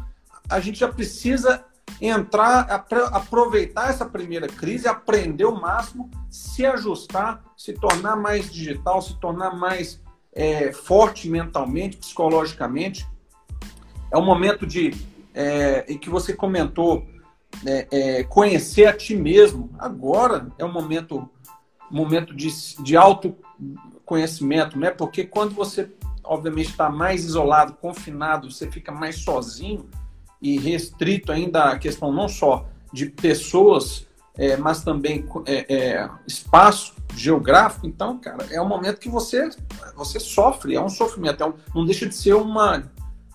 a 0.48 0.58
gente 0.58 0.80
já 0.80 0.88
precisa 0.88 1.64
entrar, 2.00 2.62
aproveitar 3.12 3.90
essa 3.90 4.04
primeira 4.04 4.48
crise, 4.48 4.88
aprender 4.88 5.44
o 5.44 5.54
máximo, 5.54 6.10
se 6.28 6.66
ajustar, 6.66 7.44
se 7.56 7.74
tornar 7.74 8.16
mais 8.16 8.52
digital, 8.52 9.00
se 9.00 9.16
tornar 9.20 9.54
mais 9.54 10.02
é, 10.32 10.72
forte 10.72 11.30
mentalmente, 11.30 11.96
psicologicamente. 11.96 13.06
É 14.10 14.18
um 14.18 14.24
momento 14.24 14.66
de 14.66 14.92
é, 15.34 15.84
e 15.88 15.96
que 15.96 16.10
você 16.10 16.32
comentou, 16.32 17.06
é, 17.66 17.86
é, 17.90 18.24
conhecer 18.24 18.86
a 18.86 18.92
ti 18.92 19.14
mesmo, 19.14 19.70
agora 19.78 20.48
é 20.58 20.64
um 20.64 20.72
momento, 20.72 21.28
momento 21.90 22.34
de, 22.34 22.48
de 22.82 22.96
autoconhecimento, 22.96 24.78
né? 24.78 24.90
Porque 24.90 25.24
quando 25.24 25.54
você, 25.54 25.90
obviamente, 26.22 26.70
está 26.70 26.88
mais 26.88 27.24
isolado, 27.24 27.74
confinado, 27.74 28.50
você 28.50 28.70
fica 28.70 28.92
mais 28.92 29.16
sozinho 29.16 29.88
e 30.40 30.58
restrito 30.58 31.32
ainda 31.32 31.64
à 31.64 31.78
questão 31.78 32.12
não 32.12 32.28
só 32.28 32.66
de 32.92 33.06
pessoas, 33.06 34.06
é, 34.36 34.56
mas 34.56 34.82
também 34.82 35.26
é, 35.46 35.74
é, 35.74 36.10
espaço 36.26 36.94
geográfico. 37.14 37.86
Então, 37.86 38.18
cara, 38.18 38.46
é 38.50 38.60
um 38.60 38.68
momento 38.68 38.98
que 38.98 39.08
você, 39.08 39.50
você 39.94 40.18
sofre, 40.18 40.74
é 40.74 40.80
um 40.80 40.88
sofrimento, 40.88 41.42
é 41.42 41.46
um, 41.46 41.54
não 41.74 41.84
deixa 41.84 42.06
de 42.06 42.14
ser 42.14 42.34
uma 42.34 42.90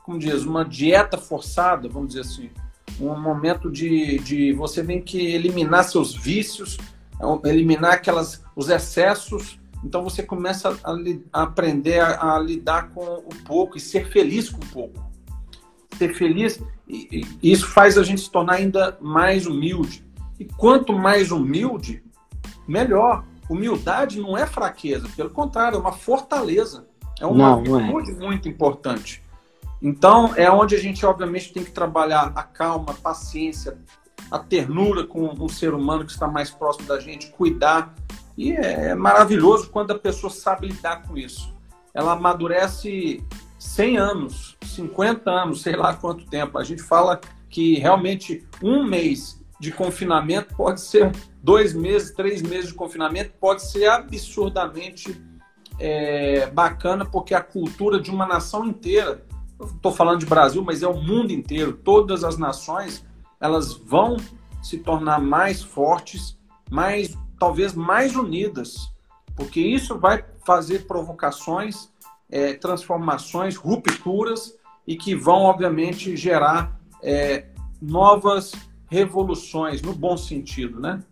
como 0.06 0.20
diz, 0.20 0.45
uma 0.45 0.64
dieta 0.64 1.18
forçada, 1.18 1.89
vamos 1.89 2.10
dizer 2.10 2.22
assim. 2.22 2.51
um 3.01 3.20
momento 3.20 3.72
de, 3.72 4.20
de 4.20 4.53
você 4.53 4.84
tem 4.84 5.01
que 5.01 5.18
eliminar 5.34 5.84
seus 5.84 6.14
vícios, 6.16 6.78
eliminar 7.43 7.93
aquelas, 7.93 8.43
os 8.56 8.70
excessos. 8.70 9.60
Então 9.84 10.03
você 10.03 10.22
começa 10.22 10.78
a, 10.84 10.95
a 11.34 11.41
aprender 11.41 11.99
a, 11.99 12.36
a, 12.36 12.39
lidar 12.39 12.91
com 12.91 13.03
o 13.03 13.30
pouco 13.45 13.78
e 13.78 13.80
ser 13.80 14.08
feliz 14.08 14.47
com 14.47 14.64
o 14.64 14.68
pouco. 14.68 15.03
Ser 15.97 16.14
feliz, 16.14 16.62
e, 16.88 17.26
e 17.41 17.51
isso 17.51 17.68
faz 17.68 17.97
a 17.97 18.03
gente 18.03 18.22
se 18.22 18.30
tornar 18.30 18.53
ainda 18.53 18.95
mais 19.01 19.47
humilde. 19.47 20.06
E 20.39 20.45
quanto 20.45 20.93
mais 20.93 21.32
humilde, 21.32 22.03
melhor. 22.68 23.26
Humildade 23.49 24.20
não 24.20 24.38
é 24.38 24.45
fraqueza, 24.45 25.08
pelo 25.16 25.32
contrário, 25.32 25.78
é 25.78 25.80
uma 25.80 25.93
fortaleza. 25.93 26.88
É 27.20 27.26
uma 27.26 27.56
não, 27.56 27.80
é. 27.80 27.84
virtude 27.84 28.12
é. 28.12 28.14
muito 28.14 28.47
importante. 28.47 29.24
Então, 29.88 30.33
é 30.36 30.49
onde 30.49 30.73
a 30.73 30.79
gente, 30.79 31.05
obviamente, 31.05 31.53
tem 31.53 31.63
que 31.63 31.69
trabalhar 31.69 32.31
a 32.36 32.41
calma, 32.41 32.88
a 32.89 32.93
paciência, 32.95 33.77
a 34.31 34.39
ternura 34.39 35.05
com 35.05 35.27
o 35.27 35.47
ser 35.47 35.75
humano 35.75 36.03
que 36.03 36.11
está 36.11 36.27
mais 36.27 36.49
próximo 36.49 36.88
da 36.88 36.99
gente, 36.99 37.29
cuidar. 37.29 37.93
E 38.36 38.51
é 38.53 38.95
maravilhoso 38.95 39.69
quando 39.69 39.91
a 39.91 39.99
pessoa 39.99 40.33
sabe 40.33 40.69
lidar 40.69 41.03
com 41.03 41.15
isso. 41.15 41.55
Ela 41.93 42.13
amadurece 42.13 43.23
100 43.59 43.97
anos, 43.97 44.57
50 44.63 45.29
anos, 45.29 45.61
sei 45.61 45.75
lá 45.75 45.93
quanto 45.93 46.25
tempo. 46.25 46.57
A 46.57 46.63
gente 46.63 46.81
fala 46.81 47.21
que 47.47 47.75
realmente 47.75 48.43
um 48.63 48.83
mês 48.83 49.39
de 49.59 49.71
confinamento 49.71 50.55
pode 50.55 50.81
ser 50.81 51.11
dois 51.43 51.75
meses, 51.75 52.09
três 52.09 52.41
meses 52.41 52.69
de 52.69 52.73
confinamento, 52.73 53.33
pode 53.39 53.61
ser 53.61 53.86
absurdamente 53.86 55.23
é, 55.79 56.47
bacana, 56.47 57.05
porque 57.05 57.36
a 57.36 57.41
cultura 57.41 57.99
de 57.99 58.09
uma 58.09 58.25
nação 58.25 58.65
inteira 58.65 59.23
estou 59.62 59.91
falando 59.91 60.20
de 60.20 60.26
Brasil, 60.26 60.64
mas 60.64 60.84
é 60.84 60.88
o 60.88 61.01
mundo 61.01 61.32
inteiro. 61.32 61.74
Todas 61.74 62.24
as 62.24 62.38
nações 62.38 63.06
elas 63.39 63.74
vão 63.74 64.18
se 64.62 64.80
tornar 64.80 65.22
mais 65.22 65.62
fortes, 65.62 66.38
mais 66.70 67.18
talvez 67.39 67.74
mais 67.74 68.16
unidas, 68.16 68.91
porque 69.36 69.60
isso 69.60 69.99
vai 69.99 70.24
fazer 70.45 70.88
provocações, 70.88 71.89
é, 72.30 72.53
transformações, 72.53 73.56
rupturas 73.56 74.58
e 74.88 74.95
que 74.95 75.16
vão 75.16 75.43
obviamente 75.43 76.16
gerar 76.16 76.80
é, 77.03 77.45
novas 77.82 78.53
revoluções 78.88 79.82
no 79.82 79.93
bom 79.93 80.18
sentido, 80.18 80.80
né? 80.80 81.03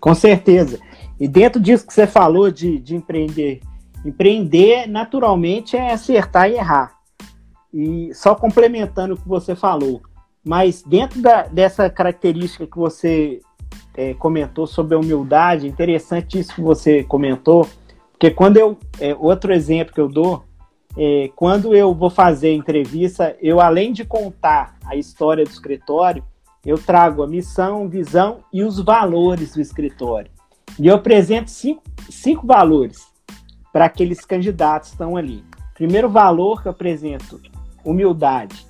Com 0.00 0.14
certeza. 0.14 0.78
E 1.18 1.26
dentro 1.26 1.60
disso 1.60 1.86
que 1.86 1.92
você 1.92 2.06
falou 2.06 2.50
de, 2.50 2.78
de 2.78 2.94
empreender, 2.94 3.60
empreender 4.04 4.86
naturalmente 4.86 5.76
é 5.76 5.92
acertar 5.92 6.48
e 6.48 6.54
errar. 6.54 6.97
E 7.72 8.12
só 8.14 8.34
complementando 8.34 9.14
o 9.14 9.16
que 9.16 9.28
você 9.28 9.54
falou, 9.54 10.00
mas 10.44 10.82
dentro 10.82 11.20
da, 11.20 11.42
dessa 11.42 11.90
característica 11.90 12.66
que 12.66 12.76
você 12.76 13.40
é, 13.94 14.14
comentou 14.14 14.66
sobre 14.66 14.94
a 14.94 14.98
humildade, 14.98 15.66
interessante 15.66 16.38
isso 16.38 16.54
que 16.54 16.62
você 16.62 17.02
comentou, 17.04 17.68
porque 18.12 18.30
quando 18.30 18.56
eu, 18.56 18.76
é, 18.98 19.14
outro 19.14 19.52
exemplo 19.52 19.94
que 19.94 20.00
eu 20.00 20.08
dou, 20.08 20.44
é, 20.96 21.30
quando 21.36 21.74
eu 21.74 21.94
vou 21.94 22.10
fazer 22.10 22.52
entrevista, 22.52 23.36
eu 23.40 23.60
além 23.60 23.92
de 23.92 24.04
contar 24.04 24.76
a 24.84 24.96
história 24.96 25.44
do 25.44 25.50
escritório, 25.50 26.24
eu 26.64 26.76
trago 26.76 27.22
a 27.22 27.26
missão, 27.26 27.88
visão 27.88 28.38
e 28.52 28.64
os 28.64 28.80
valores 28.80 29.54
do 29.54 29.60
escritório. 29.60 30.30
E 30.78 30.86
eu 30.86 30.96
apresento 30.96 31.50
cinco, 31.50 31.82
cinco 32.10 32.46
valores 32.46 33.06
para 33.72 33.84
aqueles 33.84 34.24
candidatos 34.24 34.90
que 34.90 34.94
estão 34.94 35.16
ali. 35.16 35.44
Primeiro 35.74 36.08
valor 36.08 36.60
que 36.60 36.68
eu 36.68 36.72
apresento 36.72 37.40
humildade. 37.84 38.66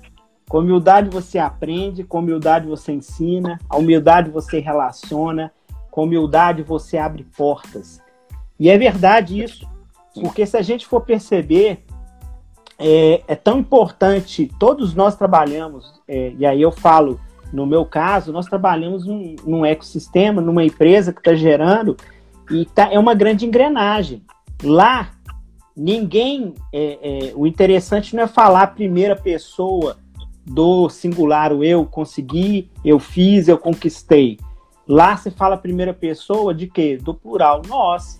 Com 0.49 0.59
humildade 0.59 1.09
você 1.09 1.37
aprende, 1.37 2.03
com 2.03 2.19
humildade 2.19 2.67
você 2.67 2.91
ensina, 2.91 3.59
a 3.69 3.77
humildade 3.77 4.31
você 4.31 4.59
relaciona, 4.59 5.51
com 5.91 6.03
humildade 6.03 6.63
você 6.63 6.97
abre 6.97 7.23
portas. 7.37 8.01
E 8.59 8.69
é 8.69 8.77
verdade 8.77 9.41
isso, 9.41 9.67
porque 10.21 10.45
se 10.45 10.57
a 10.57 10.61
gente 10.61 10.87
for 10.87 11.01
perceber, 11.01 11.85
é, 12.79 13.21
é 13.27 13.35
tão 13.35 13.59
importante, 13.59 14.51
todos 14.59 14.95
nós 14.95 15.15
trabalhamos, 15.15 16.01
é, 16.07 16.33
e 16.37 16.45
aí 16.45 16.61
eu 16.61 16.71
falo, 16.71 17.19
no 17.53 17.65
meu 17.65 17.85
caso, 17.85 18.31
nós 18.31 18.45
trabalhamos 18.45 19.05
num, 19.05 19.35
num 19.45 19.65
ecossistema, 19.65 20.41
numa 20.41 20.63
empresa 20.63 21.13
que 21.13 21.19
está 21.19 21.33
gerando, 21.33 21.95
e 22.49 22.65
tá, 22.65 22.89
é 22.91 22.97
uma 22.97 23.13
grande 23.13 23.45
engrenagem. 23.45 24.23
Lá 24.63 25.11
ninguém. 25.79 26.53
É, 26.73 26.99
é, 27.01 27.33
o 27.35 27.47
interessante 27.47 28.15
não 28.15 28.23
é 28.23 28.27
falar 28.27 28.63
a 28.63 28.67
primeira 28.67 29.15
pessoa 29.15 29.97
do 30.45 30.89
singular, 30.89 31.53
o 31.53 31.63
eu 31.63 31.85
consegui, 31.85 32.69
eu 32.83 32.99
fiz, 32.99 33.47
eu 33.47 33.57
conquistei. 33.57 34.37
Lá 34.87 35.15
se 35.15 35.31
fala 35.31 35.55
a 35.55 35.59
primeira 35.59 35.93
pessoa 35.93 36.53
de 36.53 36.67
quê? 36.67 36.97
Do 36.97 37.13
plural, 37.13 37.61
nós. 37.67 38.19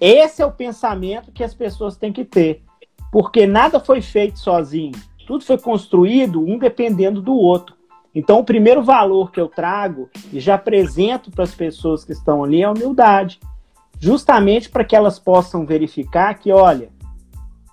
Esse 0.00 0.40
é 0.40 0.46
o 0.46 0.52
pensamento 0.52 1.32
que 1.32 1.42
as 1.42 1.52
pessoas 1.52 1.96
têm 1.96 2.12
que 2.12 2.24
ter. 2.24 2.62
Porque 3.10 3.46
nada 3.46 3.80
foi 3.80 4.00
feito 4.00 4.38
sozinho. 4.38 4.92
Tudo 5.26 5.44
foi 5.44 5.58
construído 5.58 6.40
um 6.40 6.58
dependendo 6.58 7.20
do 7.20 7.34
outro. 7.34 7.74
Então, 8.14 8.38
o 8.38 8.44
primeiro 8.44 8.82
valor 8.82 9.30
que 9.30 9.40
eu 9.40 9.48
trago 9.48 10.08
e 10.32 10.38
já 10.38 10.54
apresento 10.54 11.30
para 11.30 11.44
as 11.44 11.54
pessoas 11.54 12.04
que 12.04 12.12
estão 12.12 12.44
ali 12.44 12.62
é 12.62 12.64
a 12.64 12.70
humildade 12.70 13.40
justamente 13.98 14.68
para 14.68 14.84
que 14.84 14.94
elas 14.94 15.18
possam 15.18 15.64
verificar 15.64 16.34
que, 16.38 16.52
olha, 16.52 16.90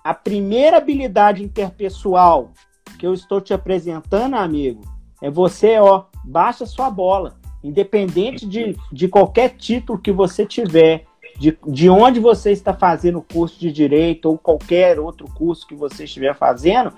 a 0.02 0.12
primeira 0.12 0.76
habilidade 0.76 1.42
interpessoal 1.42 2.52
que 2.98 3.06
eu 3.06 3.14
estou 3.14 3.40
te 3.40 3.52
apresentando, 3.52 4.34
amigo, 4.34 4.82
é 5.22 5.30
você, 5.30 5.78
ó, 5.78 6.04
baixa 6.24 6.66
sua 6.66 6.90
bola, 6.90 7.36
independente 7.62 8.46
de, 8.46 8.76
de 8.92 9.08
qualquer 9.08 9.56
título 9.56 9.98
que 9.98 10.12
você 10.12 10.44
tiver, 10.44 11.06
de, 11.38 11.58
de 11.66 11.88
onde 11.88 12.20
você 12.20 12.52
está 12.52 12.74
fazendo 12.74 13.18
o 13.18 13.22
curso 13.22 13.58
de 13.58 13.72
direito 13.72 14.26
ou 14.26 14.38
qualquer 14.38 15.00
outro 15.00 15.26
curso 15.34 15.66
que 15.66 15.74
você 15.74 16.04
estiver 16.04 16.34
fazendo, 16.34 16.92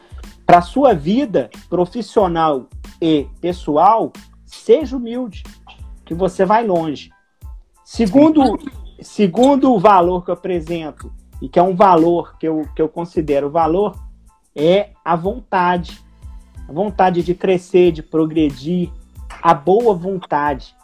para 0.45 0.61
sua 0.61 0.95
vida 0.95 1.51
profissional 1.69 2.69
e 3.01 3.27
pessoal, 3.41 4.13
seja 4.45 4.97
humilde, 4.97 5.43
que 6.05 6.15
você 6.15 6.45
vai 6.45 6.67
longe. 6.67 7.11
Segundo 7.85 8.59
segundo 9.03 9.73
o 9.73 9.79
valor 9.79 10.25
que 10.25 10.31
eu 10.31 10.35
apresento, 10.35 11.13
e 11.41 11.49
que 11.49 11.59
é 11.59 11.63
um 11.63 11.75
valor 11.75 12.37
que 12.39 12.49
eu, 12.49 12.67
que 12.75 12.81
eu 12.81 12.89
considero 12.89 13.51
valor, 13.51 13.97
é 14.55 14.91
a 15.05 15.15
vontade. 15.15 16.01
A 16.69 16.73
vontade 16.73 17.23
de 17.23 17.35
crescer, 17.35 17.93
de 17.93 18.03
progredir, 18.03 18.91
a 19.43 19.55
boa 19.55 19.95
vontade. 19.95 20.75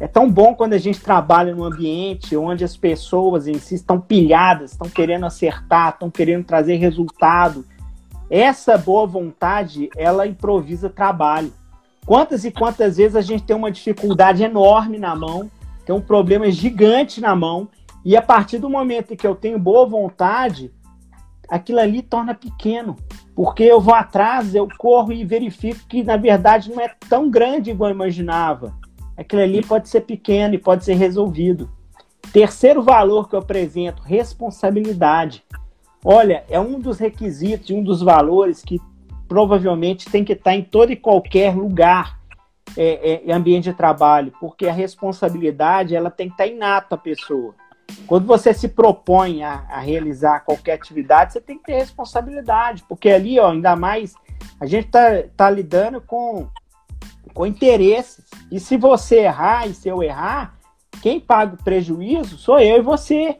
É 0.00 0.06
tão 0.06 0.30
bom 0.30 0.54
quando 0.54 0.74
a 0.74 0.78
gente 0.78 1.00
trabalha 1.00 1.54
num 1.54 1.64
ambiente 1.64 2.36
onde 2.36 2.64
as 2.64 2.76
pessoas 2.76 3.48
em 3.48 3.58
si 3.58 3.74
estão 3.74 4.00
pilhadas, 4.00 4.72
estão 4.72 4.88
querendo 4.88 5.26
acertar, 5.26 5.90
estão 5.90 6.08
querendo 6.08 6.44
trazer 6.44 6.76
resultado. 6.76 7.64
Essa 8.30 8.78
boa 8.78 9.06
vontade, 9.06 9.88
ela 9.96 10.26
improvisa 10.26 10.88
trabalho. 10.88 11.52
Quantas 12.06 12.44
e 12.44 12.52
quantas 12.52 12.96
vezes 12.98 13.16
a 13.16 13.20
gente 13.20 13.42
tem 13.42 13.56
uma 13.56 13.72
dificuldade 13.72 14.44
enorme 14.44 14.98
na 14.98 15.16
mão 15.16 15.50
tem 15.88 15.96
um 15.96 16.02
problema 16.02 16.50
gigante 16.50 17.18
na 17.18 17.34
mão, 17.34 17.66
e 18.04 18.14
a 18.14 18.20
partir 18.20 18.58
do 18.58 18.68
momento 18.68 19.14
em 19.14 19.16
que 19.16 19.26
eu 19.26 19.34
tenho 19.34 19.58
boa 19.58 19.86
vontade, 19.86 20.70
aquilo 21.48 21.78
ali 21.78 22.02
torna 22.02 22.34
pequeno. 22.34 22.94
Porque 23.34 23.62
eu 23.62 23.80
vou 23.80 23.94
atrás, 23.94 24.54
eu 24.54 24.68
corro 24.76 25.14
e 25.14 25.24
verifico 25.24 25.80
que, 25.88 26.02
na 26.02 26.18
verdade, 26.18 26.70
não 26.70 26.78
é 26.78 26.94
tão 27.08 27.30
grande 27.30 27.70
igual 27.70 27.88
eu 27.88 27.94
imaginava. 27.94 28.76
Aquilo 29.16 29.40
ali 29.40 29.64
pode 29.64 29.88
ser 29.88 30.02
pequeno 30.02 30.54
e 30.54 30.58
pode 30.58 30.84
ser 30.84 30.92
resolvido. 30.92 31.70
Terceiro 32.34 32.82
valor 32.82 33.26
que 33.26 33.34
eu 33.34 33.40
apresento, 33.40 34.02
responsabilidade. 34.02 35.42
Olha, 36.04 36.44
é 36.50 36.60
um 36.60 36.78
dos 36.78 36.98
requisitos, 36.98 37.70
um 37.70 37.82
dos 37.82 38.02
valores 38.02 38.62
que 38.62 38.78
provavelmente 39.26 40.10
tem 40.10 40.22
que 40.22 40.34
estar 40.34 40.54
em 40.54 40.62
todo 40.62 40.92
e 40.92 40.96
qualquer 40.96 41.56
lugar 41.56 42.17
é, 42.76 43.22
é, 43.26 43.32
ambiente 43.32 43.64
de 43.64 43.72
trabalho, 43.72 44.32
porque 44.40 44.66
a 44.66 44.72
responsabilidade 44.72 45.94
ela 45.94 46.10
tem 46.10 46.28
que 46.28 46.34
estar 46.34 46.46
inata 46.46 46.94
à 46.94 46.98
pessoa. 46.98 47.54
Quando 48.06 48.26
você 48.26 48.52
se 48.52 48.68
propõe 48.68 49.42
a, 49.42 49.64
a, 49.70 49.78
realizar 49.78 50.40
qualquer 50.40 50.74
atividade, 50.74 51.32
você 51.32 51.40
tem 51.40 51.56
que 51.58 51.64
ter 51.64 51.78
responsabilidade, 51.78 52.84
porque 52.88 53.08
ali, 53.08 53.38
ó, 53.38 53.50
ainda 53.50 53.74
mais, 53.74 54.14
a 54.60 54.66
gente 54.66 54.86
está 54.86 55.22
tá 55.36 55.50
lidando 55.50 56.00
com, 56.00 56.48
com 57.32 57.46
interesses. 57.46 58.24
E 58.50 58.60
se 58.60 58.76
você 58.76 59.20
errar 59.20 59.66
e 59.66 59.74
se 59.74 59.88
eu 59.88 60.02
errar, 60.02 60.58
quem 61.02 61.18
paga 61.18 61.54
o 61.54 61.64
prejuízo 61.64 62.36
sou 62.36 62.60
eu 62.60 62.78
e 62.78 62.82
você. 62.82 63.38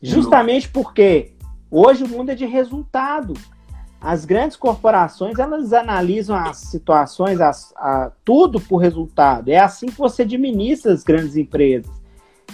Justamente 0.00 0.68
porque 0.68 1.34
hoje 1.70 2.04
o 2.04 2.08
mundo 2.08 2.30
é 2.30 2.34
de 2.34 2.46
resultado 2.46 3.34
as 4.00 4.24
grandes 4.24 4.56
corporações 4.56 5.38
elas 5.38 5.72
analisam 5.72 6.36
as 6.36 6.58
situações, 6.58 7.40
as, 7.40 7.72
a, 7.76 8.12
tudo 8.24 8.60
por 8.60 8.78
resultado. 8.78 9.48
É 9.48 9.58
assim 9.58 9.86
que 9.86 9.98
você 9.98 10.22
administra 10.22 10.92
as 10.92 11.02
grandes 11.02 11.36
empresas. 11.36 11.90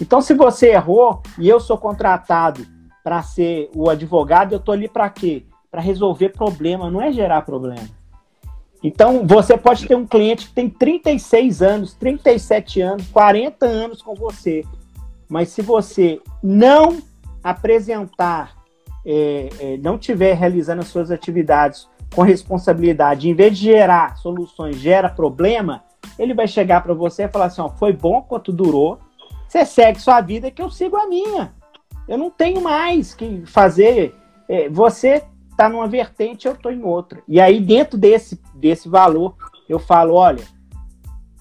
Então, 0.00 0.20
se 0.20 0.34
você 0.34 0.70
errou 0.70 1.22
e 1.38 1.48
eu 1.48 1.60
sou 1.60 1.78
contratado 1.78 2.66
para 3.02 3.22
ser 3.22 3.70
o 3.74 3.88
advogado, 3.90 4.52
eu 4.52 4.58
estou 4.58 4.72
ali 4.72 4.88
para 4.88 5.08
quê? 5.10 5.44
Para 5.70 5.80
resolver 5.80 6.30
problema, 6.30 6.90
não 6.90 7.00
é 7.00 7.12
gerar 7.12 7.42
problema. 7.42 7.88
Então, 8.82 9.26
você 9.26 9.56
pode 9.56 9.86
ter 9.86 9.94
um 9.94 10.06
cliente 10.06 10.48
que 10.48 10.54
tem 10.54 10.68
36 10.68 11.62
anos, 11.62 11.94
37 11.94 12.80
anos, 12.80 13.06
40 13.08 13.64
anos 13.64 14.02
com 14.02 14.14
você. 14.14 14.64
Mas 15.28 15.48
se 15.50 15.62
você 15.62 16.20
não 16.42 16.98
apresentar, 17.42 18.56
é, 19.04 19.48
é, 19.58 19.76
não 19.78 19.98
tiver 19.98 20.34
realizando 20.34 20.80
as 20.80 20.88
suas 20.88 21.10
atividades 21.10 21.88
com 22.14 22.22
responsabilidade, 22.22 23.28
em 23.28 23.34
vez 23.34 23.58
de 23.58 23.64
gerar 23.64 24.16
soluções, 24.16 24.76
gera 24.76 25.08
problema, 25.08 25.82
ele 26.18 26.32
vai 26.32 26.46
chegar 26.46 26.82
para 26.82 26.94
você 26.94 27.24
e 27.24 27.28
falar 27.28 27.46
assim: 27.46 27.60
ó, 27.60 27.68
foi 27.68 27.92
bom 27.92 28.22
quanto 28.22 28.52
durou, 28.52 28.98
você 29.48 29.64
segue 29.64 30.00
sua 30.00 30.20
vida 30.20 30.50
que 30.50 30.62
eu 30.62 30.70
sigo 30.70 30.96
a 30.96 31.06
minha. 31.06 31.52
Eu 32.06 32.18
não 32.18 32.30
tenho 32.30 32.60
mais 32.60 33.14
que 33.14 33.44
fazer. 33.46 34.14
É, 34.48 34.68
você 34.68 35.24
está 35.50 35.68
numa 35.68 35.86
vertente, 35.86 36.46
eu 36.46 36.52
estou 36.52 36.70
em 36.70 36.82
outra. 36.82 37.22
E 37.26 37.40
aí, 37.40 37.60
dentro 37.60 37.96
desse, 37.96 38.40
desse 38.54 38.88
valor, 38.88 39.34
eu 39.68 39.78
falo: 39.78 40.14
olha, 40.14 40.44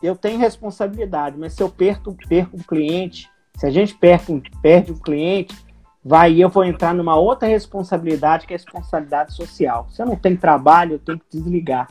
eu 0.01 0.16
tenho 0.16 0.39
responsabilidade, 0.39 1.38
mas 1.38 1.53
se 1.53 1.61
eu 1.61 1.70
perco, 1.70 2.16
perco 2.28 2.57
um 2.57 2.64
cliente, 2.64 3.30
se 3.57 3.66
a 3.66 3.70
gente 3.70 3.95
perde, 3.95 4.43
perde 4.61 4.91
um 4.91 4.97
cliente, 4.97 5.55
vai 6.03 6.39
eu 6.41 6.49
vou 6.49 6.65
entrar 6.65 6.93
numa 6.93 7.15
outra 7.15 7.47
responsabilidade, 7.47 8.45
que 8.45 8.53
é 8.53 8.57
a 8.57 8.59
responsabilidade 8.59 9.33
social. 9.33 9.87
Se 9.89 10.01
eu 10.01 10.05
não 10.05 10.15
tenho 10.15 10.37
trabalho, 10.37 10.93
eu 10.93 10.99
tenho 10.99 11.19
que 11.19 11.37
desligar. 11.37 11.87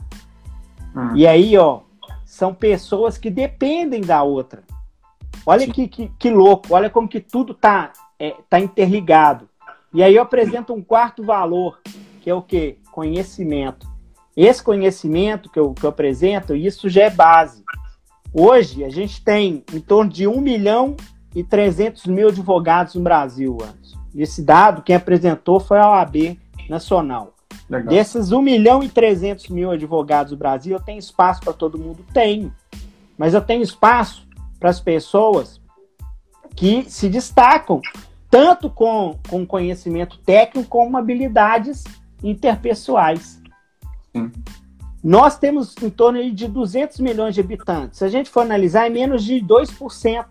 Hum. 0.95 1.15
E 1.15 1.25
aí, 1.25 1.57
ó, 1.57 1.81
são 2.23 2.53
pessoas 2.53 3.17
que 3.17 3.29
dependem 3.29 4.01
da 4.01 4.21
outra. 4.21 4.63
Olha 5.45 5.67
que, 5.67 5.87
que, 5.87 6.11
que, 6.19 6.29
louco, 6.29 6.73
olha 6.73 6.89
como 6.89 7.07
que 7.07 7.19
tudo 7.19 7.53
tá, 7.53 7.91
é, 8.19 8.35
tá 8.49 8.59
interligado. 8.59 9.49
E 9.93 10.01
aí 10.01 10.15
eu 10.15 10.21
apresento 10.21 10.73
um 10.73 10.81
quarto 10.81 11.23
valor, 11.23 11.79
que 12.21 12.29
é 12.29 12.33
o 12.33 12.41
que? 12.41 12.79
Conhecimento. 12.91 13.91
Esse 14.35 14.63
conhecimento 14.63 15.49
que 15.49 15.59
eu, 15.59 15.73
que 15.73 15.83
eu 15.83 15.89
apresento, 15.89 16.55
isso 16.55 16.89
já 16.89 17.03
é 17.03 17.09
base. 17.09 17.63
Hoje, 18.33 18.83
a 18.83 18.89
gente 18.89 19.23
tem 19.23 19.63
em 19.71 19.79
torno 19.79 20.09
de 20.09 20.25
1 20.27 20.41
milhão 20.41 20.95
e 21.35 21.43
300 21.43 22.05
mil 22.07 22.29
advogados 22.29 22.95
no 22.95 23.01
Brasil, 23.01 23.57
Anderson. 23.61 23.82
Esse 24.15 24.41
dado, 24.41 24.81
quem 24.81 24.95
apresentou 24.95 25.59
foi 25.59 25.79
a 25.79 25.89
OAB 25.89 26.37
Nacional. 26.69 27.33
Legal. 27.69 27.93
Desses 27.93 28.31
1 28.31 28.41
milhão 28.41 28.83
e 28.83 28.89
300 28.89 29.49
mil 29.49 29.71
advogados 29.71 30.31
do 30.31 30.37
Brasil, 30.37 30.75
eu 30.75 30.83
tenho 30.83 30.99
espaço 30.99 31.41
para 31.41 31.53
todo 31.53 31.77
mundo? 31.77 32.05
Tenho. 32.13 32.53
Mas 33.17 33.33
eu 33.33 33.41
tenho 33.41 33.61
espaço 33.61 34.27
para 34.59 34.69
as 34.69 34.79
pessoas 34.79 35.61
que 36.55 36.89
se 36.89 37.09
destacam 37.09 37.81
tanto 38.29 38.69
com, 38.69 39.17
com 39.29 39.45
conhecimento 39.45 40.17
técnico 40.19 40.67
como 40.67 40.97
habilidades 40.97 41.83
interpessoais. 42.23 43.41
Sim. 44.15 44.31
Nós 45.03 45.37
temos 45.37 45.75
em 45.81 45.89
torno 45.89 46.31
de 46.31 46.47
200 46.47 46.99
milhões 46.99 47.35
de 47.35 47.41
habitantes. 47.41 47.99
Se 47.99 48.05
a 48.05 48.07
gente 48.07 48.29
for 48.29 48.41
analisar, 48.41 48.87
é 48.87 48.89
menos 48.89 49.23
de 49.23 49.35
2%. 49.35 50.25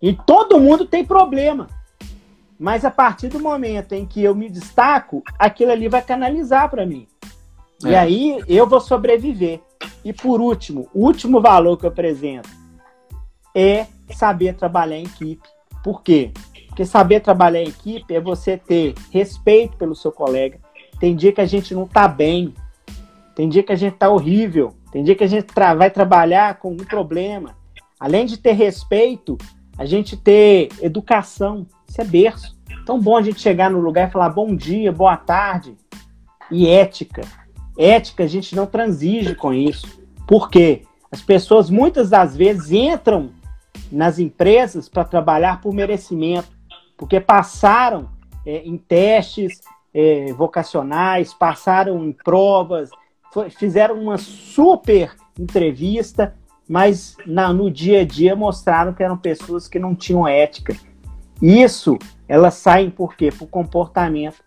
E 0.00 0.14
todo 0.26 0.58
mundo 0.58 0.86
tem 0.86 1.04
problema. 1.04 1.68
Mas 2.64 2.82
a 2.82 2.90
partir 2.90 3.28
do 3.28 3.38
momento 3.38 3.92
em 3.92 4.06
que 4.06 4.22
eu 4.22 4.34
me 4.34 4.48
destaco, 4.48 5.22
aquilo 5.38 5.70
ali 5.70 5.86
vai 5.86 6.00
canalizar 6.00 6.70
para 6.70 6.86
mim. 6.86 7.06
É. 7.84 7.90
E 7.90 7.94
aí 7.94 8.44
eu 8.48 8.66
vou 8.66 8.80
sobreviver. 8.80 9.60
E 10.02 10.14
por 10.14 10.40
último, 10.40 10.88
o 10.94 11.04
último 11.04 11.42
valor 11.42 11.76
que 11.76 11.84
eu 11.84 11.90
apresento 11.90 12.48
é 13.54 13.86
saber 14.14 14.54
trabalhar 14.54 14.96
em 14.96 15.04
equipe. 15.04 15.46
Por 15.82 16.02
quê? 16.02 16.32
Porque 16.68 16.86
saber 16.86 17.20
trabalhar 17.20 17.60
em 17.60 17.68
equipe 17.68 18.14
é 18.14 18.18
você 18.18 18.56
ter 18.56 18.94
respeito 19.12 19.76
pelo 19.76 19.94
seu 19.94 20.10
colega. 20.10 20.58
Tem 20.98 21.14
dia 21.14 21.32
que 21.32 21.42
a 21.42 21.46
gente 21.46 21.74
não 21.74 21.86
tá 21.86 22.08
bem, 22.08 22.54
tem 23.36 23.46
dia 23.46 23.62
que 23.62 23.72
a 23.72 23.76
gente 23.76 23.96
tá 23.96 24.08
horrível, 24.08 24.72
tem 24.90 25.04
dia 25.04 25.14
que 25.14 25.24
a 25.24 25.28
gente 25.28 25.44
tra 25.44 25.74
vai 25.74 25.90
trabalhar 25.90 26.58
com 26.58 26.72
um 26.72 26.78
problema. 26.78 27.54
Além 28.00 28.24
de 28.24 28.38
ter 28.38 28.52
respeito, 28.52 29.36
a 29.76 29.84
gente 29.84 30.16
ter 30.16 30.70
educação, 30.80 31.66
isso 31.86 32.00
é 32.00 32.04
berço. 32.04 32.53
Tão 32.84 33.00
bom 33.00 33.16
a 33.16 33.22
gente 33.22 33.40
chegar 33.40 33.70
no 33.70 33.80
lugar 33.80 34.08
e 34.08 34.12
falar 34.12 34.28
bom 34.28 34.54
dia, 34.54 34.92
boa 34.92 35.16
tarde. 35.16 35.76
E 36.50 36.68
ética. 36.68 37.22
Ética, 37.78 38.24
a 38.24 38.26
gente 38.26 38.54
não 38.54 38.66
transige 38.66 39.34
com 39.34 39.52
isso. 39.52 40.02
Por 40.26 40.50
quê? 40.50 40.82
As 41.10 41.22
pessoas 41.22 41.70
muitas 41.70 42.10
das 42.10 42.36
vezes 42.36 42.72
entram 42.72 43.30
nas 43.90 44.18
empresas 44.18 44.88
para 44.88 45.04
trabalhar 45.04 45.60
por 45.60 45.72
merecimento, 45.72 46.48
porque 46.96 47.20
passaram 47.20 48.08
é, 48.44 48.58
em 48.58 48.76
testes 48.76 49.60
é, 49.92 50.32
vocacionais, 50.32 51.32
passaram 51.32 52.04
em 52.04 52.12
provas, 52.12 52.90
foi, 53.32 53.48
fizeram 53.48 53.98
uma 54.00 54.18
super 54.18 55.14
entrevista, 55.38 56.34
mas 56.68 57.16
na, 57.26 57.52
no 57.52 57.70
dia 57.70 58.00
a 58.00 58.04
dia 58.04 58.36
mostraram 58.36 58.92
que 58.92 59.02
eram 59.02 59.16
pessoas 59.16 59.68
que 59.68 59.78
não 59.78 59.94
tinham 59.94 60.26
ética. 60.26 60.76
Isso, 61.40 61.98
elas 62.28 62.54
saem 62.54 62.90
por 62.90 63.16
quê? 63.16 63.30
Por 63.30 63.48
comportamento. 63.48 64.42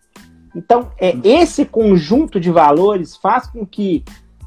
Então, 0.54 0.90
é, 0.98 1.16
esse 1.22 1.64
conjunto 1.64 2.40
de 2.40 2.50
valores 2.50 3.16
faz 3.16 3.46
com 3.46 3.66
que, 3.66 4.04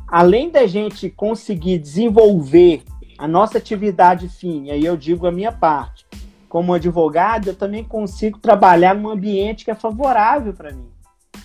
além 0.08 0.50
da 0.50 0.66
gente 0.68 1.10
conseguir 1.10 1.78
desenvolver 1.78 2.84
a 3.18 3.28
nossa 3.28 3.58
atividade 3.58 4.28
fim, 4.28 4.66
e 4.66 4.72
aí 4.72 4.86
eu 4.86 4.98
digo 4.98 5.28
a 5.28 5.32
minha 5.32 5.52
parte, 5.52 6.06
como 6.50 6.74
advogado, 6.74 7.48
eu 7.48 7.56
também 7.56 7.84
consigo 7.84 8.40
trabalhar 8.40 8.94
num 8.94 9.10
ambiente 9.10 9.64
que 9.64 9.72
é 9.72 9.76
favorável 9.76 10.54
para 10.54 10.74
mim. 10.74 10.90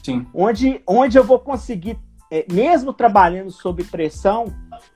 Sim. 0.03 0.27
Onde, 0.35 0.81
onde 0.87 1.17
eu 1.17 1.23
vou 1.23 1.39
conseguir, 1.39 1.99
é, 2.31 2.45
mesmo 2.51 2.93
trabalhando 2.93 3.51
sob 3.51 3.85
pressão, 3.85 4.47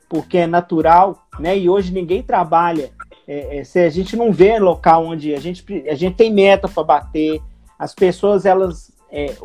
porque 0.09 0.39
é 0.39 0.47
natural, 0.49 1.29
né? 1.39 1.57
E 1.57 1.69
hoje 1.69 1.93
ninguém 1.93 2.23
trabalha. 2.23 2.91
É, 3.33 3.59
é, 3.59 3.65
se 3.65 3.79
a 3.79 3.89
gente 3.89 4.17
não 4.17 4.33
vê 4.33 4.59
local 4.59 5.07
onde 5.07 5.33
a 5.33 5.39
gente, 5.39 5.65
a 5.89 5.95
gente 5.95 6.17
tem 6.17 6.35
meta 6.35 6.67
para 6.67 6.83
bater, 6.83 7.41
as 7.79 7.95
pessoas, 7.95 8.45
elas. 8.45 8.91
É, 9.09 9.37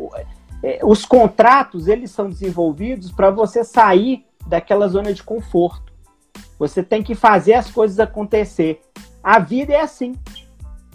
é, 0.63 0.79
os 0.83 1.05
contratos, 1.05 1.87
eles 1.87 2.09
são 2.09 2.27
desenvolvidos 2.27 3.11
para 3.11 3.29
você 3.29 3.63
sair 3.63 4.25
daquela 4.47 4.87
zona 4.87 5.13
de 5.13 5.21
conforto. 5.21 5.93
Você 6.57 6.81
tem 6.81 7.03
que 7.03 7.13
fazer 7.13 7.53
as 7.53 7.69
coisas 7.69 7.99
acontecer. 7.99 8.81
A 9.21 9.37
vida 9.37 9.73
é 9.73 9.81
assim. 9.81 10.15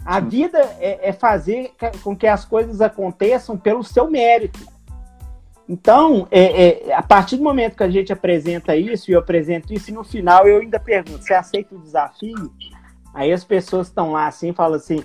A 0.03 0.19
vida 0.19 0.59
é, 0.77 1.09
é 1.09 1.13
fazer 1.13 1.71
com 2.03 2.13
que 2.13 2.27
as 2.27 2.43
coisas 2.43 2.81
aconteçam 2.81 3.57
pelo 3.57 3.85
seu 3.85 4.11
mérito. 4.11 4.59
Então, 5.69 6.27
é, 6.29 6.89
é, 6.89 6.93
a 6.93 7.01
partir 7.01 7.37
do 7.37 7.43
momento 7.43 7.77
que 7.77 7.83
a 7.83 7.89
gente 7.89 8.11
apresenta 8.11 8.75
isso, 8.75 9.09
e 9.09 9.13
eu 9.13 9.19
apresento 9.19 9.73
isso, 9.73 9.89
e 9.89 9.93
no 9.93 10.03
final 10.03 10.45
eu 10.45 10.59
ainda 10.59 10.77
pergunto: 10.77 11.23
você 11.23 11.33
aceita 11.33 11.73
o 11.73 11.79
desafio? 11.79 12.51
Aí 13.13 13.31
as 13.31 13.43
pessoas 13.43 13.87
estão 13.87 14.11
lá 14.11 14.27
assim, 14.27 14.53
falam 14.53 14.75
assim: 14.75 15.03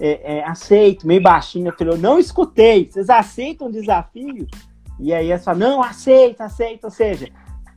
é, 0.00 0.38
é, 0.38 0.44
aceito, 0.44 1.06
meio 1.06 1.22
baixinho. 1.22 1.68
Eu 1.68 1.76
falei: 1.76 1.98
não 1.98 2.18
escutei, 2.18 2.88
vocês 2.90 3.10
aceitam 3.10 3.68
o 3.68 3.72
desafio? 3.72 4.46
E 4.98 5.12
aí 5.12 5.36
falam: 5.38 5.60
não, 5.60 5.82
aceito, 5.82 6.40
aceito. 6.40 6.84
Ou 6.84 6.90
seja, 6.90 7.28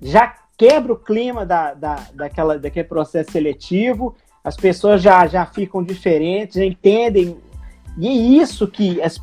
já 0.02 0.34
quebra 0.58 0.94
o 0.94 0.98
clima 0.98 1.46
da, 1.46 1.74
da, 1.74 1.96
daquela, 2.14 2.58
daquele 2.58 2.88
processo 2.88 3.32
seletivo, 3.32 4.16
as 4.44 4.56
pessoas 4.56 5.02
já, 5.02 5.28
já 5.28 5.46
ficam 5.46 5.84
diferentes, 5.84 6.56
já 6.56 6.66
entendem. 6.66 7.38
E 7.98 8.08
é 8.08 8.12
isso 8.12 8.68
que 8.68 9.02
as, 9.02 9.20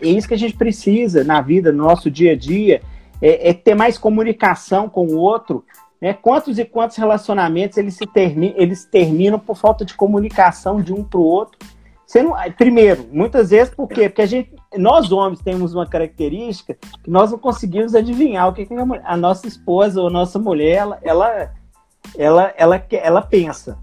é 0.00 0.06
isso 0.06 0.28
que 0.28 0.34
a 0.34 0.38
gente 0.38 0.56
precisa 0.56 1.24
na 1.24 1.40
vida, 1.40 1.72
no 1.72 1.84
nosso 1.84 2.10
dia 2.10 2.32
a 2.32 2.36
dia, 2.36 2.82
é, 3.20 3.50
é 3.50 3.52
ter 3.54 3.74
mais 3.74 3.98
comunicação 3.98 4.88
com 4.88 5.06
o 5.06 5.16
outro. 5.16 5.64
Né? 6.04 6.12
Quantos 6.12 6.58
e 6.58 6.66
quantos 6.66 6.98
relacionamentos 6.98 7.78
eles, 7.78 7.94
se 7.94 8.06
termi 8.06 8.52
eles 8.58 8.84
terminam 8.84 9.38
por 9.38 9.56
falta 9.56 9.86
de 9.86 9.94
comunicação 9.94 10.82
de 10.82 10.92
um 10.92 11.02
para 11.02 11.18
o 11.18 11.22
outro? 11.22 11.58
Não, 12.16 12.34
primeiro, 12.58 13.08
muitas 13.10 13.48
vezes 13.48 13.74
por 13.74 13.88
quê? 13.88 14.10
Porque 14.10 14.20
a 14.20 14.26
gente, 14.26 14.54
nós 14.76 15.10
homens 15.10 15.40
temos 15.40 15.72
uma 15.72 15.86
característica 15.86 16.74
que 17.02 17.10
nós 17.10 17.30
não 17.30 17.38
conseguimos 17.38 17.94
adivinhar 17.94 18.46
o 18.46 18.52
que, 18.52 18.66
que 18.66 18.74
a, 19.02 19.16
nossa 19.16 19.48
esposa 19.48 19.98
ou 19.98 20.10
nossa 20.10 20.38
mulher 20.38 20.76
ela, 20.76 20.98
ela, 21.02 21.52
ela, 22.18 22.54
ela, 22.54 22.86
ela 22.90 23.22
pensa. 23.22 23.78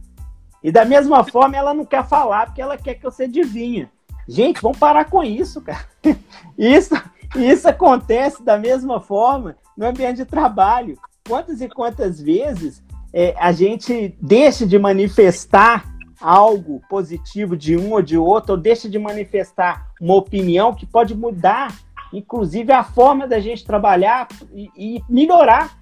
E 0.63 0.71
da 0.71 0.85
mesma 0.85 1.23
forma 1.23 1.57
ela 1.57 1.73
não 1.73 1.85
quer 1.85 2.07
falar 2.07 2.45
porque 2.45 2.61
ela 2.61 2.77
quer 2.77 2.93
que 2.93 3.03
você 3.03 3.23
adivinha. 3.23 3.89
Gente, 4.27 4.61
vamos 4.61 4.77
parar 4.77 5.05
com 5.05 5.23
isso, 5.23 5.59
cara. 5.59 5.87
Isso, 6.55 6.93
isso 7.35 7.67
acontece 7.67 8.43
da 8.43 8.59
mesma 8.59 8.99
forma 8.99 9.55
no 9.75 9.87
ambiente 9.87 10.17
de 10.17 10.25
trabalho. 10.25 10.99
Quantas 11.27 11.61
e 11.61 11.69
quantas 11.69 12.19
vezes 12.19 12.83
é, 13.13 13.35
a 13.37 13.51
gente 13.51 14.15
deixa 14.21 14.65
de 14.65 14.77
manifestar 14.79 15.85
algo 16.19 16.81
positivo 16.89 17.57
de 17.57 17.75
um 17.75 17.93
ou 17.93 18.01
de 18.01 18.17
outro, 18.17 18.53
ou 18.53 18.57
deixa 18.57 18.89
de 18.89 18.99
manifestar 18.99 19.91
uma 19.99 20.15
opinião 20.15 20.73
que 20.73 20.85
pode 20.85 21.15
mudar, 21.15 21.75
inclusive, 22.13 22.71
a 22.71 22.83
forma 22.83 23.27
da 23.27 23.39
gente 23.39 23.65
trabalhar 23.65 24.27
e, 24.53 24.69
e 24.75 25.03
melhorar. 25.09 25.77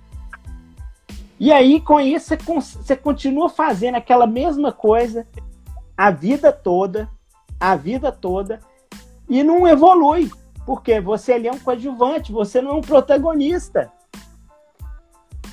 E 1.39 1.51
aí, 1.51 1.79
com 1.79 1.99
isso, 1.99 2.35
você 2.45 2.95
continua 2.95 3.49
fazendo 3.49 3.95
aquela 3.95 4.27
mesma 4.27 4.71
coisa 4.71 5.27
a 5.97 6.11
vida 6.11 6.51
toda, 6.51 7.09
a 7.59 7.75
vida 7.75 8.11
toda, 8.11 8.61
e 9.29 9.43
não 9.43 9.67
evolui. 9.67 10.31
Porque 10.65 11.01
você 11.01 11.33
ali 11.33 11.47
é 11.47 11.51
um 11.51 11.59
coadjuvante, 11.59 12.31
você 12.31 12.61
não 12.61 12.71
é 12.71 12.73
um 12.75 12.81
protagonista. 12.81 13.91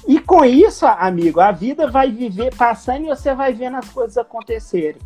E 0.06 0.20
com 0.20 0.44
isso, 0.44 0.86
amigo, 0.86 1.40
a 1.40 1.50
vida 1.50 1.90
vai 1.90 2.10
viver 2.10 2.54
passando 2.54 3.04
e 3.04 3.08
você 3.08 3.34
vai 3.34 3.52
vendo 3.52 3.76
as 3.76 3.88
coisas 3.88 4.16
acontecerem. 4.16 5.00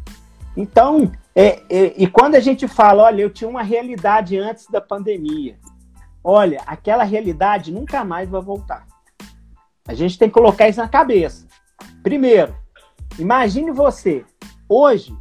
Então, 0.55 1.11
é, 1.35 1.63
é, 1.71 1.95
e 1.97 2.07
quando 2.07 2.35
a 2.35 2.41
gente 2.41 2.69
fala, 2.69 3.05
olha, 3.05 3.23
eu 3.23 3.31
tinha 3.31 3.49
uma 3.49 3.63
realidade 3.63 4.37
antes 4.37 4.67
da 4.67 4.81
pandemia, 4.81 5.57
olha, 6.23 6.61
aquela 6.67 7.03
realidade 7.03 7.73
nunca 7.73 8.05
mais 8.05 8.29
vai 8.29 8.43
voltar. 8.43 8.87
A 9.89 9.95
gente 9.95 10.19
tem 10.19 10.29
que 10.29 10.35
colocar 10.35 10.69
isso 10.69 10.81
na 10.81 10.89
cabeça. 10.89 11.47
Primeiro, 12.03 12.55
imagine 13.19 13.71
você, 13.71 14.25
hoje, 14.69 15.17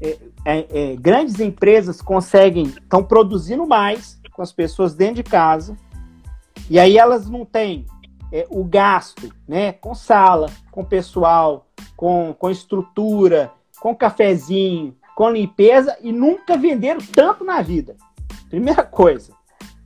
é, 0.00 0.18
é, 0.44 0.92
é 0.92 0.96
grandes 0.96 1.40
empresas 1.40 2.02
conseguem, 2.02 2.64
estão 2.64 3.02
produzindo 3.02 3.66
mais 3.66 4.20
com 4.32 4.42
as 4.42 4.52
pessoas 4.52 4.94
dentro 4.94 5.16
de 5.16 5.22
casa, 5.22 5.76
e 6.68 6.78
aí 6.78 6.98
elas 6.98 7.30
não 7.30 7.46
têm 7.46 7.86
é, 8.32 8.46
o 8.48 8.64
gasto 8.64 9.30
né, 9.46 9.72
com 9.72 9.94
sala, 9.94 10.50
com 10.70 10.82
pessoal, 10.82 11.66
com, 11.94 12.34
com 12.36 12.50
estrutura, 12.50 13.52
com 13.78 13.94
cafezinho, 13.94 14.96
com 15.14 15.30
limpeza 15.30 15.96
e 16.00 16.10
nunca 16.10 16.56
venderam 16.56 17.00
tanto 17.00 17.44
na 17.44 17.60
vida. 17.60 17.94
Primeira 18.48 18.82
coisa. 18.82 19.34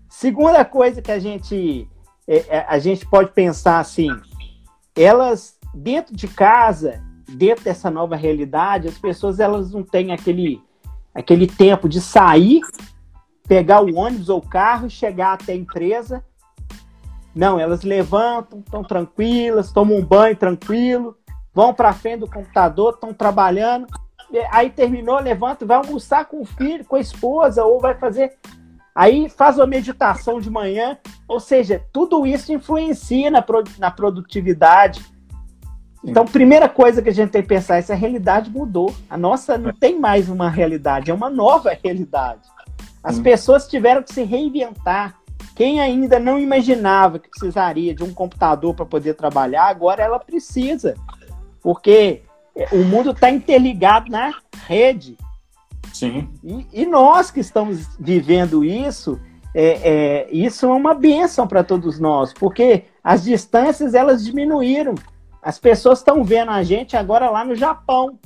Segunda 0.09 0.64
coisa 0.64 1.03
que 1.03 1.11
a 1.11 1.18
gente, 1.18 1.88
é, 2.26 2.36
é, 2.57 2.66
a 2.68 2.78
gente 2.78 3.05
pode 3.05 3.32
pensar 3.32 3.80
assim, 3.80 4.09
elas 4.94 5.59
dentro 5.74 6.14
de 6.14 6.28
casa, 6.28 7.03
dentro 7.28 7.64
dessa 7.64 7.90
nova 7.90 8.14
realidade, 8.14 8.88
as 8.88 8.97
pessoas 8.97 9.40
elas 9.40 9.72
não 9.72 9.82
têm 9.82 10.12
aquele, 10.12 10.62
aquele 11.12 11.47
tempo 11.47 11.88
de 11.88 12.01
sair, 12.01 12.61
pegar 13.47 13.82
o 13.82 13.94
ônibus 13.97 14.28
ou 14.28 14.38
o 14.38 14.49
carro 14.49 14.86
e 14.86 14.90
chegar 14.90 15.32
até 15.34 15.53
a 15.53 15.57
empresa 15.57 16.24
não, 17.37 17.61
elas 17.61 17.82
levantam, 17.82 18.61
estão 18.61 18.82
tranquilas, 18.82 19.70
tomam 19.70 19.99
um 19.99 20.05
banho 20.05 20.34
tranquilo, 20.34 21.14
vão 21.53 21.74
para 21.74 21.93
frente 21.93 22.20
do 22.20 22.30
computador, 22.30 22.95
estão 22.95 23.12
trabalhando. 23.12 23.87
Aí 24.51 24.70
terminou, 24.70 25.20
levanta, 25.20 25.66
vai 25.66 25.76
almoçar 25.76 26.24
com 26.24 26.41
o 26.41 26.47
filho, 26.47 26.84
com 26.87 26.97
a 26.97 27.01
esposa, 27.01 27.62
ou 27.62 27.78
vai 27.78 27.95
fazer. 27.95 28.32
Aí 28.95 29.28
faz 29.28 29.59
uma 29.59 29.66
meditação 29.66 30.41
de 30.41 30.49
manhã. 30.49 30.97
Ou 31.28 31.39
seja, 31.39 31.84
tudo 31.93 32.26
isso 32.26 32.55
influencia 32.55 33.30
na, 33.30 33.45
na 33.78 33.91
produtividade. 33.91 35.05
Então, 36.03 36.24
primeira 36.24 36.70
coisa 36.70 37.03
que 37.03 37.11
a 37.11 37.12
gente 37.12 37.30
tem 37.30 37.43
que 37.43 37.49
pensar, 37.49 37.76
essa 37.76 37.95
realidade 37.95 38.51
mudou. 38.51 38.95
A 39.11 39.18
nossa 39.18 39.59
não 39.59 39.72
tem 39.74 40.01
mais 40.01 40.30
uma 40.30 40.49
realidade, 40.49 41.11
é 41.11 41.14
uma 41.14 41.28
nova 41.28 41.76
realidade. 41.84 42.49
As 43.03 43.18
pessoas 43.18 43.68
tiveram 43.68 44.03
que 44.03 44.12
se 44.12 44.22
reinventar, 44.22 45.16
quem 45.57 45.80
ainda 45.80 46.20
não 46.20 46.38
imaginava 46.38 47.18
que 47.18 47.30
precisaria 47.30 47.94
de 47.94 48.04
um 48.04 48.12
computador 48.12 48.74
para 48.74 48.84
poder 48.84 49.14
trabalhar, 49.14 49.64
agora 49.68 50.02
ela 50.02 50.18
precisa. 50.18 50.94
Porque 51.62 52.22
o 52.70 52.84
mundo 52.84 53.12
está 53.12 53.30
interligado 53.30 54.11
na 54.11 54.34
rede. 54.66 55.16
Sim. 55.94 56.28
E, 56.44 56.66
e, 56.82 56.86
nós 56.86 57.30
que 57.30 57.40
estamos 57.40 57.88
vivendo 57.98 58.62
isso, 58.62 59.18
é, 59.54 60.24
é 60.24 60.28
isso 60.30 60.66
é 60.66 60.68
uma 60.68 60.92
benção 60.92 61.48
para 61.48 61.64
todos 61.64 61.98
nós, 61.98 62.34
porque 62.34 62.84
as 63.02 63.24
distâncias 63.24 63.94
elas 63.94 64.22
diminuíram. 64.22 64.94
As 65.42 65.59
pessoas 65.59 66.00
estão 66.00 66.22
vendo 66.22 66.50
a 66.50 66.62
gente 66.62 66.98
agora 66.98 67.30
lá 67.30 67.46
no 67.46 67.54
Japão, 67.54 68.18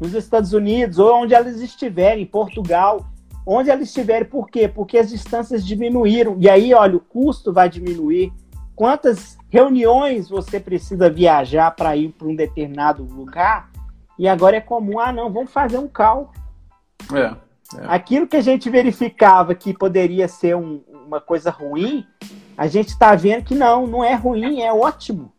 nos 0.00 0.14
Estados 0.14 0.54
Unidos, 0.54 0.98
ou 0.98 1.22
onde 1.22 1.34
elas 1.34 1.60
estiverem, 1.60 2.22
em 2.22 2.26
Portugal 2.26 3.11
onde 3.46 3.70
ela 3.70 3.82
estiver. 3.82 4.28
Por 4.28 4.48
quê? 4.48 4.68
Porque 4.68 4.98
as 4.98 5.10
distâncias 5.10 5.64
diminuíram. 5.64 6.36
E 6.38 6.48
aí, 6.48 6.72
olha, 6.74 6.96
o 6.96 7.00
custo 7.00 7.52
vai 7.52 7.68
diminuir. 7.68 8.32
Quantas 8.74 9.36
reuniões 9.48 10.28
você 10.28 10.58
precisa 10.58 11.10
viajar 11.10 11.70
para 11.72 11.96
ir 11.96 12.10
para 12.10 12.28
um 12.28 12.34
determinado 12.34 13.04
lugar? 13.04 13.70
E 14.18 14.26
agora 14.28 14.56
é 14.56 14.60
comum, 14.60 14.98
ah, 14.98 15.12
não, 15.12 15.32
vamos 15.32 15.52
fazer 15.52 15.78
um 15.78 15.88
call. 15.88 16.30
É, 17.12 17.20
é. 17.20 17.36
Aquilo 17.86 18.26
que 18.26 18.36
a 18.36 18.40
gente 18.40 18.70
verificava 18.70 19.54
que 19.54 19.76
poderia 19.76 20.28
ser 20.28 20.56
um, 20.56 20.82
uma 21.06 21.20
coisa 21.20 21.50
ruim, 21.50 22.06
a 22.56 22.66
gente 22.66 22.88
está 22.88 23.14
vendo 23.14 23.44
que 23.44 23.54
não, 23.54 23.86
não 23.86 24.04
é 24.04 24.14
ruim, 24.14 24.60
é 24.60 24.72
ótimo. 24.72 25.32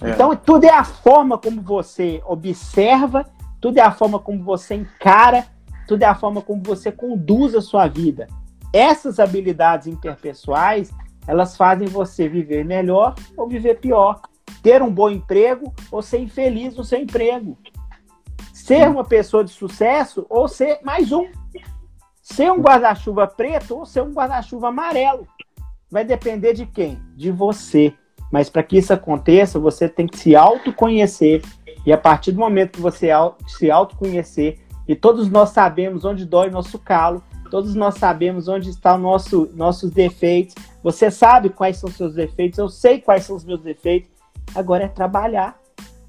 É. 0.00 0.10
Então, 0.10 0.34
tudo 0.34 0.64
é 0.64 0.72
a 0.72 0.84
forma 0.84 1.36
como 1.36 1.60
você 1.60 2.22
observa, 2.26 3.26
tudo 3.60 3.78
é 3.78 3.82
a 3.82 3.92
forma 3.92 4.18
como 4.18 4.42
você 4.42 4.74
encara 4.74 5.46
tudo 5.86 6.02
é 6.02 6.06
a 6.06 6.14
forma 6.14 6.40
como 6.40 6.62
você 6.62 6.90
conduz 6.90 7.54
a 7.54 7.60
sua 7.60 7.86
vida. 7.86 8.26
Essas 8.72 9.20
habilidades 9.20 9.86
interpessoais, 9.86 10.90
elas 11.26 11.56
fazem 11.56 11.88
você 11.88 12.28
viver 12.28 12.64
melhor 12.64 13.14
ou 13.36 13.48
viver 13.48 13.80
pior. 13.80 14.20
Ter 14.62 14.82
um 14.82 14.92
bom 14.92 15.10
emprego 15.10 15.72
ou 15.90 16.00
ser 16.02 16.18
infeliz 16.18 16.76
no 16.76 16.84
seu 16.84 16.98
emprego. 16.98 17.58
Ser 18.52 18.88
uma 18.88 19.04
pessoa 19.04 19.44
de 19.44 19.50
sucesso 19.50 20.26
ou 20.30 20.48
ser 20.48 20.78
mais 20.82 21.10
um. 21.12 21.26
Ser 22.22 22.50
um 22.50 22.60
guarda-chuva 22.60 23.26
preto 23.26 23.78
ou 23.78 23.86
ser 23.86 24.02
um 24.02 24.12
guarda-chuva 24.12 24.68
amarelo. 24.68 25.26
Vai 25.90 26.04
depender 26.04 26.54
de 26.54 26.64
quem? 26.64 26.98
De 27.16 27.30
você. 27.30 27.92
Mas 28.30 28.48
para 28.48 28.62
que 28.62 28.78
isso 28.78 28.92
aconteça, 28.92 29.58
você 29.58 29.88
tem 29.88 30.06
que 30.06 30.18
se 30.18 30.34
autoconhecer. 30.34 31.42
E 31.84 31.92
a 31.92 31.98
partir 31.98 32.32
do 32.32 32.38
momento 32.38 32.72
que 32.72 32.80
você 32.80 33.08
se 33.46 33.70
autoconhecer, 33.70 34.61
e 34.92 34.96
todos 34.96 35.30
nós 35.30 35.48
sabemos 35.48 36.04
onde 36.04 36.26
dói 36.26 36.50
nosso 36.50 36.78
calo, 36.78 37.22
todos 37.50 37.74
nós 37.74 37.94
sabemos 37.94 38.46
onde 38.46 38.68
estão 38.68 38.98
nosso, 38.98 39.48
nossos 39.54 39.90
defeitos. 39.90 40.54
Você 40.82 41.10
sabe 41.10 41.48
quais 41.48 41.78
são 41.78 41.88
os 41.88 41.96
seus 41.96 42.14
defeitos, 42.14 42.58
eu 42.58 42.68
sei 42.68 43.00
quais 43.00 43.24
são 43.24 43.34
os 43.34 43.42
meus 43.42 43.62
defeitos. 43.62 44.10
Agora 44.54 44.84
é 44.84 44.88
trabalhar 44.88 45.58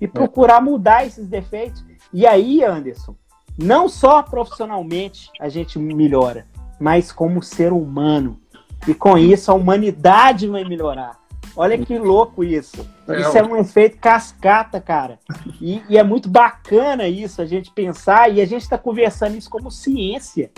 e 0.01 0.07
procurar 0.07 0.59
mudar 0.59 1.05
esses 1.05 1.29
defeitos. 1.29 1.81
E 2.11 2.27
aí, 2.27 2.61
Anderson, 2.61 3.15
não 3.57 3.87
só 3.87 4.21
profissionalmente 4.21 5.29
a 5.39 5.47
gente 5.47 5.79
melhora, 5.79 6.45
mas 6.77 7.09
como 7.09 7.41
ser 7.41 7.71
humano. 7.71 8.37
E 8.85 8.93
com 8.93 9.17
isso 9.17 9.49
a 9.49 9.53
humanidade 9.53 10.45
vai 10.45 10.65
melhorar. 10.65 11.22
Olha 11.55 11.77
que 11.77 11.97
louco 11.97 12.43
isso. 12.43 12.87
É, 13.07 13.21
isso 13.21 13.37
é 13.37 13.43
um 13.43 13.55
efeito 13.55 13.97
cascata, 13.97 14.81
cara. 14.81 15.19
E, 15.61 15.83
e, 15.87 15.97
é 15.97 16.03
muito 16.03 16.27
bacana 16.27 17.07
isso, 17.07 17.41
a 17.41 17.45
gente 17.45 17.71
pensar, 17.71 18.31
e 18.31 18.41
a 18.41 18.45
gente 18.45 18.63
está 18.63 18.77
conversando 18.77 19.37
isso 19.37 19.49
como 19.49 19.69
ciência. 19.69 20.51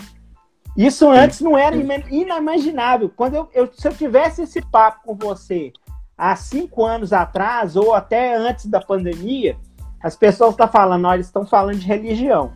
Isso 0.76 1.08
antes 1.08 1.40
não 1.40 1.56
era 1.56 1.76
inimaginável. 1.76 3.10
Quando 3.14 3.34
eu, 3.34 3.48
eu, 3.54 3.70
se 3.72 3.86
eu 3.86 3.94
tivesse 3.94 4.42
esse 4.42 4.60
papo 4.62 5.00
com 5.04 5.14
você 5.14 5.72
há 6.16 6.34
cinco 6.36 6.84
anos 6.84 7.12
atrás, 7.12 7.76
ou 7.76 7.94
até 7.94 8.34
antes 8.34 8.66
da 8.66 8.80
pandemia, 8.80 9.56
as 10.02 10.16
pessoas 10.16 10.50
estão 10.50 10.66
tá 10.66 10.72
falando, 10.72 11.06
olha, 11.06 11.20
estão 11.20 11.46
falando 11.46 11.78
de 11.78 11.86
religião. 11.86 12.52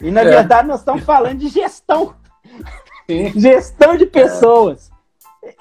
E 0.00 0.10
na 0.10 0.20
é. 0.22 0.24
verdade 0.24 0.68
nós 0.68 0.80
estamos 0.80 1.04
falando 1.04 1.38
de 1.38 1.48
gestão. 1.48 2.14
Sim. 3.08 3.32
gestão 3.38 3.96
de 3.96 4.06
pessoas. 4.06 4.90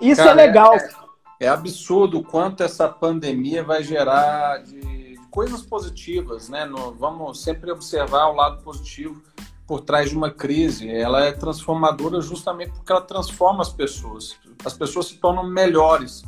Isso 0.02 0.22
é 0.22 0.26
Cara, 0.26 0.42
é 0.42 0.46
legal. 0.46 0.76
É 0.76 1.05
é 1.40 1.48
absurdo 1.48 2.20
o 2.20 2.24
quanto 2.24 2.64
essa 2.64 2.88
pandemia 2.88 3.64
vai 3.64 3.84
gerar 3.84 4.64
de, 4.64 5.16
coisas 5.30 5.62
positivas, 5.62 6.48
né? 6.48 6.64
No, 6.64 6.94
vamos 6.94 7.42
sempre 7.42 7.70
observar 7.70 8.28
o 8.28 8.36
lado 8.36 8.64
positivo 8.64 9.22
por 9.68 9.82
trás 9.82 10.10
de 10.10 10.16
uma 10.16 10.32
crise. 10.32 10.90
Ela 10.90 11.26
é 11.26 11.32
transformadora 11.34 12.22
justamente 12.22 12.72
porque 12.72 12.92
ela 12.92 13.02
transforma 13.02 13.62
as 13.62 13.70
pessoas. 13.70 14.38
As 14.64 14.74
pessoas 14.74 15.08
se 15.08 15.18
tornam 15.18 15.44
melhores. 15.44 16.24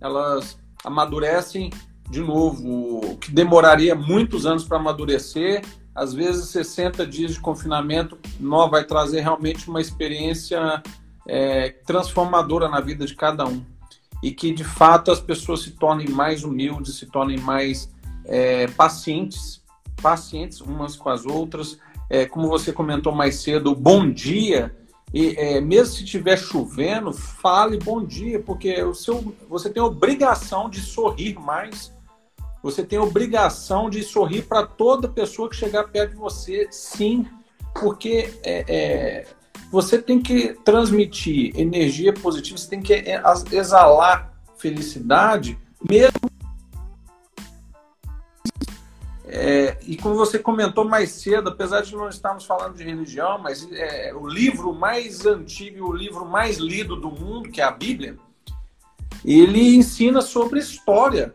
Elas 0.00 0.58
amadurecem 0.82 1.70
de 2.08 2.20
novo, 2.20 3.00
o 3.00 3.18
que 3.18 3.32
demoraria 3.32 3.94
muitos 3.94 4.46
anos 4.46 4.64
para 4.64 4.78
amadurecer, 4.78 5.64
às 5.94 6.14
vezes 6.14 6.48
60 6.50 7.06
dias 7.06 7.34
de 7.34 7.40
confinamento 7.40 8.16
não 8.38 8.70
vai 8.70 8.84
trazer 8.84 9.20
realmente 9.20 9.68
uma 9.68 9.80
experiência 9.80 10.82
é, 11.26 11.70
transformadora 11.84 12.68
na 12.68 12.80
vida 12.80 13.04
de 13.04 13.14
cada 13.14 13.44
um 13.44 13.64
e 14.22 14.30
que 14.30 14.52
de 14.52 14.64
fato 14.64 15.10
as 15.10 15.20
pessoas 15.20 15.62
se 15.62 15.72
tornem 15.72 16.08
mais 16.08 16.44
humildes, 16.44 16.96
se 16.96 17.06
tornem 17.06 17.38
mais 17.38 17.90
é, 18.24 18.66
pacientes, 18.68 19.62
pacientes 20.00 20.60
umas 20.60 20.96
com 20.96 21.08
as 21.08 21.24
outras. 21.24 21.78
É, 22.08 22.24
como 22.24 22.48
você 22.48 22.72
comentou 22.72 23.12
mais 23.12 23.36
cedo, 23.36 23.74
bom 23.74 24.10
dia. 24.10 24.74
E 25.12 25.34
é, 25.36 25.60
mesmo 25.60 25.94
se 25.94 26.04
estiver 26.04 26.36
chovendo, 26.36 27.12
fale 27.12 27.78
bom 27.78 28.04
dia, 28.04 28.40
porque 28.40 28.82
o 28.82 28.94
seu, 28.94 29.34
você 29.48 29.70
tem 29.70 29.82
obrigação 29.82 30.68
de 30.68 30.80
sorrir 30.80 31.38
mais. 31.38 31.92
Você 32.62 32.84
tem 32.84 32.98
obrigação 32.98 33.88
de 33.88 34.02
sorrir 34.02 34.42
para 34.42 34.66
toda 34.66 35.08
pessoa 35.08 35.48
que 35.48 35.56
chegar 35.56 35.84
perto 35.84 36.10
de 36.10 36.16
você, 36.16 36.66
sim, 36.70 37.24
porque 37.72 38.32
é, 38.42 38.64
é 38.68 39.26
você 39.70 40.00
tem 40.00 40.20
que 40.20 40.54
transmitir 40.64 41.52
energia 41.58 42.12
positiva, 42.12 42.58
você 42.58 42.68
tem 42.68 42.80
que 42.80 42.92
é, 42.92 43.22
exalar 43.52 44.32
felicidade, 44.56 45.58
mesmo. 45.88 46.30
É, 49.28 49.76
e 49.82 49.96
como 49.96 50.14
você 50.14 50.38
comentou 50.38 50.84
mais 50.84 51.10
cedo, 51.10 51.50
apesar 51.50 51.82
de 51.82 51.94
não 51.94 52.08
estarmos 52.08 52.44
falando 52.44 52.76
de 52.76 52.84
religião, 52.84 53.38
mas 53.38 53.68
é, 53.72 54.14
o 54.14 54.26
livro 54.26 54.72
mais 54.72 55.26
antigo, 55.26 55.88
o 55.88 55.92
livro 55.92 56.24
mais 56.24 56.58
lido 56.58 56.96
do 56.96 57.10
mundo, 57.10 57.50
que 57.50 57.60
é 57.60 57.64
a 57.64 57.70
Bíblia, 57.70 58.16
ele 59.24 59.76
ensina 59.76 60.22
sobre 60.22 60.60
história. 60.60 61.34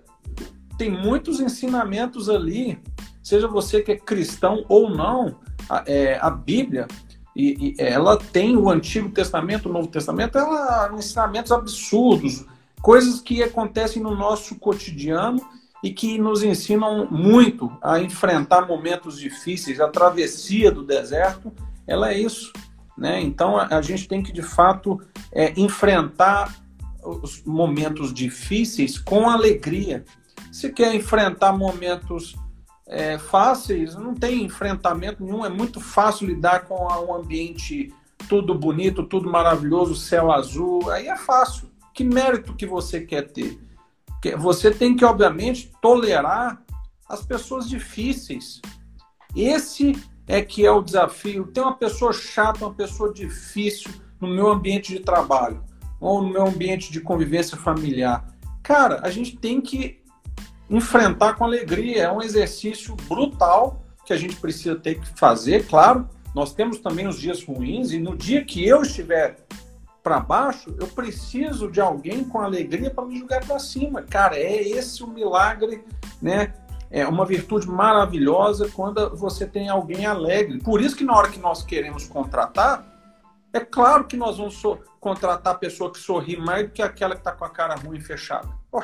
tem 0.77 0.89
muitos 0.89 1.39
ensinamentos 1.39 2.29
ali, 2.29 2.81
seja 3.21 3.47
você 3.47 3.81
que 3.81 3.91
é 3.91 3.97
cristão 3.97 4.65
ou 4.67 4.89
não, 4.89 5.39
a, 5.69 5.83
é, 5.85 6.17
a 6.19 6.29
Bíblia, 6.29 6.87
e, 7.35 7.69
e, 7.69 7.75
ela 7.77 8.17
tem 8.17 8.57
o 8.57 8.69
Antigo 8.69 9.09
Testamento, 9.09 9.69
o 9.69 9.73
Novo 9.73 9.87
Testamento, 9.87 10.37
ela 10.37 10.91
ensinamentos 10.93 11.51
absurdos, 11.51 12.45
coisas 12.81 13.21
que 13.21 13.41
acontecem 13.41 14.01
no 14.01 14.15
nosso 14.15 14.55
cotidiano 14.55 15.39
e 15.83 15.91
que 15.91 16.17
nos 16.17 16.43
ensinam 16.43 17.07
muito 17.09 17.71
a 17.81 17.99
enfrentar 17.99 18.67
momentos 18.67 19.17
difíceis. 19.17 19.79
A 19.79 19.87
travessia 19.87 20.71
do 20.71 20.83
deserto, 20.83 21.51
ela 21.87 22.11
é 22.11 22.19
isso. 22.19 22.51
Né? 22.97 23.21
Então 23.21 23.57
a, 23.57 23.77
a 23.77 23.81
gente 23.81 24.07
tem 24.07 24.21
que 24.21 24.31
de 24.31 24.43
fato 24.43 25.01
é, 25.31 25.53
enfrentar 25.59 26.55
os 27.03 27.43
momentos 27.43 28.13
difíceis 28.13 28.99
com 28.99 29.29
alegria. 29.29 30.05
Se 30.51 30.71
quer 30.71 30.93
enfrentar 30.93 31.53
momentos 31.53 32.35
é, 32.91 33.17
fáceis, 33.17 33.95
não 33.95 34.13
tem 34.13 34.43
enfrentamento 34.43 35.23
nenhum, 35.23 35.45
é 35.45 35.49
muito 35.49 35.79
fácil 35.79 36.27
lidar 36.27 36.65
com 36.65 36.75
um 36.75 37.15
ambiente 37.15 37.93
tudo 38.27 38.53
bonito, 38.53 39.03
tudo 39.03 39.31
maravilhoso, 39.31 39.95
céu 39.95 40.29
azul, 40.29 40.91
aí 40.91 41.07
é 41.07 41.15
fácil. 41.15 41.71
Que 41.93 42.03
mérito 42.03 42.53
que 42.53 42.65
você 42.65 43.01
quer 43.01 43.31
ter? 43.31 43.57
Você 44.37 44.71
tem 44.71 44.95
que, 44.95 45.05
obviamente, 45.05 45.71
tolerar 45.81 46.61
as 47.07 47.25
pessoas 47.25 47.67
difíceis. 47.67 48.61
Esse 49.35 49.93
é 50.27 50.41
que 50.41 50.65
é 50.65 50.71
o 50.71 50.81
desafio. 50.81 51.47
Tem 51.47 51.63
uma 51.63 51.75
pessoa 51.75 52.13
chata, 52.13 52.65
uma 52.65 52.73
pessoa 52.73 53.13
difícil 53.13 53.89
no 54.19 54.27
meu 54.27 54.49
ambiente 54.49 54.93
de 54.93 54.99
trabalho 54.99 55.63
ou 55.99 56.21
no 56.21 56.29
meu 56.29 56.45
ambiente 56.45 56.91
de 56.91 56.99
convivência 56.99 57.57
familiar. 57.57 58.25
Cara, 58.61 58.99
a 59.01 59.09
gente 59.09 59.37
tem 59.37 59.59
que 59.61 60.00
enfrentar 60.71 61.33
com 61.33 61.43
alegria. 61.43 62.03
É 62.03 62.11
um 62.11 62.21
exercício 62.21 62.95
brutal 63.07 63.83
que 64.05 64.13
a 64.13 64.17
gente 64.17 64.37
precisa 64.37 64.75
ter 64.75 64.99
que 64.99 65.07
fazer, 65.19 65.67
claro. 65.67 66.09
Nós 66.33 66.53
temos 66.53 66.79
também 66.79 67.07
os 67.07 67.19
dias 67.19 67.43
ruins 67.43 67.91
e 67.91 67.99
no 67.99 68.15
dia 68.15 68.43
que 68.43 68.65
eu 68.65 68.81
estiver 68.81 69.35
para 70.01 70.19
baixo, 70.19 70.73
eu 70.79 70.87
preciso 70.87 71.69
de 71.69 71.79
alguém 71.79 72.23
com 72.23 72.39
alegria 72.39 72.89
para 72.89 73.05
me 73.05 73.19
jogar 73.19 73.45
para 73.45 73.59
cima. 73.59 74.01
Cara, 74.01 74.35
é 74.35 74.67
esse 74.67 75.03
o 75.03 75.07
milagre, 75.07 75.83
né? 76.21 76.53
É 76.89 77.05
uma 77.07 77.25
virtude 77.25 77.67
maravilhosa 77.69 78.69
quando 78.73 79.15
você 79.15 79.45
tem 79.45 79.69
alguém 79.69 80.05
alegre. 80.05 80.59
Por 80.59 80.81
isso 80.81 80.95
que 80.95 81.03
na 81.03 81.15
hora 81.15 81.29
que 81.29 81.39
nós 81.39 81.63
queremos 81.63 82.07
contratar, 82.07 82.83
é 83.53 83.59
claro 83.59 84.05
que 84.05 84.17
nós 84.17 84.37
vamos 84.37 84.61
contratar 84.99 85.53
a 85.53 85.57
pessoa 85.57 85.91
que 85.91 85.99
sorri 85.99 86.35
mais 86.35 86.65
do 86.65 86.71
que 86.71 86.81
aquela 86.81 87.13
que 87.13 87.21
está 87.21 87.31
com 87.31 87.45
a 87.45 87.49
cara 87.49 87.75
ruim 87.75 87.97
e 87.97 88.01
fechada. 88.01 88.49
Pô, 88.71 88.81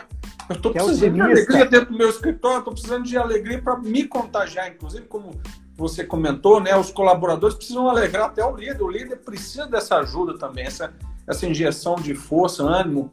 eu 0.50 0.56
estou 0.56 0.72
é 0.72 0.76
precisando 0.76 1.14
de 1.14 1.22
alegria 1.22 1.66
dentro 1.66 1.92
do 1.94 1.98
meu 1.98 2.10
escritório, 2.10 2.60
estou 2.60 2.74
precisando 2.74 3.04
de 3.06 3.18
alegria 3.18 3.62
para 3.62 3.78
me 3.78 4.04
contagiar, 4.04 4.70
inclusive 4.70 5.06
como 5.06 5.40
você 5.78 6.04
comentou, 6.04 6.60
né? 6.60 6.76
Os 6.76 6.92
colaboradores 6.92 7.56
precisam 7.56 7.90
alegrar 7.90 8.26
até 8.26 8.44
o 8.44 8.56
líder. 8.56 8.82
O 8.82 8.90
líder 8.90 9.18
precisa 9.18 9.66
dessa 9.66 9.98
ajuda 9.98 10.38
também, 10.38 10.66
essa, 10.66 10.94
essa 11.26 11.48
injeção 11.48 11.96
de 11.96 12.14
força, 12.14 12.64
ânimo. 12.64 13.12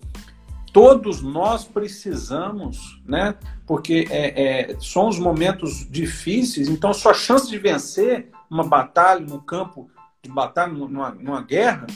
Todos 0.72 1.22
nós 1.22 1.64
precisamos, 1.64 3.00
né? 3.06 3.36
Porque 3.66 4.08
é, 4.10 4.72
é, 4.72 4.80
são 4.80 5.08
os 5.08 5.18
momentos 5.18 5.86
difíceis, 5.88 6.68
então 6.68 6.92
sua 6.92 7.14
chance 7.14 7.48
de 7.48 7.58
vencer 7.58 8.30
uma 8.50 8.64
batalha 8.64 9.20
no 9.20 9.40
campo 9.40 9.88
de 10.20 10.30
batalha, 10.30 10.72
numa, 10.72 11.10
numa 11.10 11.42
guerra, 11.42 11.86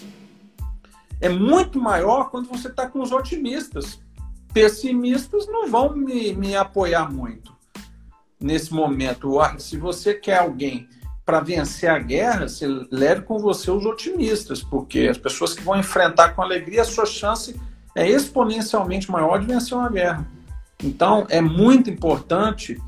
é 1.20 1.28
muito 1.28 1.80
maior 1.80 2.30
quando 2.30 2.48
você 2.48 2.68
está 2.68 2.86
com 2.86 3.00
os 3.00 3.10
otimistas. 3.10 4.00
Pessimistas 4.52 5.46
não 5.46 5.68
vão 5.68 5.94
me, 5.94 6.32
me 6.32 6.56
apoiar 6.56 7.10
muito 7.10 7.56
nesse 8.40 8.72
momento. 8.72 9.38
Se 9.58 9.76
você 9.76 10.14
quer 10.14 10.38
alguém 10.38 10.88
para 11.24 11.40
vencer 11.40 11.90
a 11.90 11.98
guerra, 11.98 12.48
você 12.48 12.66
leve 12.90 13.22
com 13.22 13.38
você 13.38 13.70
os 13.70 13.84
otimistas, 13.84 14.62
porque 14.62 15.00
as 15.00 15.18
pessoas 15.18 15.54
que 15.54 15.62
vão 15.62 15.78
enfrentar 15.78 16.30
com 16.30 16.40
alegria, 16.40 16.82
a 16.82 16.86
sua 16.86 17.04
chance 17.04 17.54
é 17.94 18.08
exponencialmente 18.08 19.10
maior 19.10 19.38
de 19.38 19.46
vencer 19.46 19.76
uma 19.76 19.90
guerra. 19.90 20.26
Então, 20.82 21.26
é 21.28 21.40
muito 21.40 21.90
importante 21.90 22.80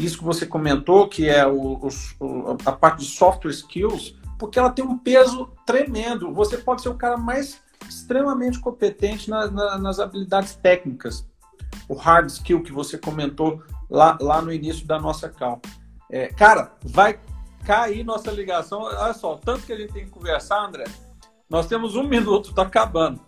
isso 0.00 0.18
que 0.18 0.24
você 0.24 0.46
comentou, 0.46 1.08
que 1.08 1.28
é 1.28 1.46
o, 1.46 1.88
o, 2.18 2.56
a 2.64 2.72
parte 2.72 3.04
de 3.04 3.10
software 3.10 3.52
skills, 3.52 4.16
porque 4.38 4.58
ela 4.58 4.70
tem 4.70 4.84
um 4.84 4.98
peso 4.98 5.50
tremendo. 5.64 6.32
Você 6.32 6.58
pode 6.58 6.82
ser 6.82 6.88
o 6.88 6.94
cara 6.94 7.16
mais 7.16 7.60
extremamente 7.88 8.60
competente 8.60 9.30
na, 9.30 9.50
na, 9.50 9.78
nas 9.78 9.98
habilidades 9.98 10.54
técnicas. 10.54 11.26
O 11.88 11.94
hard 11.94 12.28
skill 12.28 12.62
que 12.62 12.72
você 12.72 12.98
comentou 12.98 13.62
lá, 13.88 14.16
lá 14.20 14.40
no 14.42 14.52
início 14.52 14.86
da 14.86 14.98
nossa 14.98 15.28
cal. 15.28 15.60
É, 16.10 16.28
cara, 16.28 16.72
vai 16.82 17.18
cair 17.64 18.04
nossa 18.04 18.30
ligação. 18.30 18.82
Olha 18.82 19.14
só, 19.14 19.36
tanto 19.36 19.66
que 19.66 19.72
a 19.72 19.76
gente 19.76 19.92
tem 19.92 20.04
que 20.04 20.10
conversar, 20.10 20.64
André. 20.64 20.84
Nós 21.48 21.66
temos 21.66 21.94
um 21.96 22.04
minuto, 22.04 22.54
tá 22.54 22.62
acabando. 22.62 23.20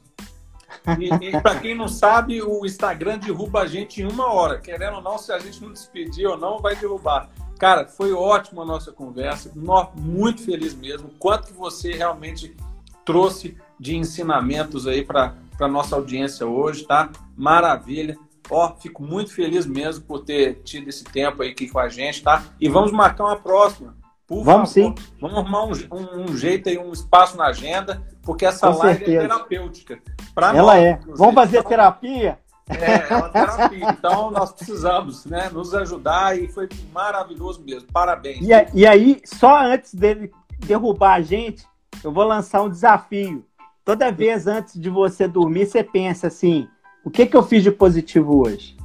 E, 0.99 1.29
e 1.29 1.41
para 1.41 1.59
quem 1.59 1.75
não 1.75 1.89
sabe, 1.89 2.43
o 2.43 2.65
Instagram 2.65 3.19
derruba 3.19 3.63
a 3.63 3.67
gente 3.67 4.03
em 4.03 4.07
uma 4.07 4.33
hora. 4.33 4.59
Querendo 4.59 4.97
ou 4.97 5.03
não, 5.03 5.19
se 5.19 5.33
a 5.33 5.39
gente 5.39 5.63
não 5.63 5.73
despedir 5.73 6.27
ou 6.27 6.37
não, 6.37 6.59
vai 6.59 6.77
derrubar. 6.77 7.31
Cara, 7.59 7.87
foi 7.89 8.13
ótima 8.13 8.63
a 8.63 8.67
nossa 8.67 8.93
conversa. 8.93 9.53
Muito 9.95 10.45
feliz 10.45 10.75
mesmo. 10.75 11.11
Quanto 11.19 11.49
que 11.49 11.53
você 11.53 11.93
realmente 11.93 12.57
trouxe 13.05 13.57
de 13.79 13.97
ensinamentos 13.97 14.87
aí 14.87 15.05
para 15.05 15.35
a 15.61 15.69
nossa 15.69 15.97
audiência 15.97 16.47
hoje, 16.47 16.85
tá? 16.85 17.11
Maravilha. 17.37 18.17
Ó, 18.51 18.75
fico 18.77 19.03
muito 19.03 19.35
feliz 19.35 19.67
mesmo 19.67 20.05
por 20.05 20.25
ter 20.25 20.63
tido 20.63 20.89
esse 20.89 21.05
tempo 21.05 21.43
aí 21.43 21.51
aqui 21.51 21.69
com 21.69 21.79
a 21.79 21.89
gente, 21.89 22.23
tá? 22.23 22.45
E 22.61 22.69
vamos 22.69 22.93
marcar 22.93 23.25
uma 23.25 23.37
próxima. 23.37 23.95
Por 24.27 24.45
vamos 24.45 24.75
favor. 24.75 24.95
sim. 24.99 25.05
Vamos 25.21 25.39
arrumar 25.39 25.65
um, 25.65 25.73
um, 25.93 26.23
um, 26.23 26.37
jeito 26.37 26.69
aí, 26.69 26.79
um 26.79 26.93
espaço 26.93 27.37
na 27.37 27.47
agenda, 27.47 28.03
porque 28.23 28.45
essa 28.45 28.71
com 28.71 28.79
live 28.79 28.95
é 28.95 28.99
certeza. 28.99 29.19
é 29.19 29.29
terapêutica. 29.29 30.03
Ela 30.37 30.75
nós, 30.75 30.83
é. 30.83 31.01
Vamos 31.17 31.35
fazer 31.35 31.59
então, 31.59 31.71
terapia? 31.71 32.39
É, 32.69 33.13
é 33.13 33.17
uma 33.17 33.29
terapia. 33.31 33.89
Então 33.91 34.31
nós 34.31 34.53
precisamos 34.53 35.25
né, 35.25 35.49
nos 35.51 35.75
ajudar 35.75 36.39
e 36.39 36.47
foi 36.49 36.69
maravilhoso 36.93 37.63
mesmo. 37.63 37.89
Parabéns. 37.91 38.47
E, 38.47 38.51
e 38.75 38.87
aí, 38.87 39.23
só 39.25 39.63
antes 39.63 39.95
dele 39.95 40.31
derrubar 40.59 41.15
a 41.15 41.23
gente, 41.23 41.67
eu 42.05 42.13
vou 42.13 42.25
lançar 42.25 42.63
um 42.63 42.69
desafio. 42.69 43.48
Toda 43.89 44.13
vez 44.13 44.47
antes 44.47 44.79
de 44.79 44.91
você 44.91 45.27
dormir, 45.27 45.65
você 45.65 45.83
pensa 45.83 46.27
assim: 46.27 46.69
o 47.03 47.09
que, 47.09 47.25
que 47.25 47.35
eu 47.35 47.43
fiz 47.43 47.63
de 47.63 47.71
positivo 47.71 48.47
hoje? 48.47 48.77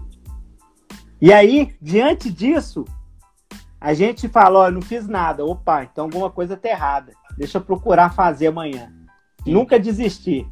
E 1.21 1.33
aí, 1.33 1.75
diante 1.81 2.31
disso, 2.31 2.85
a 3.81 3.93
gente 3.93 4.29
fala: 4.29 4.59
ó, 4.59 4.71
não 4.71 4.81
fiz 4.81 5.05
nada. 5.05 5.43
Opa, 5.43 5.83
então 5.83 6.05
alguma 6.05 6.29
coisa 6.29 6.55
tá 6.55 6.69
errada. 6.69 7.11
Deixa 7.37 7.57
eu 7.57 7.61
procurar 7.61 8.13
fazer 8.13 8.47
amanhã. 8.47 8.93
Sim. 9.43 9.51
Nunca 9.51 9.77
desistir. 9.77 10.47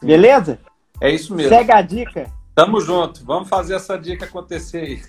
Beleza? 0.00 0.60
É 1.00 1.10
isso 1.10 1.34
mesmo. 1.34 1.48
Segue 1.48 1.72
a 1.72 1.82
dica. 1.82 2.30
Tamo 2.54 2.80
junto. 2.80 3.24
Vamos 3.24 3.48
fazer 3.48 3.74
essa 3.74 3.98
dica 3.98 4.26
acontecer 4.26 4.78
aí. 4.78 5.02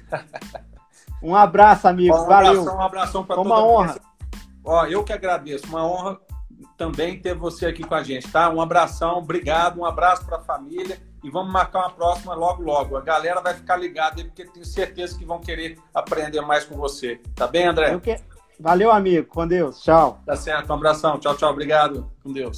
Um 1.22 1.36
abraço, 1.36 1.88
amigo. 1.88 2.16
Um 2.16 2.26
Valeu. 2.26 2.52
Abração, 2.54 2.76
um 2.76 2.82
abração 2.82 3.24
para 3.24 3.36
toda 3.36 3.50
Uma 3.50 3.64
honra. 3.64 4.00
Ó, 4.64 4.84
eu 4.88 5.04
que 5.04 5.14
agradeço. 5.14 5.68
Uma 5.68 5.86
honra 5.86 6.20
também 6.78 7.20
ter 7.20 7.36
você 7.36 7.68
aqui 7.68 7.84
com 7.84 7.96
a 7.96 8.04
gente, 8.04 8.32
tá? 8.32 8.50
Um 8.50 8.62
abração, 8.62 9.18
obrigado, 9.18 9.80
um 9.80 9.86
abraço 9.86 10.26
para 10.26 10.38
a 10.38 10.42
família 10.42 11.00
e 11.24 11.30
vamos 11.30 11.52
marcar 11.52 11.80
uma 11.80 11.90
próxima 11.90 12.34
logo, 12.34 12.64
logo. 12.64 12.96
A 12.98 13.02
galera 13.02 13.42
vai 13.42 13.54
ficar 13.54 13.78
ligada 13.78 14.22
aí, 14.22 14.24
porque 14.26 14.46
tenho 14.46 14.66
certeza 14.66 15.18
que 15.18 15.26
vão 15.26 15.40
querer 15.40 15.78
aprender 15.94 16.42
mais 16.42 16.64
com 16.64 16.76
você. 16.76 17.20
Tá 17.36 17.48
bem, 17.48 17.66
André? 17.66 17.98
Que... 18.00 18.18
Valeu, 18.60 18.92
amigo. 18.92 19.28
Com 19.28 19.48
Deus. 19.48 19.82
Tchau. 19.82 20.22
Tá 20.26 20.36
certo. 20.36 20.70
Um 20.70 20.74
abração. 20.74 21.18
Tchau, 21.18 21.36
tchau. 21.36 21.52
Obrigado. 21.52 22.12
Com 22.22 22.34
Deus. 22.34 22.58